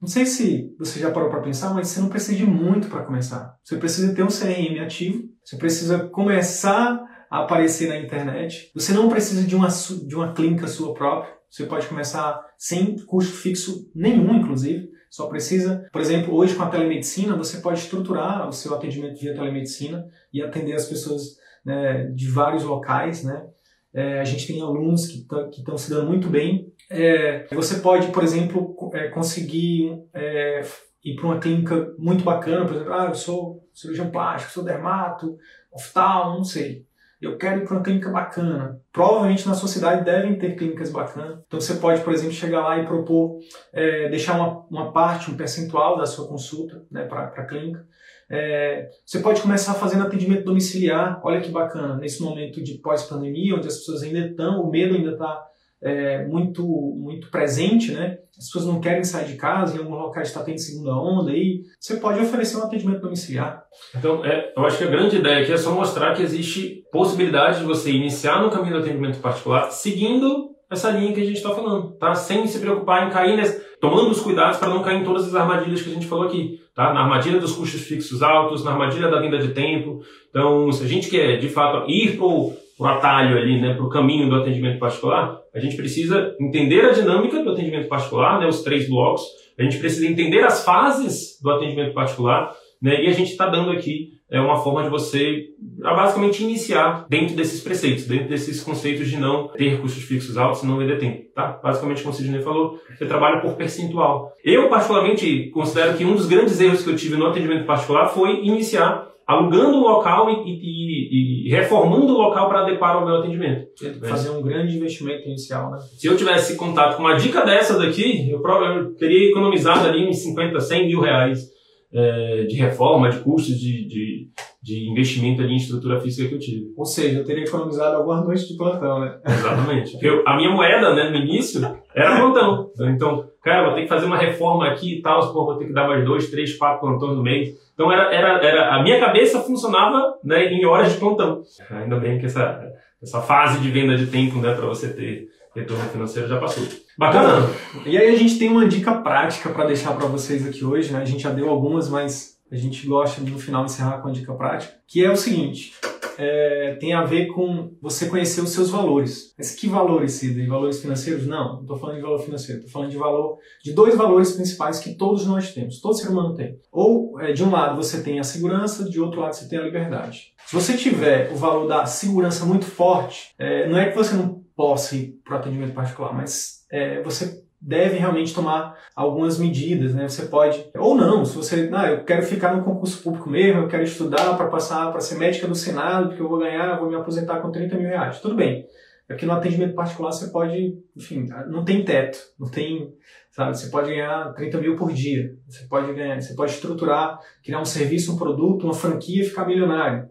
Não 0.00 0.06
sei 0.06 0.26
se 0.26 0.72
você 0.78 1.00
já 1.00 1.10
parou 1.10 1.28
para 1.28 1.42
pensar, 1.42 1.74
mas 1.74 1.88
você 1.88 1.98
não 1.98 2.08
precisa 2.08 2.36
de 2.36 2.46
muito 2.46 2.86
para 2.86 3.02
começar. 3.02 3.58
Você 3.64 3.76
precisa 3.78 4.14
ter 4.14 4.22
um 4.22 4.28
CRM 4.28 4.80
ativo, 4.80 5.24
você 5.42 5.56
precisa 5.56 6.08
começar 6.08 7.04
aparecer 7.30 7.88
na 7.88 7.98
internet. 7.98 8.70
Você 8.74 8.92
não 8.92 9.08
precisa 9.08 9.46
de 9.46 9.54
uma, 9.54 9.68
de 9.68 10.14
uma 10.14 10.32
clínica 10.32 10.66
sua 10.66 10.94
própria. 10.94 11.32
Você 11.50 11.64
pode 11.64 11.86
começar 11.86 12.44
sem 12.56 12.96
custo 13.06 13.34
fixo 13.34 13.90
nenhum, 13.94 14.36
inclusive. 14.36 14.90
Só 15.10 15.26
precisa, 15.26 15.88
por 15.90 16.00
exemplo, 16.00 16.34
hoje 16.34 16.54
com 16.54 16.62
a 16.62 16.68
telemedicina, 16.68 17.34
você 17.34 17.58
pode 17.58 17.80
estruturar 17.80 18.46
o 18.46 18.52
seu 18.52 18.74
atendimento 18.74 19.18
via 19.18 19.34
telemedicina 19.34 20.06
e 20.32 20.42
atender 20.42 20.74
as 20.74 20.84
pessoas 20.84 21.38
né, 21.64 22.04
de 22.14 22.28
vários 22.28 22.62
locais, 22.62 23.24
né? 23.24 23.46
É, 23.92 24.20
a 24.20 24.24
gente 24.24 24.46
tem 24.46 24.60
alunos 24.60 25.06
que 25.06 25.26
estão 25.58 25.78
se 25.78 25.88
dando 25.88 26.06
muito 26.06 26.28
bem. 26.28 26.70
É, 26.90 27.46
você 27.54 27.80
pode, 27.80 28.08
por 28.08 28.22
exemplo, 28.22 28.76
é, 28.92 29.08
conseguir 29.08 29.98
é, 30.12 30.62
ir 31.02 31.16
para 31.16 31.24
uma 31.24 31.40
clínica 31.40 31.94
muito 31.98 32.22
bacana, 32.22 32.66
por 32.66 32.74
exemplo, 32.74 32.92
ah, 32.92 33.06
eu 33.06 33.14
sou 33.14 33.66
cirurgião 33.72 34.10
plástico, 34.10 34.52
sou 34.52 34.64
dermato, 34.64 35.36
oftalmo, 35.72 36.36
não 36.36 36.44
sei. 36.44 36.86
Eu 37.20 37.36
quero 37.36 37.60
ir 37.60 37.64
para 37.64 37.76
uma 37.76 37.82
clínica 37.82 38.10
bacana. 38.10 38.80
Provavelmente 38.92 39.46
na 39.46 39.54
sua 39.54 39.68
cidade 39.68 40.04
devem 40.04 40.38
ter 40.38 40.54
clínicas 40.54 40.90
bacanas. 40.90 41.40
Então 41.46 41.60
você 41.60 41.74
pode, 41.74 42.02
por 42.02 42.12
exemplo, 42.12 42.32
chegar 42.32 42.60
lá 42.60 42.78
e 42.78 42.86
propor, 42.86 43.38
é, 43.72 44.08
deixar 44.08 44.36
uma, 44.36 44.66
uma 44.70 44.92
parte, 44.92 45.30
um 45.30 45.36
percentual 45.36 45.96
da 45.96 46.06
sua 46.06 46.28
consulta 46.28 46.84
né, 46.90 47.04
para 47.04 47.24
a 47.24 47.44
clínica. 47.44 47.84
É, 48.30 48.88
você 49.04 49.20
pode 49.20 49.40
começar 49.40 49.74
fazendo 49.74 50.06
atendimento 50.06 50.44
domiciliar. 50.44 51.20
Olha 51.24 51.40
que 51.40 51.50
bacana, 51.50 51.96
nesse 51.96 52.22
momento 52.22 52.62
de 52.62 52.74
pós-pandemia, 52.74 53.56
onde 53.56 53.66
as 53.66 53.78
pessoas 53.78 54.02
ainda 54.02 54.20
estão, 54.20 54.60
o 54.60 54.70
medo 54.70 54.94
ainda 54.94 55.12
está 55.12 55.44
é, 55.82 56.26
muito, 56.26 56.64
muito 56.64 57.30
presente, 57.30 57.92
né? 57.92 58.18
As 58.36 58.46
pessoas 58.46 58.66
não 58.66 58.80
querem 58.80 59.04
sair 59.04 59.26
de 59.26 59.36
casa, 59.36 59.76
em 59.76 59.80
algum 59.80 59.94
local 59.94 60.22
está 60.22 60.42
tendo 60.42 60.58
segunda 60.58 60.92
onda, 60.92 61.32
e 61.32 61.62
você 61.78 61.96
pode 61.96 62.20
oferecer 62.20 62.56
um 62.56 62.64
atendimento 62.64 63.00
domiciliar. 63.00 63.62
Então, 63.96 64.24
é, 64.24 64.52
eu 64.56 64.64
acho 64.64 64.78
que 64.78 64.84
a 64.84 64.90
grande 64.90 65.16
ideia 65.16 65.42
aqui 65.42 65.52
é 65.52 65.56
só 65.56 65.72
mostrar 65.72 66.14
que 66.14 66.22
existe 66.22 66.82
possibilidade 66.92 67.60
de 67.60 67.64
você 67.64 67.90
iniciar 67.90 68.42
no 68.42 68.50
caminho 68.50 68.74
do 68.74 68.80
atendimento 68.80 69.18
particular 69.20 69.70
seguindo 69.70 70.56
essa 70.70 70.90
linha 70.90 71.12
que 71.12 71.20
a 71.20 71.24
gente 71.24 71.36
está 71.36 71.50
falando, 71.50 71.92
tá? 71.92 72.14
Sem 72.14 72.46
se 72.46 72.58
preocupar 72.58 73.06
em 73.06 73.10
cair 73.10 73.36
nessa, 73.36 73.64
tomando 73.80 74.10
os 74.10 74.20
cuidados 74.20 74.58
para 74.58 74.68
não 74.68 74.82
cair 74.82 75.00
em 75.00 75.04
todas 75.04 75.26
as 75.26 75.34
armadilhas 75.34 75.80
que 75.80 75.90
a 75.90 75.94
gente 75.94 76.06
falou 76.06 76.26
aqui, 76.26 76.60
tá? 76.74 76.92
Na 76.92 77.00
armadilha 77.00 77.40
dos 77.40 77.52
custos 77.52 77.82
fixos 77.82 78.22
altos, 78.22 78.64
na 78.64 78.72
armadilha 78.72 79.08
da 79.08 79.20
venda 79.20 79.38
de 79.38 79.48
tempo. 79.48 80.00
Então, 80.28 80.70
se 80.70 80.84
a 80.84 80.88
gente 80.88 81.08
quer, 81.08 81.38
de 81.38 81.48
fato, 81.48 81.90
ir 81.90 82.16
pro, 82.18 82.52
pro 82.76 82.86
atalho 82.86 83.38
ali, 83.38 83.60
né, 83.60 83.74
pro 83.74 83.88
caminho 83.88 84.28
do 84.28 84.36
atendimento 84.36 84.78
particular, 84.78 85.37
a 85.54 85.58
gente 85.60 85.76
precisa 85.76 86.34
entender 86.40 86.84
a 86.84 86.92
dinâmica 86.92 87.42
do 87.42 87.50
atendimento 87.50 87.88
particular, 87.88 88.40
né, 88.40 88.46
os 88.46 88.62
três 88.62 88.88
blocos. 88.88 89.22
A 89.58 89.62
gente 89.62 89.78
precisa 89.78 90.06
entender 90.06 90.44
as 90.44 90.64
fases 90.64 91.38
do 91.42 91.50
atendimento 91.50 91.92
particular, 91.94 92.54
né, 92.80 93.04
e 93.04 93.08
a 93.08 93.12
gente 93.12 93.30
está 93.30 93.46
dando 93.46 93.70
aqui 93.70 94.18
é 94.30 94.38
uma 94.38 94.58
forma 94.58 94.82
de 94.82 94.90
você 94.90 95.46
basicamente 95.58 96.42
iniciar 96.42 97.06
dentro 97.08 97.34
desses 97.34 97.62
preceitos, 97.62 98.06
dentro 98.06 98.28
desses 98.28 98.62
conceitos 98.62 99.08
de 99.08 99.16
não 99.16 99.48
ter 99.48 99.80
custos 99.80 100.02
fixos 100.02 100.36
altos 100.36 100.62
e 100.62 100.66
não 100.66 100.76
vender 100.76 100.98
tempo, 100.98 101.32
tá? 101.34 101.58
Basicamente, 101.62 102.02
como 102.02 102.12
o 102.12 102.16
Sidney 102.16 102.42
falou, 102.42 102.78
você 102.94 103.06
trabalha 103.06 103.40
por 103.40 103.54
percentual. 103.54 104.30
Eu, 104.44 104.68
particularmente, 104.68 105.48
considero 105.50 105.96
que 105.96 106.04
um 106.04 106.14
dos 106.14 106.26
grandes 106.26 106.60
erros 106.60 106.82
que 106.82 106.90
eu 106.90 106.96
tive 106.96 107.16
no 107.16 107.26
atendimento 107.26 107.64
particular 107.64 108.08
foi 108.08 108.44
iniciar 108.44 109.08
alugando 109.28 109.76
o 109.76 109.80
local 109.80 110.30
e, 110.30 110.50
e, 110.50 111.46
e 111.46 111.50
reformando 111.50 112.14
o 112.14 112.16
local 112.16 112.48
para 112.48 112.62
adequar 112.62 112.96
ao 112.96 113.04
meu 113.04 113.16
atendimento. 113.16 113.68
Fazer 114.08 114.30
um 114.30 114.40
grande 114.40 114.74
investimento 114.74 115.28
inicial, 115.28 115.70
né? 115.70 115.78
Se 115.98 116.06
eu 116.06 116.16
tivesse 116.16 116.56
contato 116.56 116.96
com 116.96 117.02
uma 117.02 117.14
dica 117.14 117.44
dessa 117.44 117.78
daqui, 117.78 118.30
eu 118.30 118.40
provavelmente 118.40 118.96
teria 118.96 119.28
economizado 119.28 119.86
ali 119.86 120.08
uns 120.08 120.16
50, 120.20 120.58
100 120.58 120.86
mil 120.86 121.00
reais 121.02 121.46
é, 121.92 122.44
de 122.44 122.56
reforma, 122.56 123.10
de 123.10 123.18
custos 123.18 123.60
de, 123.60 123.86
de, 123.86 124.28
de, 124.62 124.90
investimento 124.90 125.42
ali 125.42 125.52
em 125.52 125.56
estrutura 125.56 126.00
física 126.00 126.26
que 126.26 126.34
eu 126.34 126.38
tive. 126.38 126.72
Ou 126.74 126.86
seja, 126.86 127.18
eu 127.18 127.24
teria 127.24 127.44
economizado 127.44 127.96
algumas 127.96 128.24
noites 128.24 128.48
de 128.48 128.56
plantão, 128.56 129.00
né? 129.00 129.18
Exatamente. 129.26 129.98
Eu, 130.00 130.22
a 130.26 130.36
minha 130.36 130.50
moeda, 130.50 130.94
né, 130.94 131.10
no 131.10 131.16
início, 131.16 131.60
era 131.94 132.16
plantão. 132.16 132.70
Então, 132.80 133.28
cara, 133.42 133.66
vou 133.66 133.74
ter 133.74 133.82
que 133.82 133.88
fazer 133.88 134.06
uma 134.06 134.16
reforma 134.16 134.66
aqui 134.68 134.98
e 134.98 135.02
tal, 135.02 135.32
pô, 135.32 135.44
vou 135.44 135.56
ter 135.56 135.66
que 135.66 135.72
dar 135.72 135.86
mais 135.86 136.04
dois, 136.04 136.30
três, 136.30 136.56
quatro 136.56 136.80
plantões 136.80 137.16
no 137.16 137.22
mês. 137.22 137.56
Então, 137.74 137.90
era, 137.92 138.12
era, 138.14 138.44
era, 138.44 138.74
a 138.74 138.82
minha 138.82 138.98
cabeça 138.98 139.40
funcionava 139.40 140.18
né, 140.22 140.46
em 140.52 140.64
horas 140.66 140.92
de 140.92 140.98
plantão. 140.98 141.42
Ainda 141.70 141.96
bem 141.96 142.18
que 142.18 142.26
essa, 142.26 142.72
essa 143.02 143.20
fase 143.20 143.60
de 143.60 143.70
venda 143.70 143.96
de 143.96 144.06
tempo, 144.06 144.38
né, 144.38 144.54
para 144.54 144.66
você 144.66 144.92
ter 144.92 145.28
retorno 145.54 145.84
financeiro 145.84 146.28
já 146.28 146.38
passou. 146.38 146.64
Bacana. 146.96 147.48
E 147.86 147.96
aí 147.96 148.08
a 148.08 148.16
gente 148.16 148.38
tem 148.38 148.50
uma 148.50 148.66
dica 148.66 148.92
prática 148.94 149.48
para 149.50 149.66
deixar 149.66 149.92
para 149.94 150.06
vocês 150.06 150.46
aqui 150.46 150.64
hoje, 150.64 150.92
né? 150.92 151.00
A 151.00 151.04
gente 151.04 151.22
já 151.22 151.30
deu 151.30 151.48
algumas, 151.48 151.88
mas 151.88 152.38
a 152.50 152.56
gente 152.56 152.86
gosta 152.86 153.20
de 153.20 153.30
no 153.30 153.38
final 153.38 153.64
encerrar 153.64 153.98
com 153.98 154.08
a 154.08 154.12
dica 154.12 154.32
prática, 154.34 154.74
que 154.86 155.04
é 155.04 155.10
o 155.10 155.16
seguinte: 155.16 155.74
é, 156.18 156.76
tem 156.80 156.92
a 156.92 157.04
ver 157.04 157.26
com 157.26 157.72
você 157.80 158.06
conhecer 158.06 158.40
os 158.40 158.50
seus 158.50 158.70
valores. 158.70 159.32
Mas 159.38 159.54
que 159.54 159.68
valores, 159.68 160.12
Cida? 160.12 160.44
Valores 160.48 160.80
financeiros? 160.80 161.26
Não, 161.26 161.54
não 161.54 161.60
estou 161.62 161.78
falando 161.78 161.96
de 161.96 162.02
valor 162.02 162.18
financeiro, 162.18 162.58
estou 162.58 162.72
falando 162.72 162.90
de 162.90 162.96
valor 162.96 163.38
de 163.62 163.72
dois 163.72 163.94
valores 163.94 164.32
principais 164.32 164.80
que 164.80 164.94
todos 164.94 165.26
nós 165.26 165.54
temos, 165.54 165.80
todo 165.80 165.96
ser 165.96 166.08
humano 166.08 166.34
tem. 166.34 166.58
Ou 166.72 167.20
é, 167.20 167.32
de 167.32 167.44
um 167.44 167.50
lado 167.50 167.76
você 167.76 168.02
tem 168.02 168.18
a 168.18 168.24
segurança, 168.24 168.90
de 168.90 169.00
outro 169.00 169.20
lado 169.20 169.34
você 169.34 169.48
tem 169.48 169.58
a 169.58 169.62
liberdade. 169.62 170.32
Se 170.44 170.54
você 170.54 170.76
tiver 170.76 171.30
o 171.30 171.36
valor 171.36 171.68
da 171.68 171.86
segurança 171.86 172.44
muito 172.44 172.64
forte, 172.64 173.34
é, 173.38 173.68
não 173.68 173.78
é 173.78 173.88
que 173.88 173.96
você 173.96 174.14
não 174.14 174.42
possa 174.56 174.96
ir 174.96 175.14
para 175.24 175.36
o 175.36 175.38
atendimento 175.38 175.72
particular, 175.72 176.12
mas 176.12 176.64
é, 176.72 177.00
você 177.02 177.46
deve 177.60 177.96
realmente 177.96 178.34
tomar 178.34 178.76
algumas 178.94 179.38
medidas, 179.38 179.94
né? 179.94 180.08
Você 180.08 180.26
pode, 180.26 180.64
ou 180.76 180.94
não, 180.94 181.24
se 181.24 181.36
você, 181.36 181.68
ah, 181.72 181.90
eu 181.90 182.04
quero 182.04 182.22
ficar 182.22 182.56
no 182.56 182.64
concurso 182.64 183.02
público 183.02 183.28
mesmo, 183.28 183.62
eu 183.62 183.68
quero 183.68 183.82
estudar 183.82 184.36
para 184.36 184.48
passar 184.48 184.90
para 184.90 185.00
ser 185.00 185.16
médica 185.16 185.48
do 185.48 185.54
Senado, 185.54 186.08
porque 186.08 186.22
eu 186.22 186.28
vou 186.28 186.38
ganhar, 186.38 186.78
vou 186.78 186.88
me 186.88 186.94
aposentar 186.94 187.40
com 187.40 187.50
30 187.50 187.76
mil 187.76 187.88
reais. 187.88 188.20
Tudo 188.20 188.36
bem. 188.36 188.66
Aqui 189.08 189.24
no 189.24 189.32
atendimento 189.32 189.74
particular 189.74 190.12
você 190.12 190.28
pode, 190.28 190.78
enfim, 190.94 191.26
não 191.48 191.64
tem 191.64 191.82
teto, 191.82 192.18
não 192.38 192.46
tem, 192.46 192.92
sabe, 193.30 193.56
você 193.56 193.70
pode 193.70 193.88
ganhar 193.88 194.34
30 194.34 194.60
mil 194.60 194.76
por 194.76 194.92
dia, 194.92 195.34
você 195.48 195.64
pode 195.66 195.94
ganhar, 195.94 196.20
você 196.20 196.34
pode 196.34 196.52
estruturar, 196.52 197.18
criar 197.42 197.58
um 197.58 197.64
serviço, 197.64 198.12
um 198.12 198.18
produto, 198.18 198.64
uma 198.64 198.74
franquia 198.74 199.22
e 199.22 199.26
ficar 199.26 199.46
milionário. 199.46 200.10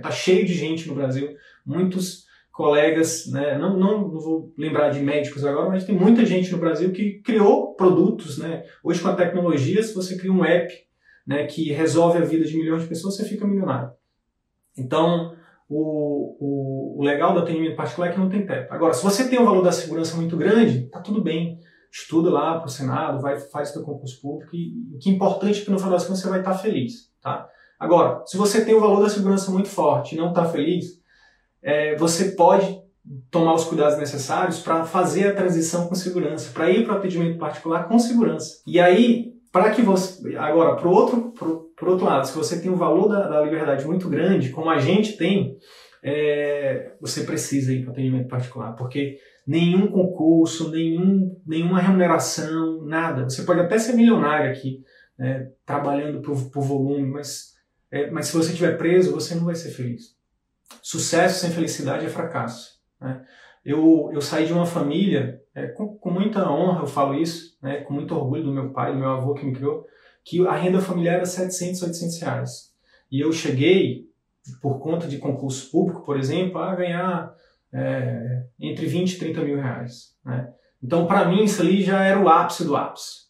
Tá 0.00 0.12
cheio 0.12 0.46
de 0.46 0.54
gente 0.54 0.86
no 0.86 0.94
Brasil, 0.94 1.34
muitos 1.66 2.25
colegas, 2.56 3.30
né, 3.30 3.58
não, 3.58 3.76
não, 3.78 4.10
vou 4.10 4.54
lembrar 4.56 4.88
de 4.88 5.00
médicos 5.00 5.44
agora, 5.44 5.68
mas 5.68 5.84
tem 5.84 5.94
muita 5.94 6.24
gente 6.24 6.50
no 6.50 6.56
Brasil 6.56 6.90
que 6.90 7.20
criou 7.20 7.74
produtos. 7.74 8.38
Né? 8.38 8.64
Hoje, 8.82 9.02
com 9.02 9.08
a 9.08 9.14
tecnologia, 9.14 9.82
se 9.82 9.94
você 9.94 10.16
cria 10.16 10.32
um 10.32 10.42
app 10.42 10.72
né, 11.26 11.44
que 11.44 11.70
resolve 11.70 12.16
a 12.16 12.24
vida 12.24 12.46
de 12.46 12.56
milhões 12.56 12.80
de 12.80 12.88
pessoas, 12.88 13.14
você 13.14 13.24
fica 13.24 13.46
milionário. 13.46 13.90
Então, 14.78 15.36
o, 15.68 16.36
o, 16.40 17.00
o 17.00 17.04
legal 17.04 17.34
do 17.34 17.40
atendimento 17.40 17.76
particular 17.76 18.08
é 18.08 18.12
que 18.14 18.18
não 18.18 18.30
tem 18.30 18.46
teto. 18.46 18.72
Agora, 18.72 18.94
se 18.94 19.04
você 19.04 19.28
tem 19.28 19.38
um 19.38 19.44
valor 19.44 19.62
da 19.62 19.72
segurança 19.72 20.16
muito 20.16 20.34
grande, 20.34 20.88
tá 20.88 21.00
tudo 21.00 21.22
bem. 21.22 21.58
Estuda 21.92 22.30
lá 22.30 22.58
para 22.58 22.68
o 22.68 22.70
Senado, 22.70 23.20
vai, 23.20 23.38
faz 23.38 23.68
seu 23.68 23.82
concurso 23.82 24.18
público 24.22 24.56
o 24.94 24.98
que 24.98 25.10
é 25.10 25.12
importante 25.12 25.60
é 25.60 25.64
que 25.64 25.70
no 25.70 25.78
final 25.78 25.92
das 25.92 26.06
contas 26.06 26.22
você 26.22 26.28
vai 26.30 26.38
estar 26.38 26.54
feliz. 26.54 27.10
Tá? 27.20 27.46
Agora, 27.78 28.22
se 28.24 28.38
você 28.38 28.64
tem 28.64 28.74
um 28.74 28.80
valor 28.80 29.02
da 29.02 29.10
segurança 29.10 29.50
muito 29.50 29.68
forte 29.68 30.14
e 30.14 30.18
não 30.18 30.30
está 30.30 30.46
feliz, 30.46 31.04
é, 31.62 31.96
você 31.96 32.32
pode 32.32 32.80
tomar 33.30 33.54
os 33.54 33.64
cuidados 33.64 33.98
necessários 33.98 34.60
para 34.60 34.84
fazer 34.84 35.28
a 35.28 35.34
transição 35.34 35.86
com 35.86 35.94
segurança, 35.94 36.52
para 36.52 36.70
ir 36.70 36.84
para 36.84 36.94
o 36.94 36.98
atendimento 36.98 37.38
particular 37.38 37.88
com 37.88 37.98
segurança. 37.98 38.62
E 38.66 38.80
aí, 38.80 39.32
para 39.52 39.70
que 39.70 39.82
você. 39.82 40.36
Agora, 40.36 40.76
para 40.76 40.88
o 40.88 40.92
outro, 40.92 41.32
pro, 41.32 41.70
pro 41.76 41.92
outro 41.92 42.06
lado, 42.06 42.26
se 42.26 42.36
você 42.36 42.60
tem 42.60 42.70
um 42.70 42.76
valor 42.76 43.08
da, 43.08 43.28
da 43.28 43.40
liberdade 43.40 43.86
muito 43.86 44.08
grande, 44.08 44.50
como 44.50 44.68
a 44.68 44.78
gente 44.78 45.16
tem, 45.16 45.56
é, 46.02 46.92
você 47.00 47.22
precisa 47.22 47.72
ir 47.72 47.82
para 47.82 47.90
o 47.90 47.92
atendimento 47.92 48.28
particular, 48.28 48.74
porque 48.74 49.18
nenhum 49.46 49.86
concurso, 49.86 50.70
nenhum, 50.70 51.40
nenhuma 51.46 51.80
remuneração, 51.80 52.84
nada. 52.84 53.24
Você 53.24 53.42
pode 53.42 53.60
até 53.60 53.78
ser 53.78 53.94
milionário 53.94 54.50
aqui, 54.50 54.80
né, 55.18 55.48
trabalhando 55.64 56.20
por, 56.20 56.50
por 56.50 56.62
volume, 56.62 57.08
mas, 57.08 57.52
é, 57.90 58.10
mas 58.10 58.26
se 58.26 58.36
você 58.36 58.50
estiver 58.50 58.76
preso, 58.76 59.14
você 59.14 59.34
não 59.34 59.44
vai 59.44 59.54
ser 59.54 59.70
feliz. 59.70 60.15
Sucesso 60.82 61.40
sem 61.40 61.50
felicidade 61.50 62.06
é 62.06 62.08
fracasso. 62.08 62.80
Né? 63.00 63.24
Eu, 63.64 64.10
eu 64.12 64.20
saí 64.20 64.46
de 64.46 64.52
uma 64.52 64.66
família, 64.66 65.42
é, 65.54 65.66
com, 65.66 65.96
com, 65.98 66.10
muita 66.10 66.48
honra 66.48 66.82
eu 66.82 66.86
falo 66.86 67.14
isso, 67.14 67.58
né, 67.60 67.80
com 67.80 67.92
muito 67.92 68.14
orgulho 68.14 68.44
do 68.44 68.52
meu 68.52 68.70
pai, 68.70 68.92
do 68.92 68.98
meu 68.98 69.10
avô 69.10 69.34
que 69.34 69.44
me 69.44 69.52
criou, 69.52 69.84
que 70.24 70.46
a 70.46 70.54
renda 70.54 70.80
familiar 70.80 71.16
era 71.16 71.26
700, 71.26 71.82
800 71.82 72.20
reais. 72.20 72.72
E 73.10 73.20
eu 73.20 73.32
cheguei, 73.32 74.08
por 74.62 74.78
conta 74.78 75.08
de 75.08 75.18
concurso 75.18 75.70
público, 75.70 76.04
por 76.04 76.18
exemplo, 76.18 76.58
a 76.58 76.74
ganhar 76.74 77.34
é, 77.72 78.44
entre 78.60 78.86
20 78.86 79.12
e 79.12 79.18
30 79.18 79.42
mil 79.42 79.56
reais. 79.56 80.14
Né? 80.24 80.52
Então, 80.82 81.06
para 81.06 81.28
mim, 81.28 81.42
isso 81.42 81.62
ali 81.62 81.82
já 81.82 82.04
era 82.04 82.20
o 82.20 82.28
ápice 82.28 82.64
do 82.64 82.76
ápice. 82.76 83.25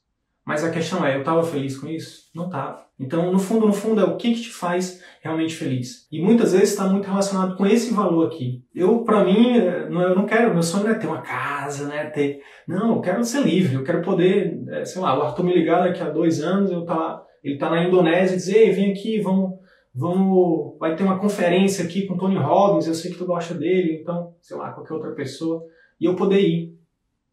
Mas 0.46 0.62
a 0.62 0.70
questão 0.70 1.04
é, 1.04 1.16
eu 1.16 1.20
estava 1.20 1.42
feliz 1.42 1.76
com 1.76 1.88
isso? 1.88 2.30
Não 2.32 2.46
estava. 2.46 2.86
Então, 3.00 3.32
no 3.32 3.38
fundo, 3.38 3.66
no 3.66 3.72
fundo, 3.72 4.00
é 4.00 4.04
o 4.04 4.16
que, 4.16 4.32
que 4.32 4.42
te 4.42 4.52
faz 4.52 5.02
realmente 5.20 5.56
feliz. 5.56 6.06
E 6.10 6.22
muitas 6.22 6.52
vezes 6.52 6.70
está 6.70 6.84
muito 6.88 7.04
relacionado 7.04 7.56
com 7.56 7.66
esse 7.66 7.92
valor 7.92 8.28
aqui. 8.28 8.62
Eu, 8.72 9.00
para 9.00 9.24
mim, 9.24 9.58
é, 9.58 9.86
eu 9.86 10.14
não 10.14 10.24
quero, 10.24 10.54
meu 10.54 10.62
sonho 10.62 10.84
não 10.84 10.92
é 10.92 10.94
ter 10.94 11.08
uma 11.08 11.20
casa, 11.20 11.88
né? 11.88 12.04
Ter, 12.10 12.40
não, 12.66 12.94
eu 12.94 13.00
quero 13.00 13.24
ser 13.24 13.42
livre, 13.42 13.74
eu 13.74 13.82
quero 13.82 14.02
poder, 14.02 14.62
é, 14.68 14.84
sei 14.84 15.02
lá, 15.02 15.18
o 15.18 15.22
Arthur 15.22 15.44
me 15.44 15.52
ligar 15.52 15.82
daqui 15.82 16.00
a 16.00 16.10
dois 16.10 16.40
anos, 16.40 16.70
eu 16.70 16.84
tá, 16.84 17.20
ele 17.42 17.58
tá 17.58 17.68
na 17.68 17.82
Indonésia 17.82 18.34
e 18.34 18.38
dizer, 18.38 18.56
ei, 18.56 18.70
vem 18.70 18.92
aqui, 18.92 19.20
vamos, 19.20 19.58
vamos, 19.92 20.78
vai 20.78 20.94
ter 20.94 21.02
uma 21.02 21.18
conferência 21.18 21.84
aqui 21.84 22.06
com 22.06 22.16
Tony 22.16 22.36
Robbins, 22.36 22.86
eu 22.86 22.94
sei 22.94 23.10
que 23.10 23.18
tu 23.18 23.26
gosta 23.26 23.52
dele, 23.52 23.98
então, 24.00 24.32
sei 24.40 24.56
lá, 24.56 24.70
qualquer 24.70 24.94
outra 24.94 25.10
pessoa, 25.10 25.64
e 26.00 26.04
eu 26.04 26.14
poder 26.14 26.40
ir. 26.40 26.75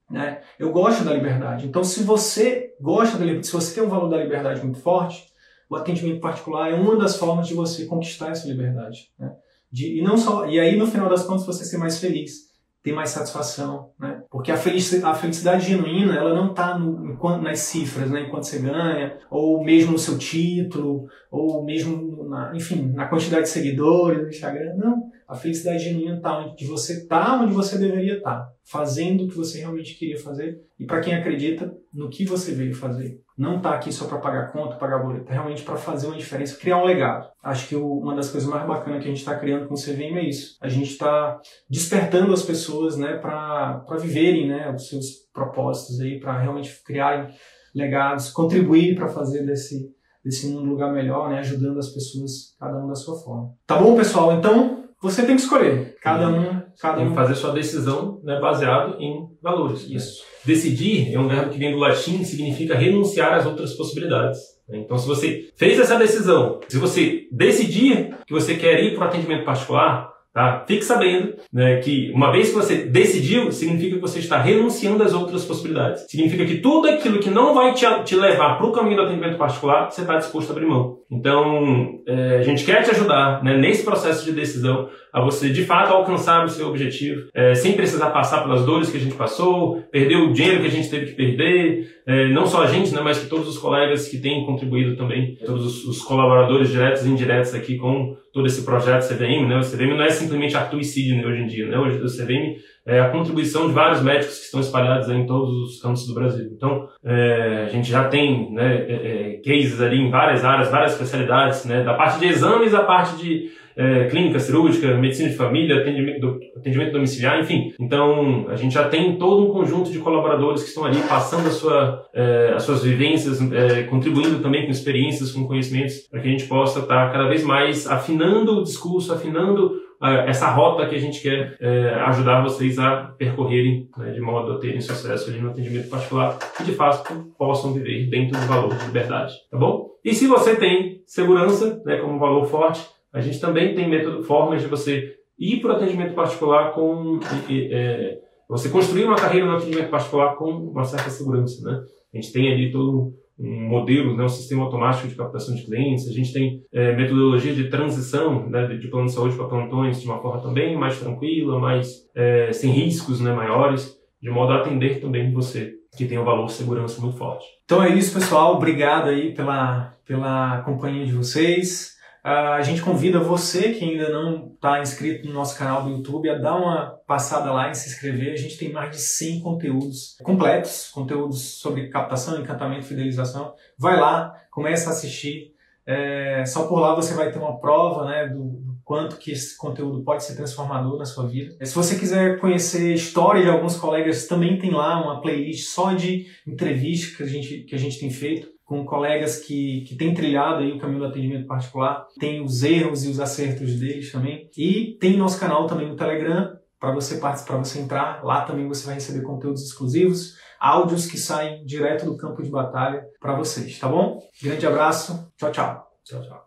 Né? 0.10 0.42
Eu 0.60 0.72
gosto 0.72 1.04
da 1.04 1.14
liberdade. 1.14 1.68
Então, 1.68 1.84
se 1.84 2.04
você 2.04 2.76
gosta 2.80 3.18
da 3.18 3.26
liberdade, 3.26 3.48
se 3.48 3.54
você 3.54 3.74
tem 3.74 3.84
um 3.84 3.90
valor 3.90 4.10
da 4.10 4.18
liberdade 4.18 4.64
muito 4.64 4.80
forte, 4.80 5.32
o 5.70 5.76
atendimento 5.76 6.20
particular 6.20 6.72
é 6.72 6.76
uma 6.76 6.96
das 6.96 7.18
formas 7.18 7.48
de 7.48 7.54
você 7.54 7.86
conquistar 7.86 8.30
essa 8.30 8.48
liberdade. 8.48 9.12
Né? 9.18 9.32
De, 9.72 10.00
e 10.00 10.02
não 10.02 10.18
só 10.18 10.48
e 10.48 10.60
aí 10.60 10.76
no 10.78 10.86
final 10.86 11.10
das 11.10 11.24
contas 11.24 11.46
você 11.46 11.66
ser 11.66 11.78
mais 11.78 11.98
feliz 11.98 12.54
ter 12.84 12.92
mais 12.92 13.12
satisfação, 13.12 13.92
né? 13.98 14.22
Porque 14.30 14.52
a 14.52 14.58
felicidade, 14.58 15.06
a 15.06 15.16
felicidade 15.16 15.68
genuína, 15.68 16.16
ela 16.16 16.34
não 16.34 16.52
está 16.52 16.78
nas 16.78 17.60
cifras, 17.60 18.12
né? 18.12 18.24
Enquanto 18.24 18.44
você 18.44 18.60
ganha, 18.60 19.18
ou 19.32 19.64
mesmo 19.64 19.94
no 19.94 19.98
seu 19.98 20.18
título, 20.18 21.08
ou 21.32 21.64
mesmo, 21.64 22.28
na, 22.28 22.54
enfim, 22.54 22.92
na 22.92 23.08
quantidade 23.08 23.44
de 23.44 23.50
seguidores 23.50 24.22
no 24.22 24.28
Instagram. 24.28 24.76
Não. 24.76 25.10
A 25.34 25.36
felicidade 25.36 25.84
genuína 25.84 26.18
está 26.18 26.38
onde 26.38 26.64
você 26.66 26.94
está, 26.94 27.42
onde 27.42 27.54
você 27.54 27.76
deveria 27.80 28.18
estar, 28.18 28.40
tá, 28.40 28.52
fazendo 28.64 29.24
o 29.24 29.28
que 29.28 29.36
você 29.36 29.60
realmente 29.60 29.96
queria 29.96 30.20
fazer. 30.20 30.62
E 30.80 30.86
para 30.86 31.02
quem 31.02 31.16
acredita 31.16 31.76
no 31.92 32.08
que 32.08 32.24
você 32.24 32.52
veio 32.52 32.76
fazer. 32.76 33.20
Não 33.36 33.58
está 33.58 33.74
aqui 33.74 33.92
só 33.92 34.06
para 34.06 34.20
pagar 34.20 34.52
conta, 34.52 34.76
pagar 34.76 35.00
boleto, 35.00 35.32
é 35.32 35.34
realmente 35.34 35.64
para 35.64 35.76
fazer 35.76 36.06
uma 36.06 36.18
diferença, 36.18 36.56
criar 36.56 36.78
um 36.78 36.86
legado. 36.86 37.28
Acho 37.44 37.68
que 37.68 37.76
uma 37.76 38.16
das 38.16 38.30
coisas 38.30 38.48
mais 38.48 38.68
bacanas 38.68 39.02
que 39.02 39.08
a 39.08 39.12
gente 39.12 39.22
está 39.22 39.36
criando 39.36 39.68
com 39.68 39.74
o 39.74 39.78
CVM 39.78 40.18
é 40.18 40.30
isso. 40.30 40.56
A 40.62 40.70
gente 40.70 40.92
está 40.92 41.40
despertando 41.68 42.32
as 42.32 42.44
pessoas 42.44 42.96
né, 42.96 43.18
para 43.18 43.84
viverem 44.00 44.48
né, 44.48 44.72
os 44.72 44.88
seus 44.88 45.06
propósitos 45.34 46.00
aí, 46.00 46.20
para 46.20 46.40
realmente 46.40 46.72
criarem 46.86 47.34
legados, 47.74 48.30
contribuir 48.30 48.96
para 48.96 49.08
fazer 49.08 49.44
desse, 49.44 49.90
desse 50.24 50.46
mundo 50.48 50.68
um 50.68 50.70
lugar 50.70 50.94
melhor, 50.94 51.32
né, 51.32 51.40
ajudando 51.40 51.80
as 51.80 51.90
pessoas, 51.90 52.56
cada 52.60 52.78
um 52.78 52.88
da 52.88 52.96
sua 52.96 53.20
forma. 53.20 53.52
Tá 53.66 53.80
bom, 53.80 53.98
pessoal? 53.98 54.32
Então, 54.34 54.83
você 55.04 55.26
tem 55.26 55.36
que 55.36 55.42
escolher. 55.42 55.98
Cada 56.02 56.30
um. 56.30 56.62
Cada 56.80 56.98
tem 56.98 57.08
um. 57.08 57.14
fazer 57.14 57.36
sua 57.36 57.52
decisão 57.52 58.22
né, 58.24 58.40
baseado 58.40 58.96
em 59.02 59.28
valores. 59.42 59.88
Né? 59.90 59.98
Isso. 59.98 60.24
Decidir 60.46 61.14
é 61.14 61.20
um 61.20 61.28
verbo 61.28 61.52
que 61.52 61.60
vem 61.60 61.74
do 61.74 61.78
latim 61.78 62.24
significa 62.24 62.74
renunciar 62.74 63.34
às 63.34 63.46
outras 63.46 63.74
possibilidades. 63.74 64.40
Né? 64.68 64.78
Então, 64.78 64.98
se 64.98 65.06
você 65.06 65.50
fez 65.58 65.78
essa 65.78 65.98
decisão, 65.98 66.62
se 66.70 66.78
você 66.78 67.28
decidir 67.34 68.16
que 68.26 68.32
você 68.32 68.56
quer 68.56 68.82
ir 68.82 68.96
para 68.96 69.04
o 69.04 69.08
atendimento 69.10 69.44
particular, 69.44 70.13
Tá? 70.34 70.64
Fique 70.68 70.84
sabendo 70.84 71.36
né, 71.54 71.78
que 71.78 72.12
uma 72.12 72.32
vez 72.32 72.50
que 72.50 72.56
você 72.56 72.86
decidiu, 72.86 73.52
significa 73.52 73.98
que 73.98 74.02
você 74.02 74.18
está 74.18 74.40
renunciando 74.40 75.04
às 75.04 75.14
outras 75.14 75.46
possibilidades. 75.46 76.06
Significa 76.10 76.44
que 76.44 76.58
tudo 76.58 76.90
aquilo 76.90 77.20
que 77.20 77.30
não 77.30 77.54
vai 77.54 77.72
te, 77.76 77.86
te 78.04 78.16
levar 78.16 78.58
para 78.58 78.66
o 78.66 78.72
caminho 78.72 78.96
do 78.96 79.04
atendimento 79.04 79.38
particular, 79.38 79.92
você 79.92 80.02
está 80.02 80.18
disposto 80.18 80.50
a 80.50 80.54
abrir 80.54 80.66
mão. 80.66 80.98
Então, 81.12 82.00
é, 82.08 82.38
a 82.40 82.42
gente 82.42 82.66
quer 82.66 82.82
te 82.82 82.90
ajudar 82.90 83.44
né, 83.44 83.56
nesse 83.56 83.84
processo 83.84 84.26
de 84.26 84.32
decisão 84.32 84.90
a 85.14 85.22
você 85.22 85.50
de 85.50 85.64
fato 85.64 85.94
alcançar 85.94 86.44
o 86.44 86.50
seu 86.50 86.68
objetivo, 86.68 87.28
é, 87.36 87.54
sem 87.54 87.74
precisar 87.74 88.10
passar 88.10 88.42
pelas 88.42 88.66
dores 88.66 88.90
que 88.90 88.98
a 88.98 89.00
gente 89.00 89.16
passou, 89.16 89.84
perder 89.92 90.16
o 90.16 90.34
dinheiro 90.34 90.62
que 90.62 90.68
a 90.68 90.72
gente 90.72 90.90
teve 90.90 91.06
que 91.06 91.14
perder, 91.14 91.88
é, 92.08 92.30
não 92.30 92.48
só 92.48 92.64
a 92.64 92.68
gente, 92.68 92.94
né, 92.94 93.02
mas 93.02 93.20
que 93.20 93.30
todos 93.30 93.48
os 93.48 93.60
colegas 93.60 94.08
que 94.10 94.18
têm 94.18 94.44
contribuído 94.44 94.96
também, 94.98 95.36
todos 95.46 95.66
os, 95.66 95.86
os 95.86 96.02
colaboradores 96.02 96.70
diretos 96.70 97.06
e 97.06 97.10
indiretos 97.10 97.54
aqui 97.54 97.78
com 97.78 98.18
todo 98.34 98.48
esse 98.48 98.66
projeto 98.66 99.08
CVM, 99.08 99.48
né? 99.48 99.60
O 99.60 99.62
CVM 99.62 99.96
não 99.96 100.04
é 100.04 100.10
simplesmente 100.10 100.58
Arthur 100.58 100.80
e 100.80 100.84
Sidney 100.84 101.24
hoje 101.24 101.42
em 101.44 101.46
dia, 101.46 101.68
né? 101.68 101.78
Hoje 101.78 102.02
o 102.02 102.08
CVM 102.08 102.56
é 102.84 103.00
a 103.00 103.10
contribuição 103.10 103.68
de 103.68 103.74
vários 103.74 104.02
médicos 104.02 104.40
que 104.40 104.46
estão 104.46 104.60
espalhados 104.60 105.08
em 105.08 105.26
todos 105.28 105.56
os 105.56 105.80
cantos 105.80 106.08
do 106.08 106.16
Brasil. 106.16 106.50
Então, 106.52 106.88
é, 107.06 107.66
a 107.68 107.70
gente 107.70 107.90
já 107.90 108.06
tem 108.10 108.52
né, 108.52 108.86
é, 108.90 108.94
é, 108.94 109.42
cases 109.46 109.80
ali 109.80 109.98
em 109.98 110.10
várias 110.10 110.44
áreas, 110.44 110.72
várias 110.72 110.94
especialidades, 110.94 111.64
né? 111.66 111.84
Da 111.84 111.94
parte 111.94 112.20
de 112.20 112.26
exames 112.26 112.74
à 112.74 112.82
parte 112.82 113.16
de 113.18 113.52
é, 113.76 114.06
clínica 114.06 114.40
cirúrgica, 114.40 114.96
medicina 114.98 115.30
de 115.30 115.36
família, 115.36 115.82
atendimento, 115.82 116.40
atendimento 116.58 116.92
domiciliar, 116.94 117.40
enfim. 117.40 117.74
Então, 117.80 118.46
a 118.50 118.56
gente 118.56 118.74
já 118.74 118.88
tem 118.88 119.18
todo 119.18 119.46
um 119.46 119.52
conjunto 119.52 119.92
de 119.92 120.00
colaboradores 120.00 120.64
que 120.64 120.70
estão 120.70 120.86
ali 120.86 121.00
passando 121.08 121.48
a 121.48 121.52
sua, 121.52 122.06
é, 122.14 122.54
as 122.56 122.64
suas 122.64 122.84
vivências, 122.84 123.40
é, 123.52 123.84
contribuindo 123.84 124.40
também 124.40 124.66
com 124.66 124.72
experiências, 124.72 125.32
com 125.32 125.48
conhecimentos, 125.48 126.00
para 126.10 126.20
que 126.20 126.28
a 126.28 126.32
gente 126.32 126.46
possa 126.46 126.80
estar 126.80 127.12
cada 127.12 127.28
vez 127.28 127.44
mais 127.44 127.88
afinando 127.88 128.60
o 128.60 128.64
discurso, 128.64 129.14
afinando 129.14 129.84
essa 130.28 130.50
rota 130.52 130.86
que 130.88 130.96
a 130.96 131.00
gente 131.00 131.22
quer 131.22 131.56
é, 131.62 131.94
ajudar 132.08 132.44
vocês 132.44 132.78
a 132.78 133.14
percorrerem 133.18 133.88
né, 133.98 134.12
de 134.12 134.20
modo 134.20 134.54
a 134.54 134.60
terem 134.60 134.82
sucesso 134.82 135.30
ali 135.30 135.40
no 135.40 135.52
atendimento 135.52 135.90
particular 135.90 136.38
e 136.60 136.64
de 136.64 136.74
fato 136.74 137.32
possam 137.38 137.74
viver 137.74 138.10
dentro 138.10 138.38
do 138.38 138.46
valor 138.46 138.76
de 138.76 138.86
liberdade, 138.86 139.34
tá 139.50 139.58
bom? 139.58 139.92
E 140.04 140.14
se 140.14 140.28
você 140.28 140.56
tem 140.56 141.02
segurança 141.06 141.82
né, 141.86 141.98
como 141.98 142.20
valor 142.20 142.46
forte, 142.46 142.86
a 143.14 143.22
gente 143.22 143.40
também 143.40 143.76
tem 143.76 143.88
método, 143.88 144.24
formas 144.24 144.62
de 144.62 144.68
você 144.68 145.16
ir 145.38 145.62
para 145.62 145.74
o 145.74 145.76
atendimento 145.76 146.14
particular 146.14 146.74
com. 146.74 147.20
É, 147.50 148.20
você 148.50 148.70
construir 148.70 149.06
uma 149.06 149.16
carreira 149.16 149.48
no 149.48 149.56
atendimento 149.56 149.90
particular 149.90 150.36
com 150.36 150.50
uma 150.52 150.84
certa 150.84 151.10
segurança. 151.10 151.64
Né? 151.64 151.84
A 152.14 152.18
gente 152.18 152.32
tem 152.32 152.52
ali 152.52 152.72
todo 152.72 153.14
um 153.40 153.68
modelo, 153.68 154.16
né, 154.16 154.24
um 154.24 154.30
sistema 154.30 154.64
automático 154.64 155.08
de 155.08 155.16
captação 155.16 155.56
de 155.56 155.66
clientes, 155.66 156.08
a 156.08 156.14
gente 156.14 156.32
tem 156.32 156.62
é, 156.72 156.96
metodologia 156.96 157.54
de 157.54 157.68
transição 157.68 158.48
né, 158.48 158.68
de, 158.68 158.88
plano 158.88 159.08
de 159.08 159.14
saúde 159.14 159.36
para 159.36 159.48
plantões 159.48 160.00
de 160.00 160.06
uma 160.06 160.22
forma 160.22 160.40
também 160.40 160.78
mais 160.78 161.00
tranquila, 161.00 161.60
mais 161.60 162.08
é, 162.16 162.54
sem 162.54 162.72
riscos 162.72 163.20
né, 163.20 163.34
maiores, 163.34 163.98
de 164.22 164.30
modo 164.30 164.54
a 164.54 164.58
atender 164.58 165.02
também 165.02 165.34
você 165.34 165.74
que 165.98 166.06
tem 166.06 166.18
um 166.18 166.24
valor 166.24 166.46
de 166.46 166.54
segurança 166.54 167.02
muito 167.02 167.18
forte. 167.18 167.46
Então 167.66 167.84
é 167.84 167.94
isso, 167.94 168.14
pessoal. 168.14 168.56
Obrigado 168.56 169.10
aí 169.10 169.34
pela, 169.34 169.96
pela 170.06 170.62
companhia 170.62 171.06
de 171.06 171.14
vocês. 171.14 171.93
A 172.24 172.62
gente 172.62 172.82
convida 172.82 173.20
você 173.20 173.74
que 173.74 173.84
ainda 173.84 174.10
não 174.10 174.54
está 174.54 174.82
inscrito 174.82 175.28
no 175.28 175.34
nosso 175.34 175.58
canal 175.58 175.84
do 175.84 175.90
YouTube 175.90 176.30
a 176.30 176.38
dar 176.38 176.56
uma 176.56 176.86
passada 177.06 177.52
lá 177.52 177.70
e 177.70 177.76
se 177.76 177.90
inscrever. 177.90 178.32
A 178.32 178.38
gente 178.38 178.58
tem 178.58 178.72
mais 178.72 178.92
de 178.92 179.02
100 179.02 179.42
conteúdos 179.42 180.16
completos, 180.24 180.90
conteúdos 180.94 181.60
sobre 181.60 181.90
captação, 181.90 182.40
encantamento, 182.40 182.86
fidelização. 182.86 183.54
Vai 183.78 184.00
lá, 184.00 184.34
começa 184.50 184.90
a 184.90 184.94
assistir. 184.94 185.52
É, 185.86 186.46
só 186.46 186.66
por 186.66 186.80
lá 186.80 186.96
você 186.96 187.14
vai 187.14 187.30
ter 187.30 187.40
uma 187.40 187.60
prova 187.60 188.06
né, 188.06 188.30
do, 188.30 188.74
quanto 188.86 189.18
que 189.18 189.32
esse 189.32 189.58
conteúdo 189.58 190.02
pode 190.02 190.24
ser 190.24 190.38
transformador 190.38 190.98
na 190.98 191.06
sua 191.06 191.28
vida. 191.28 191.54
Se 191.66 191.76
você 191.76 192.00
quiser 192.00 192.40
conhecer 192.40 192.94
história 192.94 193.44
de 193.44 193.50
alguns 193.50 193.76
colegas, 193.76 194.28
também 194.28 194.58
tem 194.58 194.72
lá 194.72 195.04
uma 195.04 195.20
playlist 195.20 195.68
só 195.68 195.92
de 195.92 196.28
entrevistas 196.48 197.18
que 197.18 197.24
a 197.24 197.28
gente, 197.28 197.58
que 197.64 197.76
a 197.76 197.78
gente 197.78 198.00
tem 198.00 198.10
feito 198.10 198.53
com 198.66 198.86
colegas 198.86 199.40
que, 199.40 199.82
que 199.82 199.96
têm 199.96 200.14
trilhado 200.14 200.64
aí 200.64 200.72
o 200.72 200.80
caminho 200.80 201.00
do 201.00 201.06
atendimento 201.06 201.48
particular, 201.48 202.08
tem 202.20 202.42
os 202.42 202.64
erros 202.64 203.04
e 203.06 203.10
os 203.10 203.20
acertos 203.20 203.80
deles 203.80 204.12
também. 204.12 204.50
E 204.58 204.98
tem 205.00 205.18
nosso 205.18 205.40
canal 205.40 205.68
também 205.68 205.90
no 205.90 205.96
Telegram, 205.96 206.58
para 206.80 206.94
você 206.94 207.18
participar, 207.18 207.54
para 207.54 207.64
você 207.64 207.80
entrar. 207.80 208.24
Lá 208.24 208.42
também 208.42 208.68
você 208.68 208.86
vai 208.86 208.96
receber 208.96 209.22
conteúdos 209.22 209.64
exclusivos, 209.64 210.36
áudios 210.60 211.06
que 211.06 211.18
saem 211.18 211.64
direto 211.66 212.06
do 212.06 212.18
campo 212.18 212.44
de 212.44 212.50
batalha 212.50 213.06
para 213.20 213.36
vocês, 213.36 213.80
tá 213.80 213.88
bom? 213.88 214.20
Grande 214.42 214.68
abraço, 214.68 215.32
tchau, 215.38 215.52
tchau. 215.52 215.88
Tchau, 216.04 216.22
tchau. 216.22 216.44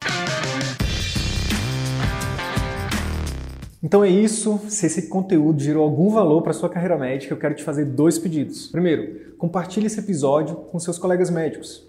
Então 3.83 4.05
é 4.05 4.11
isso. 4.11 4.61
Se 4.69 4.85
esse 4.85 5.09
conteúdo 5.09 5.63
gerou 5.63 5.85
algum 5.85 6.11
valor 6.11 6.43
para 6.43 6.53
sua 6.53 6.69
carreira 6.69 6.99
médica, 6.99 7.33
eu 7.33 7.39
quero 7.39 7.55
te 7.55 7.63
fazer 7.63 7.87
dois 7.87 8.19
pedidos. 8.19 8.67
Primeiro, 8.67 9.35
compartilhe 9.39 9.87
esse 9.87 10.01
episódio 10.01 10.57
com 10.57 10.79
seus 10.79 10.99
colegas 10.99 11.31
médicos, 11.31 11.89